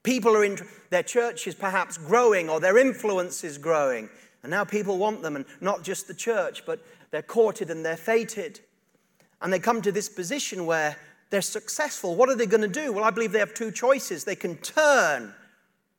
People 0.03 0.37
are 0.37 0.45
in, 0.45 0.59
their 0.91 1.05
church 1.05 1.47
is 1.47 1.55
perhaps 1.55 1.97
growing 1.97 2.51
or 2.51 2.59
their 2.59 2.77
influence 2.77 3.45
is 3.45 3.57
growing. 3.57 4.11
And 4.43 4.51
now 4.51 4.65
people 4.65 4.99
want 4.99 5.23
them, 5.23 5.37
and 5.37 5.45
not 5.61 5.85
just 5.85 6.09
the 6.09 6.15
church, 6.15 6.67
but 6.67 6.85
they're 7.13 7.23
courted 7.23 7.71
and 7.71 7.85
they're 7.85 7.97
feted. 7.97 8.59
And 9.41 9.53
they 9.53 9.61
come 9.61 9.81
to 9.83 9.93
this 9.93 10.09
position 10.09 10.67
where 10.67 10.97
they're 11.31 11.41
successful. 11.41 12.17
What 12.17 12.29
are 12.29 12.37
they 12.37 12.47
going 12.47 12.61
to 12.61 12.69
do? 12.69 12.93
Well, 12.93 13.05
I 13.05 13.11
believe 13.11 13.33
they 13.33 13.39
have 13.39 13.55
two 13.55 13.71
choices. 13.71 14.25
They 14.25 14.37
can 14.37 14.57
turn 14.57 15.33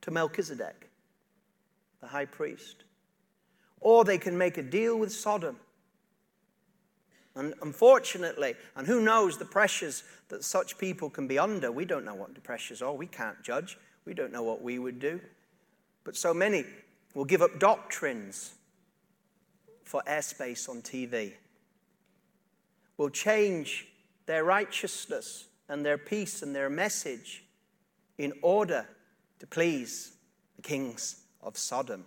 to 0.02 0.10
Melchizedek, 0.10 0.90
the 2.00 2.06
high 2.06 2.26
priest, 2.26 2.84
or 3.80 4.04
they 4.04 4.18
can 4.18 4.36
make 4.36 4.58
a 4.58 4.62
deal 4.62 4.98
with 4.98 5.12
Sodom. 5.12 5.56
And 7.34 7.54
unfortunately, 7.62 8.54
and 8.76 8.86
who 8.86 9.00
knows 9.00 9.38
the 9.38 9.46
pressures 9.46 10.04
that 10.28 10.44
such 10.44 10.76
people 10.76 11.08
can 11.08 11.26
be 11.26 11.38
under? 11.38 11.72
We 11.72 11.86
don't 11.86 12.04
know 12.04 12.14
what 12.14 12.34
the 12.34 12.42
pressures 12.42 12.82
are. 12.82 12.92
We 12.92 13.06
can't 13.06 13.42
judge. 13.42 13.78
We 14.04 14.12
don't 14.12 14.32
know 14.32 14.42
what 14.42 14.60
we 14.60 14.78
would 14.78 14.98
do. 14.98 15.18
But 16.04 16.14
so 16.14 16.34
many 16.34 16.64
will 17.14 17.24
give 17.24 17.40
up 17.40 17.58
doctrines 17.58 18.52
for 19.84 20.02
airspace 20.06 20.68
on 20.68 20.82
TV, 20.82 21.32
will 22.96 23.10
change 23.10 23.86
their 24.26 24.44
righteousness 24.44 25.46
and 25.68 25.84
their 25.84 25.98
peace 25.98 26.42
and 26.42 26.54
their 26.54 26.70
message 26.70 27.44
in 28.18 28.32
order 28.42 28.86
to 29.38 29.46
please 29.46 30.12
the 30.56 30.62
kings 30.62 31.22
of 31.42 31.56
Sodom 31.56 32.04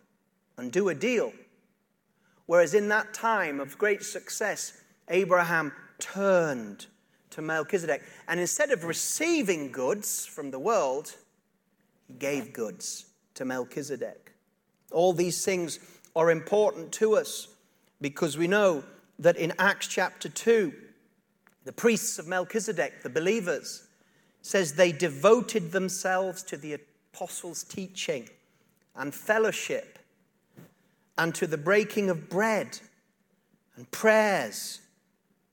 and 0.57 0.71
do 0.71 0.89
a 0.89 0.95
deal. 0.95 1.33
Whereas 2.45 2.73
in 2.73 2.87
that 2.89 3.13
time 3.13 3.59
of 3.59 3.77
great 3.77 4.03
success, 4.03 4.81
Abraham 5.09 5.71
turned 5.99 6.85
to 7.31 7.41
Melchizedek. 7.41 8.03
And 8.27 8.39
instead 8.39 8.71
of 8.71 8.85
receiving 8.85 9.71
goods 9.71 10.25
from 10.25 10.51
the 10.51 10.59
world, 10.59 11.15
he 12.07 12.13
gave 12.13 12.53
goods 12.53 13.07
to 13.33 13.45
Melchizedek. 13.45 14.33
All 14.91 15.11
these 15.11 15.43
things 15.43 15.79
are 16.15 16.31
important 16.31 16.91
to 16.93 17.15
us 17.15 17.49
because 17.99 18.37
we 18.37 18.47
know 18.47 18.83
that 19.19 19.37
in 19.37 19.53
Acts 19.59 19.87
chapter 19.87 20.29
2, 20.29 20.73
the 21.65 21.73
priests 21.73 22.17
of 22.19 22.27
Melchizedek, 22.27 23.03
the 23.03 23.09
believers, 23.09 23.87
says 24.41 24.73
they 24.73 24.91
devoted 24.91 25.71
themselves 25.71 26.43
to 26.43 26.57
the 26.57 26.73
apostles' 27.13 27.63
teaching 27.63 28.29
and 28.95 29.13
fellowship 29.13 29.99
and 31.17 31.33
to 31.33 31.47
the 31.47 31.57
breaking 31.57 32.09
of 32.09 32.29
bread 32.29 32.79
and 33.75 33.89
prayers. 33.91 34.81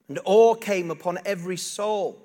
And 0.08 0.18
awe 0.24 0.54
came 0.54 0.90
upon 0.90 1.18
every 1.24 1.56
soul. 1.56 2.18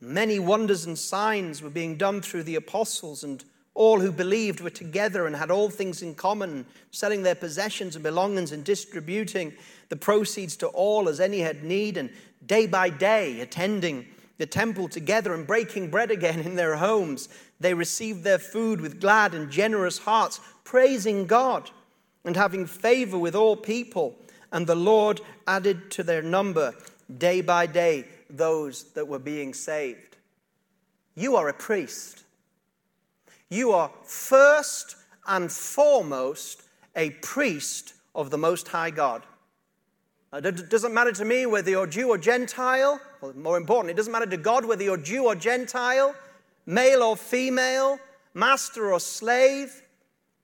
Many 0.00 0.38
wonders 0.38 0.84
and 0.84 0.98
signs 0.98 1.62
were 1.62 1.70
being 1.70 1.96
done 1.96 2.20
through 2.20 2.42
the 2.42 2.56
apostles, 2.56 3.24
and 3.24 3.42
all 3.72 4.00
who 4.00 4.12
believed 4.12 4.60
were 4.60 4.68
together 4.68 5.26
and 5.26 5.34
had 5.34 5.50
all 5.50 5.70
things 5.70 6.02
in 6.02 6.14
common, 6.14 6.66
selling 6.90 7.22
their 7.22 7.34
possessions 7.34 7.96
and 7.96 8.02
belongings 8.02 8.52
and 8.52 8.64
distributing 8.64 9.54
the 9.88 9.96
proceeds 9.96 10.56
to 10.56 10.66
all 10.68 11.08
as 11.08 11.20
any 11.20 11.38
had 11.38 11.64
need, 11.64 11.96
and 11.96 12.10
day 12.46 12.66
by 12.66 12.88
day 12.90 13.40
attending 13.40 14.06
the 14.38 14.46
temple 14.46 14.88
together 14.88 15.34
and 15.34 15.46
breaking 15.46 15.90
bread 15.90 16.10
again 16.10 16.40
in 16.40 16.56
their 16.56 16.76
homes. 16.76 17.28
They 17.58 17.74
received 17.74 18.22
their 18.22 18.38
food 18.38 18.80
with 18.80 19.00
glad 19.00 19.34
and 19.34 19.50
generous 19.50 19.98
hearts, 19.98 20.40
praising 20.64 21.26
God 21.26 21.70
and 22.24 22.36
having 22.36 22.66
favor 22.66 23.18
with 23.18 23.34
all 23.34 23.56
people. 23.56 24.16
And 24.52 24.66
the 24.66 24.74
Lord 24.74 25.20
added 25.46 25.90
to 25.92 26.02
their 26.02 26.22
number 26.22 26.74
day 27.18 27.40
by 27.40 27.66
day 27.66 28.04
those 28.28 28.84
that 28.92 29.08
were 29.08 29.18
being 29.18 29.54
saved. 29.54 30.16
You 31.14 31.36
are 31.36 31.48
a 31.48 31.54
priest. 31.54 32.24
You 33.48 33.72
are 33.72 33.90
first 34.04 34.96
and 35.26 35.50
foremost 35.50 36.62
a 36.94 37.10
priest 37.10 37.94
of 38.14 38.30
the 38.30 38.38
Most 38.38 38.68
High 38.68 38.90
God. 38.90 39.22
Uh, 40.36 40.48
it 40.48 40.68
doesn't 40.68 40.92
matter 40.92 41.12
to 41.12 41.24
me 41.24 41.46
whether 41.46 41.70
you're 41.70 41.86
Jew 41.86 42.10
or 42.10 42.18
Gentile, 42.18 43.00
or 43.22 43.32
more 43.32 43.56
important, 43.56 43.90
it 43.90 43.96
doesn't 43.96 44.12
matter 44.12 44.26
to 44.26 44.36
God 44.36 44.66
whether 44.66 44.82
you're 44.82 44.98
Jew 44.98 45.24
or 45.24 45.34
Gentile, 45.34 46.14
male 46.66 47.02
or 47.02 47.16
female, 47.16 47.98
master 48.34 48.92
or 48.92 49.00
slave. 49.00 49.82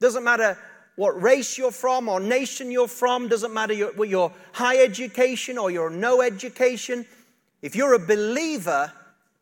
Doesn't 0.01 0.25
matter 0.25 0.57
what 0.97 1.21
race 1.21 1.59
you're 1.59 1.73
from 1.73 2.09
or 2.09 2.21
nation 2.21 2.71
you're 2.71 2.89
from, 2.89 3.29
doesn't 3.29 3.53
matter 3.53 3.75
your, 3.75 4.07
your 4.07 4.33
high 4.53 4.79
education 4.79 5.59
or 5.59 5.71
your 5.71 5.91
no 5.91 6.23
education. 6.23 7.05
If 7.61 7.77
you're 7.77 7.93
a 7.93 7.99
believer, 7.99 8.91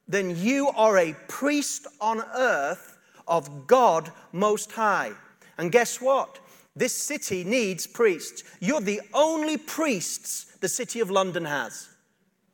then 0.08 0.36
you 0.36 0.70
are 0.70 0.98
a 0.98 1.14
priest 1.28 1.86
on 2.00 2.22
earth 2.34 2.98
of 3.28 3.68
God 3.68 4.10
Most 4.32 4.72
High. 4.72 5.12
And 5.58 5.70
guess 5.70 6.00
what? 6.00 6.40
This 6.76 6.94
city 6.94 7.44
needs 7.44 7.86
priests. 7.86 8.44
You're 8.60 8.80
the 8.80 9.00
only 9.12 9.56
priests 9.56 10.46
the 10.60 10.68
city 10.68 11.00
of 11.00 11.10
London 11.10 11.44
has. 11.44 11.88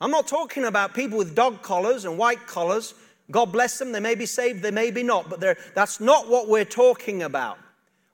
I'm 0.00 0.10
not 0.10 0.26
talking 0.26 0.64
about 0.64 0.94
people 0.94 1.18
with 1.18 1.34
dog 1.34 1.62
collars 1.62 2.04
and 2.04 2.18
white 2.18 2.46
collars. 2.46 2.94
God 3.30 3.52
bless 3.52 3.78
them, 3.78 3.92
they 3.92 4.00
may 4.00 4.14
be 4.14 4.26
saved, 4.26 4.62
they 4.62 4.70
may 4.70 4.90
be 4.90 5.02
not, 5.02 5.28
but 5.28 5.40
that's 5.74 6.00
not 6.00 6.28
what 6.28 6.48
we're 6.48 6.64
talking 6.64 7.22
about. 7.22 7.58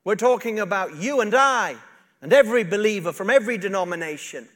We're 0.04 0.16
talking 0.16 0.60
about 0.60 0.96
you 0.96 1.20
and 1.20 1.34
I 1.34 1.76
and 2.22 2.32
every 2.32 2.64
believer 2.64 3.12
from 3.12 3.30
every 3.30 3.58
denomination 3.58 4.48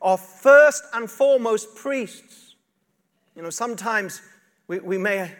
are 0.00 0.16
first 0.16 0.84
and 0.92 1.10
foremost 1.10 1.74
priests. 1.74 2.54
You 3.34 3.42
know, 3.42 3.50
sometimes 3.50 4.22
we, 4.68 4.78
we 4.78 4.98
may 4.98 5.32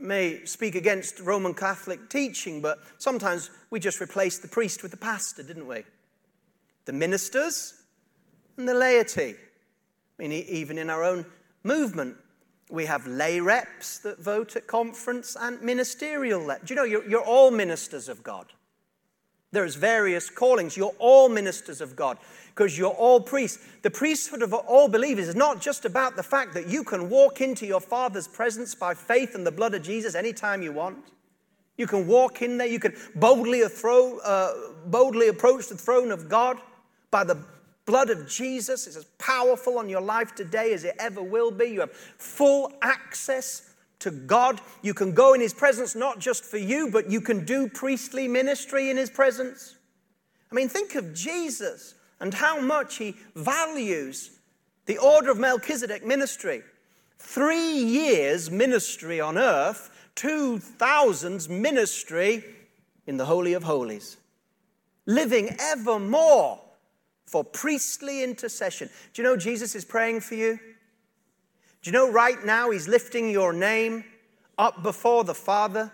may 0.00 0.44
speak 0.44 0.74
against 0.74 1.20
Roman 1.20 1.54
Catholic 1.54 2.08
teaching, 2.08 2.60
but 2.60 2.78
sometimes 2.98 3.50
we 3.70 3.80
just 3.80 4.00
replaced 4.00 4.42
the 4.42 4.48
priest 4.48 4.82
with 4.82 4.90
the 4.90 4.96
pastor, 4.96 5.42
didn't 5.42 5.66
we? 5.66 5.84
The 6.84 6.92
ministers 6.92 7.82
and 8.56 8.68
the 8.68 8.74
laity. 8.74 9.36
I 10.18 10.22
mean, 10.22 10.32
even 10.32 10.76
in 10.76 10.90
our 10.90 11.04
own 11.04 11.24
movement, 11.62 12.16
we 12.68 12.84
have 12.86 13.06
lay 13.06 13.40
reps 13.40 13.98
that 14.00 14.20
vote 14.20 14.56
at 14.56 14.66
conference 14.66 15.36
and 15.38 15.60
ministerial. 15.62 16.46
Do 16.46 16.56
you 16.68 16.74
know 16.76 16.84
you're, 16.84 17.08
you're 17.08 17.24
all 17.24 17.50
ministers 17.50 18.08
of 18.08 18.22
God? 18.22 18.46
There's 19.52 19.74
various 19.74 20.30
callings. 20.30 20.76
You're 20.76 20.94
all 20.98 21.28
ministers 21.28 21.80
of 21.80 21.96
God 21.96 22.18
because 22.54 22.78
you're 22.78 22.90
all 22.90 23.20
priests. 23.20 23.58
The 23.82 23.90
priesthood 23.90 24.42
of 24.42 24.54
all 24.54 24.88
believers 24.88 25.28
is 25.28 25.34
not 25.34 25.60
just 25.60 25.84
about 25.84 26.14
the 26.14 26.22
fact 26.22 26.54
that 26.54 26.68
you 26.68 26.84
can 26.84 27.10
walk 27.10 27.40
into 27.40 27.66
your 27.66 27.80
Father's 27.80 28.28
presence 28.28 28.74
by 28.74 28.94
faith 28.94 29.34
in 29.34 29.42
the 29.42 29.50
blood 29.50 29.74
of 29.74 29.82
Jesus 29.82 30.14
anytime 30.14 30.62
you 30.62 30.72
want. 30.72 30.98
You 31.80 31.86
can 31.86 32.06
walk 32.06 32.42
in 32.42 32.58
there. 32.58 32.66
You 32.66 32.78
can 32.78 32.94
boldly, 33.14 33.62
throw, 33.62 34.18
uh, 34.18 34.52
boldly 34.84 35.28
approach 35.28 35.68
the 35.68 35.78
throne 35.78 36.12
of 36.12 36.28
God 36.28 36.58
by 37.10 37.24
the 37.24 37.38
blood 37.86 38.10
of 38.10 38.28
Jesus. 38.28 38.86
It's 38.86 38.96
as 38.96 39.06
powerful 39.16 39.78
on 39.78 39.88
your 39.88 40.02
life 40.02 40.34
today 40.34 40.74
as 40.74 40.84
it 40.84 40.94
ever 40.98 41.22
will 41.22 41.50
be. 41.50 41.68
You 41.68 41.80
have 41.80 41.92
full 41.92 42.70
access 42.82 43.72
to 44.00 44.10
God. 44.10 44.60
You 44.82 44.92
can 44.92 45.14
go 45.14 45.32
in 45.32 45.40
His 45.40 45.54
presence 45.54 45.94
not 45.94 46.18
just 46.18 46.44
for 46.44 46.58
you, 46.58 46.90
but 46.90 47.10
you 47.10 47.22
can 47.22 47.46
do 47.46 47.66
priestly 47.66 48.28
ministry 48.28 48.90
in 48.90 48.98
His 48.98 49.08
presence. 49.08 49.76
I 50.52 50.54
mean, 50.54 50.68
think 50.68 50.96
of 50.96 51.14
Jesus 51.14 51.94
and 52.20 52.34
how 52.34 52.60
much 52.60 52.98
He 52.98 53.16
values 53.34 54.32
the 54.84 54.98
order 54.98 55.30
of 55.30 55.38
Melchizedek 55.38 56.04
ministry. 56.04 56.62
Three 57.18 57.72
years 57.72 58.50
ministry 58.50 59.18
on 59.18 59.38
earth, 59.38 59.90
two 60.20 60.58
thousands 60.58 61.48
ministry 61.48 62.44
in 63.06 63.16
the 63.16 63.24
Holy 63.24 63.54
of 63.54 63.62
Holies, 63.62 64.18
living 65.06 65.56
evermore 65.58 66.60
for 67.24 67.42
priestly 67.42 68.22
intercession. 68.22 68.90
Do 69.14 69.22
you 69.22 69.26
know 69.26 69.34
Jesus 69.38 69.74
is 69.74 69.82
praying 69.82 70.20
for 70.20 70.34
you? 70.34 70.58
Do 71.80 71.88
you 71.88 71.92
know 71.92 72.12
right 72.12 72.44
now 72.44 72.70
He's 72.70 72.86
lifting 72.86 73.30
your 73.30 73.54
name 73.54 74.04
up 74.58 74.82
before 74.82 75.24
the 75.24 75.32
Father? 75.32 75.90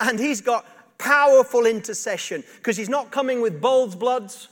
And 0.00 0.18
He's 0.18 0.40
got 0.40 0.66
powerful 0.98 1.66
intercession 1.66 2.42
because 2.56 2.76
He's 2.76 2.88
not 2.88 3.12
coming 3.12 3.40
with 3.40 3.60
bull's 3.60 3.94
bloods 3.94 4.48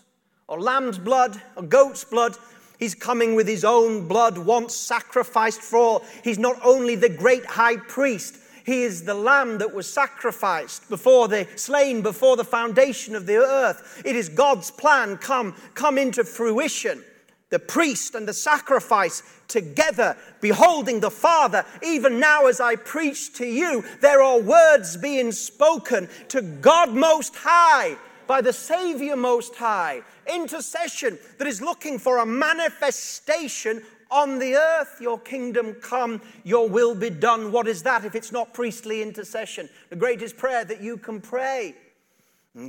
or 0.47 0.61
lamb's 0.61 0.99
blood 0.99 1.43
or 1.57 1.65
goat's 1.65 2.05
blood. 2.05 2.37
He's 2.79 2.95
coming 2.95 3.35
with 3.35 3.49
His 3.49 3.65
own 3.65 4.07
blood 4.07 4.39
once 4.39 4.75
sacrificed 4.75 5.61
for 5.61 5.77
all. 5.77 6.05
He's 6.23 6.39
not 6.39 6.59
only 6.65 6.95
the 6.95 7.09
great 7.09 7.45
high 7.45 7.77
priest, 7.77 8.37
He 8.65 8.83
is 8.83 9.05
the 9.05 9.15
lamb 9.15 9.59
that 9.59 9.75
was 9.75 9.93
sacrificed 9.93 10.89
before 10.89 11.29
the 11.29 11.49
slain 11.57 12.03
before 12.03 12.37
the 12.37 12.45
foundation 12.45 13.17
of 13.17 13.27
the 13.27 13.37
earth. 13.37 14.03
It 14.05 14.15
is 14.15 14.29
God's 14.29 14.71
plan 14.71 15.17
come 15.17 15.55
come 15.75 15.99
into 15.99 16.23
fruition. 16.25 17.03
The 17.51 17.59
priest 17.59 18.15
and 18.15 18.29
the 18.29 18.35
sacrifice 18.35 19.23
together, 19.49 20.19
beholding 20.43 21.01
the 21.01 21.11
Father. 21.11 21.65
Even 21.83 22.21
now, 22.21 22.47
as 22.47 22.61
I 22.61 22.77
preach 22.77 23.33
to 23.39 23.47
you, 23.47 23.85
there 24.03 24.21
are 24.21 24.39
words 24.39 24.99
being 24.99 25.33
spoken 25.33 26.11
to 26.29 26.43
God 26.43 26.91
Most 26.91 27.35
High 27.35 27.97
by 28.29 28.41
the 28.43 28.53
Savior 28.53 29.17
Most 29.17 29.57
High. 29.57 30.03
Intercession 30.33 31.19
that 31.39 31.49
is 31.49 31.61
looking 31.61 31.99
for 31.99 32.19
a 32.19 32.27
manifestation 32.27 33.83
on 34.11 34.39
the 34.39 34.55
earth. 34.55 34.99
Your 35.01 35.19
kingdom 35.19 35.75
come, 35.81 36.21
your 36.45 36.69
will 36.69 36.95
be 36.95 37.11
done. 37.11 37.51
What 37.51 37.67
is 37.67 37.83
that 37.83 38.05
if 38.05 38.15
it's 38.15 38.31
not 38.31 38.55
priestly 38.55 39.03
intercession? 39.03 39.69
The 39.89 39.97
greatest 39.97 40.37
prayer 40.37 40.65
that 40.67 40.83
you 40.83 40.99
can 40.99 41.21
pray. 41.21 41.75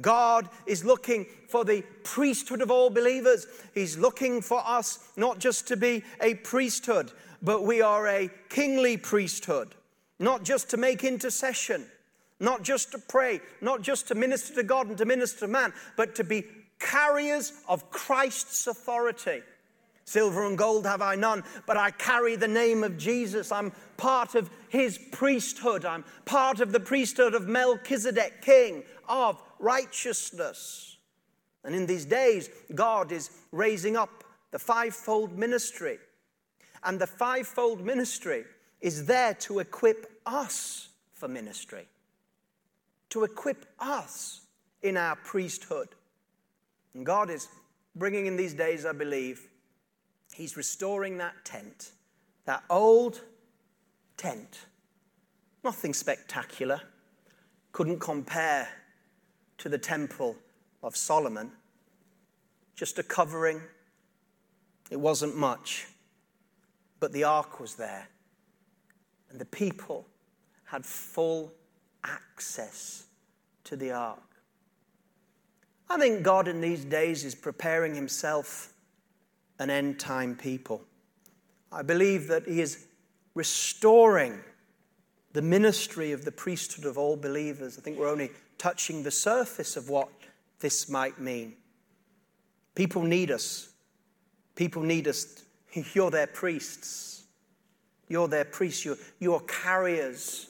God 0.02 0.50
is 0.66 0.86
looking 0.86 1.26
for 1.48 1.66
the 1.66 1.84
priesthood 2.04 2.62
of 2.62 2.72
all 2.72 2.90
believers. 2.90 3.48
He's 3.74 3.98
looking 3.98 4.42
for 4.42 4.62
us 4.66 5.10
not 5.18 5.40
just 5.40 5.68
to 5.68 5.78
be 5.78 6.04
a 6.22 6.36
priesthood, 6.36 7.12
but 7.42 7.64
we 7.64 7.82
are 7.82 8.08
a 8.08 8.30
kingly 8.50 8.98
priesthood, 8.98 9.76
not 10.20 10.44
just 10.44 10.70
to 10.70 10.78
make 10.78 11.04
intercession, 11.04 11.86
not 12.40 12.64
just 12.64 12.92
to 12.92 12.98
pray, 13.00 13.42
not 13.62 13.82
just 13.82 14.08
to 14.08 14.16
minister 14.16 14.54
to 14.56 14.64
God 14.64 14.88
and 14.88 14.98
to 14.98 15.06
minister 15.06 15.42
to 15.42 15.48
man, 15.48 15.74
but 15.98 16.16
to 16.16 16.24
be 16.24 16.46
carriers 16.80 17.54
of 17.68 17.90
Christ's 17.92 18.68
authority. 18.68 19.42
Silver 20.06 20.48
and 20.48 20.58
gold 20.58 20.88
have 20.88 21.04
I 21.04 21.16
none, 21.16 21.44
but 21.68 21.78
I 21.78 21.92
carry 21.92 22.36
the 22.36 22.48
name 22.48 22.84
of 22.84 22.98
Jesus. 22.98 23.52
I'm 23.52 23.72
part 23.96 24.34
of 24.34 24.50
his 24.70 24.98
priesthood. 25.12 25.86
I'm 25.86 26.04
part 26.26 26.62
of 26.62 26.72
the 26.72 26.80
priesthood 26.80 27.36
of 27.36 27.48
Melchizedek, 27.48 28.42
king 28.42 28.84
of 29.08 29.40
righteousness. 29.60 30.98
And 31.64 31.76
in 31.76 31.86
these 31.86 32.06
days, 32.06 32.50
God 32.74 33.12
is 33.12 33.30
raising 33.52 33.96
up 33.96 34.24
the 34.50 34.58
fivefold 34.58 35.38
ministry. 35.38 36.00
And 36.84 37.00
the 37.00 37.06
fivefold 37.06 37.86
ministry 37.86 38.46
is 38.82 39.06
there 39.06 39.36
to 39.36 39.60
equip 39.60 40.10
us 40.26 40.90
for 41.14 41.28
ministry, 41.28 41.88
to 43.10 43.24
equip 43.24 43.66
us 43.80 44.42
in 44.82 44.98
our 44.98 45.16
priesthood. 45.16 45.90
And 46.94 47.06
God 47.06 47.30
is 47.30 47.48
bringing 47.96 48.26
in 48.26 48.38
these 48.38 48.54
days, 48.54 48.86
I 48.86 48.94
believe, 48.94 49.50
He's 50.34 50.56
restoring 50.56 51.18
that 51.18 51.44
tent, 51.44 51.92
that 52.46 52.64
old 52.70 53.22
tent. 54.16 54.60
Nothing 55.64 55.94
spectacular, 55.94 56.82
couldn't 57.72 58.00
compare 58.00 58.70
to 59.58 59.70
the 59.70 59.78
temple 59.78 60.36
of 60.84 60.96
Solomon. 60.96 61.52
Just 62.76 63.00
a 63.00 63.04
covering. 63.04 63.62
It 64.90 65.00
wasn't 65.00 65.36
much, 65.36 65.88
but 67.00 67.12
the 67.12 67.24
ark 67.24 67.60
was 67.60 67.76
there, 67.76 68.08
and 69.30 69.40
the 69.40 69.46
people 69.46 70.08
had 70.64 70.86
full 70.86 71.54
access 72.04 73.06
to 73.66 73.76
the 73.76 73.92
ark. 73.92 74.20
I 75.90 75.98
think 75.98 76.24
God 76.24 76.48
in 76.48 76.62
these 76.62 76.86
days 76.86 77.26
is 77.26 77.36
preparing 77.36 77.96
himself 77.96 78.74
an 79.60 79.70
end 79.70 80.00
time 80.00 80.36
people. 80.36 80.82
I 81.72 81.82
believe 81.82 82.28
that 82.28 82.48
He 82.48 82.62
is 82.62 82.88
restoring 83.36 84.40
the 85.34 85.42
ministry 85.42 86.12
of 86.12 86.26
the 86.26 86.32
priesthood 86.32 86.86
of 86.86 86.98
all 86.98 87.16
believers. 87.16 87.78
I 87.78 87.82
think 87.82 88.00
we're 88.00 88.10
only 88.10 88.32
touching 88.58 89.04
the 89.04 89.12
surface 89.12 89.78
of 89.78 89.90
what 89.90 90.10
this 90.60 90.90
might 90.90 91.20
mean. 91.20 91.54
People 92.76 93.04
need 93.04 93.32
us. 93.32 93.70
People 94.56 94.82
need 94.82 95.08
us. 95.08 95.44
You're 95.94 96.12
their 96.12 96.28
priests. 96.28 97.24
You're 98.08 98.28
their 98.28 98.46
priests. 98.46 98.84
You're, 98.84 98.98
you're 99.20 99.42
carriers 99.42 100.49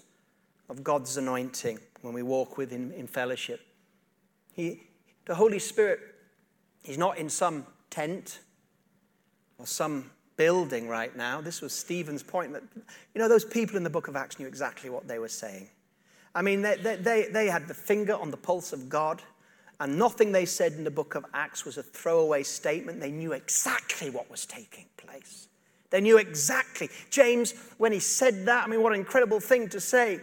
of 0.70 0.84
God's 0.84 1.18
anointing 1.18 1.80
when 2.02 2.14
we 2.14 2.24
walk 2.24 2.58
with 2.58 2.72
Him 2.72 2.92
in 2.92 3.08
fellowship. 3.08 3.62
He, 4.54 4.84
the 5.26 5.36
Holy 5.36 5.60
Spirit, 5.60 6.00
He's 6.84 6.98
not 6.98 7.18
in 7.18 7.30
some 7.30 7.66
tent 7.90 8.40
or 9.58 9.68
some 9.68 10.12
building 10.38 10.88
right 10.88 11.16
now. 11.18 11.42
This 11.42 11.62
was 11.62 11.74
Stephen's 11.74 12.24
point 12.24 12.54
that, 12.54 12.64
you 13.14 13.20
know, 13.20 13.28
those 13.28 13.44
people 13.44 13.76
in 13.76 13.84
the 13.84 13.90
book 13.90 14.08
of 14.08 14.16
Acts 14.16 14.40
knew 14.40 14.48
exactly 14.48 14.90
what 14.90 15.08
they 15.08 15.20
were 15.20 15.28
saying. 15.28 15.68
I 16.34 16.42
mean, 16.42 16.62
they, 16.62 16.78
they, 16.78 17.28
they 17.30 17.48
had 17.48 17.68
the 17.68 17.74
finger 17.74 18.16
on 18.16 18.32
the 18.32 18.38
pulse 18.38 18.72
of 18.72 18.88
God, 18.88 19.22
and 19.82 19.98
nothing 19.98 20.32
they 20.32 20.46
said 20.46 20.74
in 20.74 20.84
the 20.84 20.92
book 20.92 21.16
of 21.16 21.26
Acts 21.34 21.66
was 21.66 21.78
a 21.78 21.84
throwaway 21.84 22.44
statement. 22.44 23.00
They 23.00 23.12
knew 23.12 23.34
exactly 23.34 24.10
what 24.10 24.30
was 24.30 24.46
taking 24.46 24.86
place. 24.96 25.48
They 25.90 26.02
knew 26.02 26.18
exactly. 26.18 26.90
James, 27.10 27.54
when 27.78 27.92
he 27.92 28.00
said 28.00 28.46
that, 28.46 28.64
I 28.64 28.68
mean, 28.68 28.82
what 28.82 28.94
an 28.94 29.00
incredible 29.00 29.40
thing 29.40 29.68
to 29.70 29.82
say. 29.82 30.20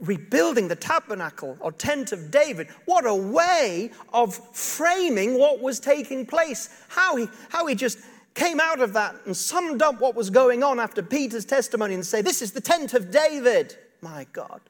Rebuilding 0.00 0.68
the 0.68 0.76
tabernacle 0.76 1.56
or 1.60 1.72
tent 1.72 2.12
of 2.12 2.30
David, 2.30 2.68
what 2.84 3.06
a 3.06 3.14
way 3.14 3.90
of 4.12 4.34
framing 4.54 5.38
what 5.38 5.60
was 5.60 5.80
taking 5.80 6.26
place. 6.26 6.68
How 6.88 7.16
he, 7.16 7.28
how 7.50 7.66
he 7.66 7.74
just 7.74 7.98
came 8.34 8.60
out 8.60 8.80
of 8.80 8.92
that 8.92 9.16
and 9.24 9.36
summed 9.36 9.82
up 9.82 10.00
what 10.00 10.14
was 10.14 10.30
going 10.30 10.62
on 10.62 10.78
after 10.78 11.02
Peter's 11.02 11.44
testimony 11.44 11.94
and 11.94 12.06
say, 12.06 12.22
This 12.22 12.42
is 12.42 12.52
the 12.52 12.60
tent 12.60 12.94
of 12.94 13.10
David. 13.10 13.76
My 14.02 14.26
God, 14.32 14.60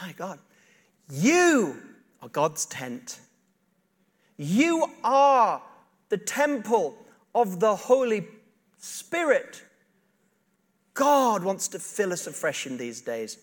my 0.00 0.12
God, 0.12 0.38
you 1.10 1.76
are 2.22 2.28
God's 2.28 2.66
tent. 2.66 3.20
You 4.36 4.86
are 5.02 5.60
the 6.08 6.18
temple 6.18 6.96
of 7.34 7.60
the 7.60 7.74
Holy 7.74 8.26
Spirit. 8.78 9.62
God 10.94 11.42
wants 11.44 11.68
to 11.68 11.78
fill 11.78 12.12
us 12.12 12.26
afresh 12.26 12.66
in 12.66 12.76
these 12.76 13.00
days. 13.00 13.38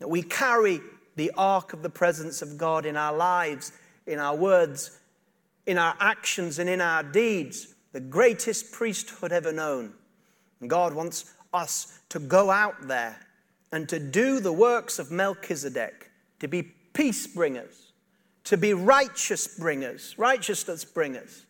That 0.00 0.08
we 0.08 0.22
carry 0.22 0.80
the 1.16 1.30
ark 1.36 1.72
of 1.72 1.82
the 1.82 1.90
presence 1.90 2.42
of 2.42 2.58
God 2.58 2.84
in 2.84 2.96
our 2.96 3.16
lives, 3.16 3.72
in 4.06 4.18
our 4.18 4.34
words, 4.34 4.98
in 5.66 5.78
our 5.78 5.94
actions, 6.00 6.58
and 6.58 6.68
in 6.68 6.80
our 6.80 7.02
deeds 7.02 7.74
the 7.92 8.00
greatest 8.00 8.72
priesthood 8.72 9.32
ever 9.32 9.52
known. 9.52 9.92
And 10.60 10.70
God 10.70 10.94
wants 10.94 11.32
us 11.52 12.00
to 12.10 12.18
go 12.18 12.50
out 12.50 12.86
there 12.86 13.18
and 13.72 13.88
to 13.88 13.98
do 13.98 14.40
the 14.40 14.52
works 14.52 14.98
of 14.98 15.10
Melchizedek, 15.10 16.10
to 16.40 16.48
be 16.48 16.62
peace 16.92 17.26
bringers, 17.26 17.92
to 18.44 18.56
be 18.56 18.74
righteous 18.74 19.46
bringers, 19.58 20.14
righteousness 20.18 20.84
bringers, 20.84 21.46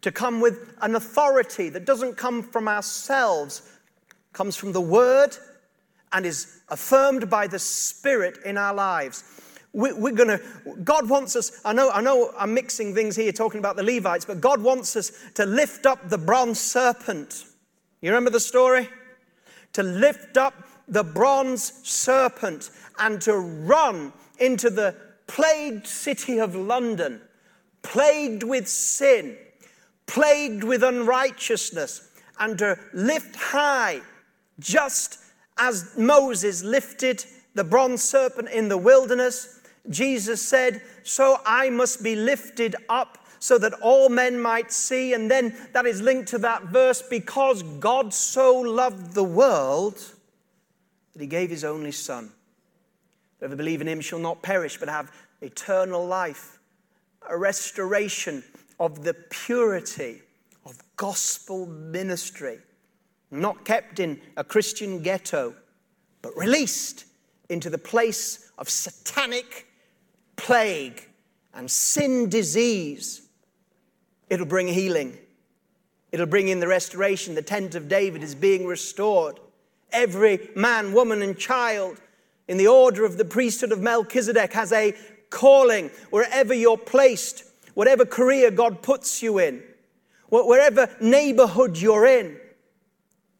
to 0.00 0.12
come 0.12 0.40
with 0.40 0.74
an 0.82 0.94
authority 0.94 1.68
that 1.70 1.84
doesn't 1.84 2.16
come 2.16 2.42
from 2.42 2.68
ourselves, 2.68 3.62
comes 4.32 4.56
from 4.56 4.72
the 4.72 4.80
Word 4.80 5.36
and 6.14 6.24
is 6.24 6.62
affirmed 6.70 7.28
by 7.28 7.46
the 7.46 7.58
Spirit 7.58 8.38
in 8.46 8.56
our 8.56 8.72
lives 8.72 9.24
we, 9.74 9.90
are 9.90 10.12
going 10.12 10.28
to, 10.28 10.40
God 10.84 11.08
wants 11.08 11.34
us, 11.34 11.60
I 11.64 11.72
know, 11.72 11.90
I 11.90 12.00
know 12.00 12.32
I'm 12.38 12.54
mixing 12.54 12.94
things 12.94 13.16
here 13.16 13.32
talking 13.32 13.58
about 13.58 13.74
the 13.74 13.82
Levites, 13.82 14.24
but 14.24 14.40
God 14.40 14.62
wants 14.62 14.94
us 14.94 15.10
to 15.34 15.44
lift 15.44 15.84
up 15.84 16.08
the 16.08 16.16
bronze 16.16 16.60
serpent. 16.60 17.44
You 18.00 18.10
remember 18.10 18.30
the 18.30 18.40
story? 18.40 18.88
To 19.72 19.82
lift 19.82 20.36
up 20.36 20.54
the 20.86 21.02
bronze 21.02 21.72
serpent 21.82 22.70
and 23.00 23.20
to 23.22 23.36
run 23.36 24.12
into 24.38 24.70
the 24.70 24.94
plagued 25.26 25.88
city 25.88 26.38
of 26.38 26.54
London, 26.54 27.20
plagued 27.82 28.44
with 28.44 28.68
sin, 28.68 29.36
plagued 30.06 30.62
with 30.62 30.84
unrighteousness, 30.84 32.10
and 32.38 32.56
to 32.58 32.78
lift 32.92 33.34
high, 33.34 34.02
just 34.60 35.18
as 35.56 35.94
Moses 35.96 36.62
lifted 36.62 37.24
the 37.54 37.64
bronze 37.64 38.02
serpent 38.02 38.48
in 38.50 38.68
the 38.68 38.78
wilderness 38.78 39.60
Jesus 39.90 40.40
said, 40.42 40.82
So 41.02 41.38
I 41.44 41.70
must 41.70 42.02
be 42.02 42.16
lifted 42.16 42.76
up 42.88 43.18
so 43.38 43.58
that 43.58 43.74
all 43.82 44.08
men 44.08 44.40
might 44.40 44.72
see. 44.72 45.12
And 45.12 45.30
then 45.30 45.54
that 45.72 45.86
is 45.86 46.00
linked 46.00 46.28
to 46.30 46.38
that 46.38 46.64
verse 46.64 47.02
because 47.02 47.62
God 47.62 48.14
so 48.14 48.54
loved 48.60 49.14
the 49.14 49.24
world 49.24 49.96
that 51.12 51.20
he 51.20 51.26
gave 51.26 51.50
his 51.50 51.64
only 51.64 51.92
Son. 51.92 52.32
Whoever 53.38 53.56
believe 53.56 53.80
in 53.80 53.88
him 53.88 54.00
shall 54.00 54.18
not 54.18 54.42
perish 54.42 54.78
but 54.78 54.88
have 54.88 55.12
eternal 55.42 56.06
life, 56.06 56.58
a 57.28 57.36
restoration 57.36 58.42
of 58.80 59.04
the 59.04 59.14
purity 59.14 60.22
of 60.64 60.78
gospel 60.96 61.66
ministry, 61.66 62.58
not 63.34 63.64
kept 63.64 64.00
in 64.00 64.20
a 64.36 64.44
Christian 64.44 65.02
ghetto, 65.02 65.54
but 66.22 66.36
released 66.36 67.04
into 67.48 67.70
the 67.70 67.78
place 67.78 68.50
of 68.58 68.68
satanic 68.68 69.66
plague 70.36 71.08
and 71.52 71.70
sin 71.70 72.28
disease, 72.28 73.22
it'll 74.28 74.46
bring 74.46 74.68
healing. 74.68 75.18
It'll 76.12 76.26
bring 76.26 76.48
in 76.48 76.60
the 76.60 76.68
restoration. 76.68 77.34
The 77.34 77.42
tent 77.42 77.74
of 77.74 77.88
David 77.88 78.22
is 78.22 78.34
being 78.34 78.66
restored. 78.66 79.40
Every 79.92 80.48
man, 80.54 80.92
woman, 80.92 81.22
and 81.22 81.36
child 81.36 82.00
in 82.48 82.56
the 82.56 82.68
order 82.68 83.04
of 83.04 83.16
the 83.16 83.24
priesthood 83.24 83.72
of 83.72 83.80
Melchizedek 83.80 84.52
has 84.52 84.72
a 84.72 84.94
calling 85.30 85.90
wherever 86.10 86.54
you're 86.54 86.78
placed, 86.78 87.44
whatever 87.74 88.04
career 88.04 88.50
God 88.50 88.82
puts 88.82 89.22
you 89.22 89.38
in, 89.38 89.62
wherever 90.28 90.88
neighborhood 91.00 91.76
you're 91.76 92.06
in. 92.06 92.36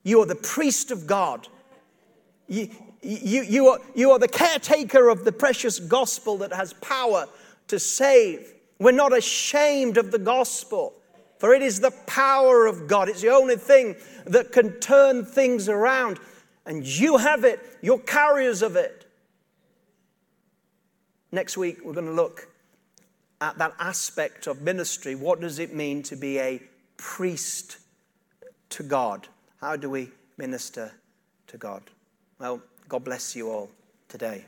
You 0.05 0.21
are 0.21 0.27
the 0.27 0.37
priest 0.37 0.91
of 0.91 1.07
God. 1.07 1.49
You, 2.47 2.69
you, 3.03 3.43
you, 3.43 3.69
are, 3.69 3.81
you 3.95 4.11
are 4.11 4.19
the 4.19 4.29
caretaker 4.29 5.09
of 5.09 5.25
the 5.25 5.33
precious 5.33 5.81
gospel 5.81 6.39
that 6.39 6.53
has 6.53 6.75
power 6.75 7.27
to 7.69 7.79
save. 7.79 8.53
We're 8.79 8.93
not 8.93 9.17
ashamed 9.17 9.97
of 9.97 10.11
the 10.11 10.19
gospel, 10.19 10.93
for 11.39 11.55
it 11.55 11.63
is 11.63 11.81
the 11.81 11.91
power 12.07 12.67
of 12.67 12.87
God. 12.87 13.09
It's 13.09 13.23
the 13.23 13.31
only 13.31 13.57
thing 13.57 13.97
that 14.27 14.53
can 14.53 14.79
turn 14.81 15.25
things 15.25 15.69
around. 15.69 16.21
And 16.67 16.87
you 16.87 17.17
have 17.17 17.45
it, 17.45 17.61
you're 17.83 17.99
carriers 17.99 18.63
of 18.63 18.77
it. 18.77 19.11
Next 21.33 21.57
week, 21.57 21.79
we're 21.83 21.95
going 21.95 22.07
to 22.07 22.13
look 22.13 22.49
at 23.41 23.59
that 23.59 23.75
aspect 23.79 24.47
of 24.47 24.63
ministry. 24.63 25.15
What 25.15 25.41
does 25.41 25.59
it 25.59 25.75
mean 25.75 26.03
to 26.05 26.17
be 26.17 26.39
a 26.39 26.63
priest 26.97 27.79
to 28.71 28.83
God? 28.83 29.29
How 29.65 29.77
do 29.77 29.89
we 29.89 30.11
minister 30.37 30.93
to 31.47 31.57
God? 31.57 31.83
Well, 32.39 32.61
God 32.87 33.03
bless 33.03 33.35
you 33.35 33.49
all 33.49 33.71
today. 34.09 34.45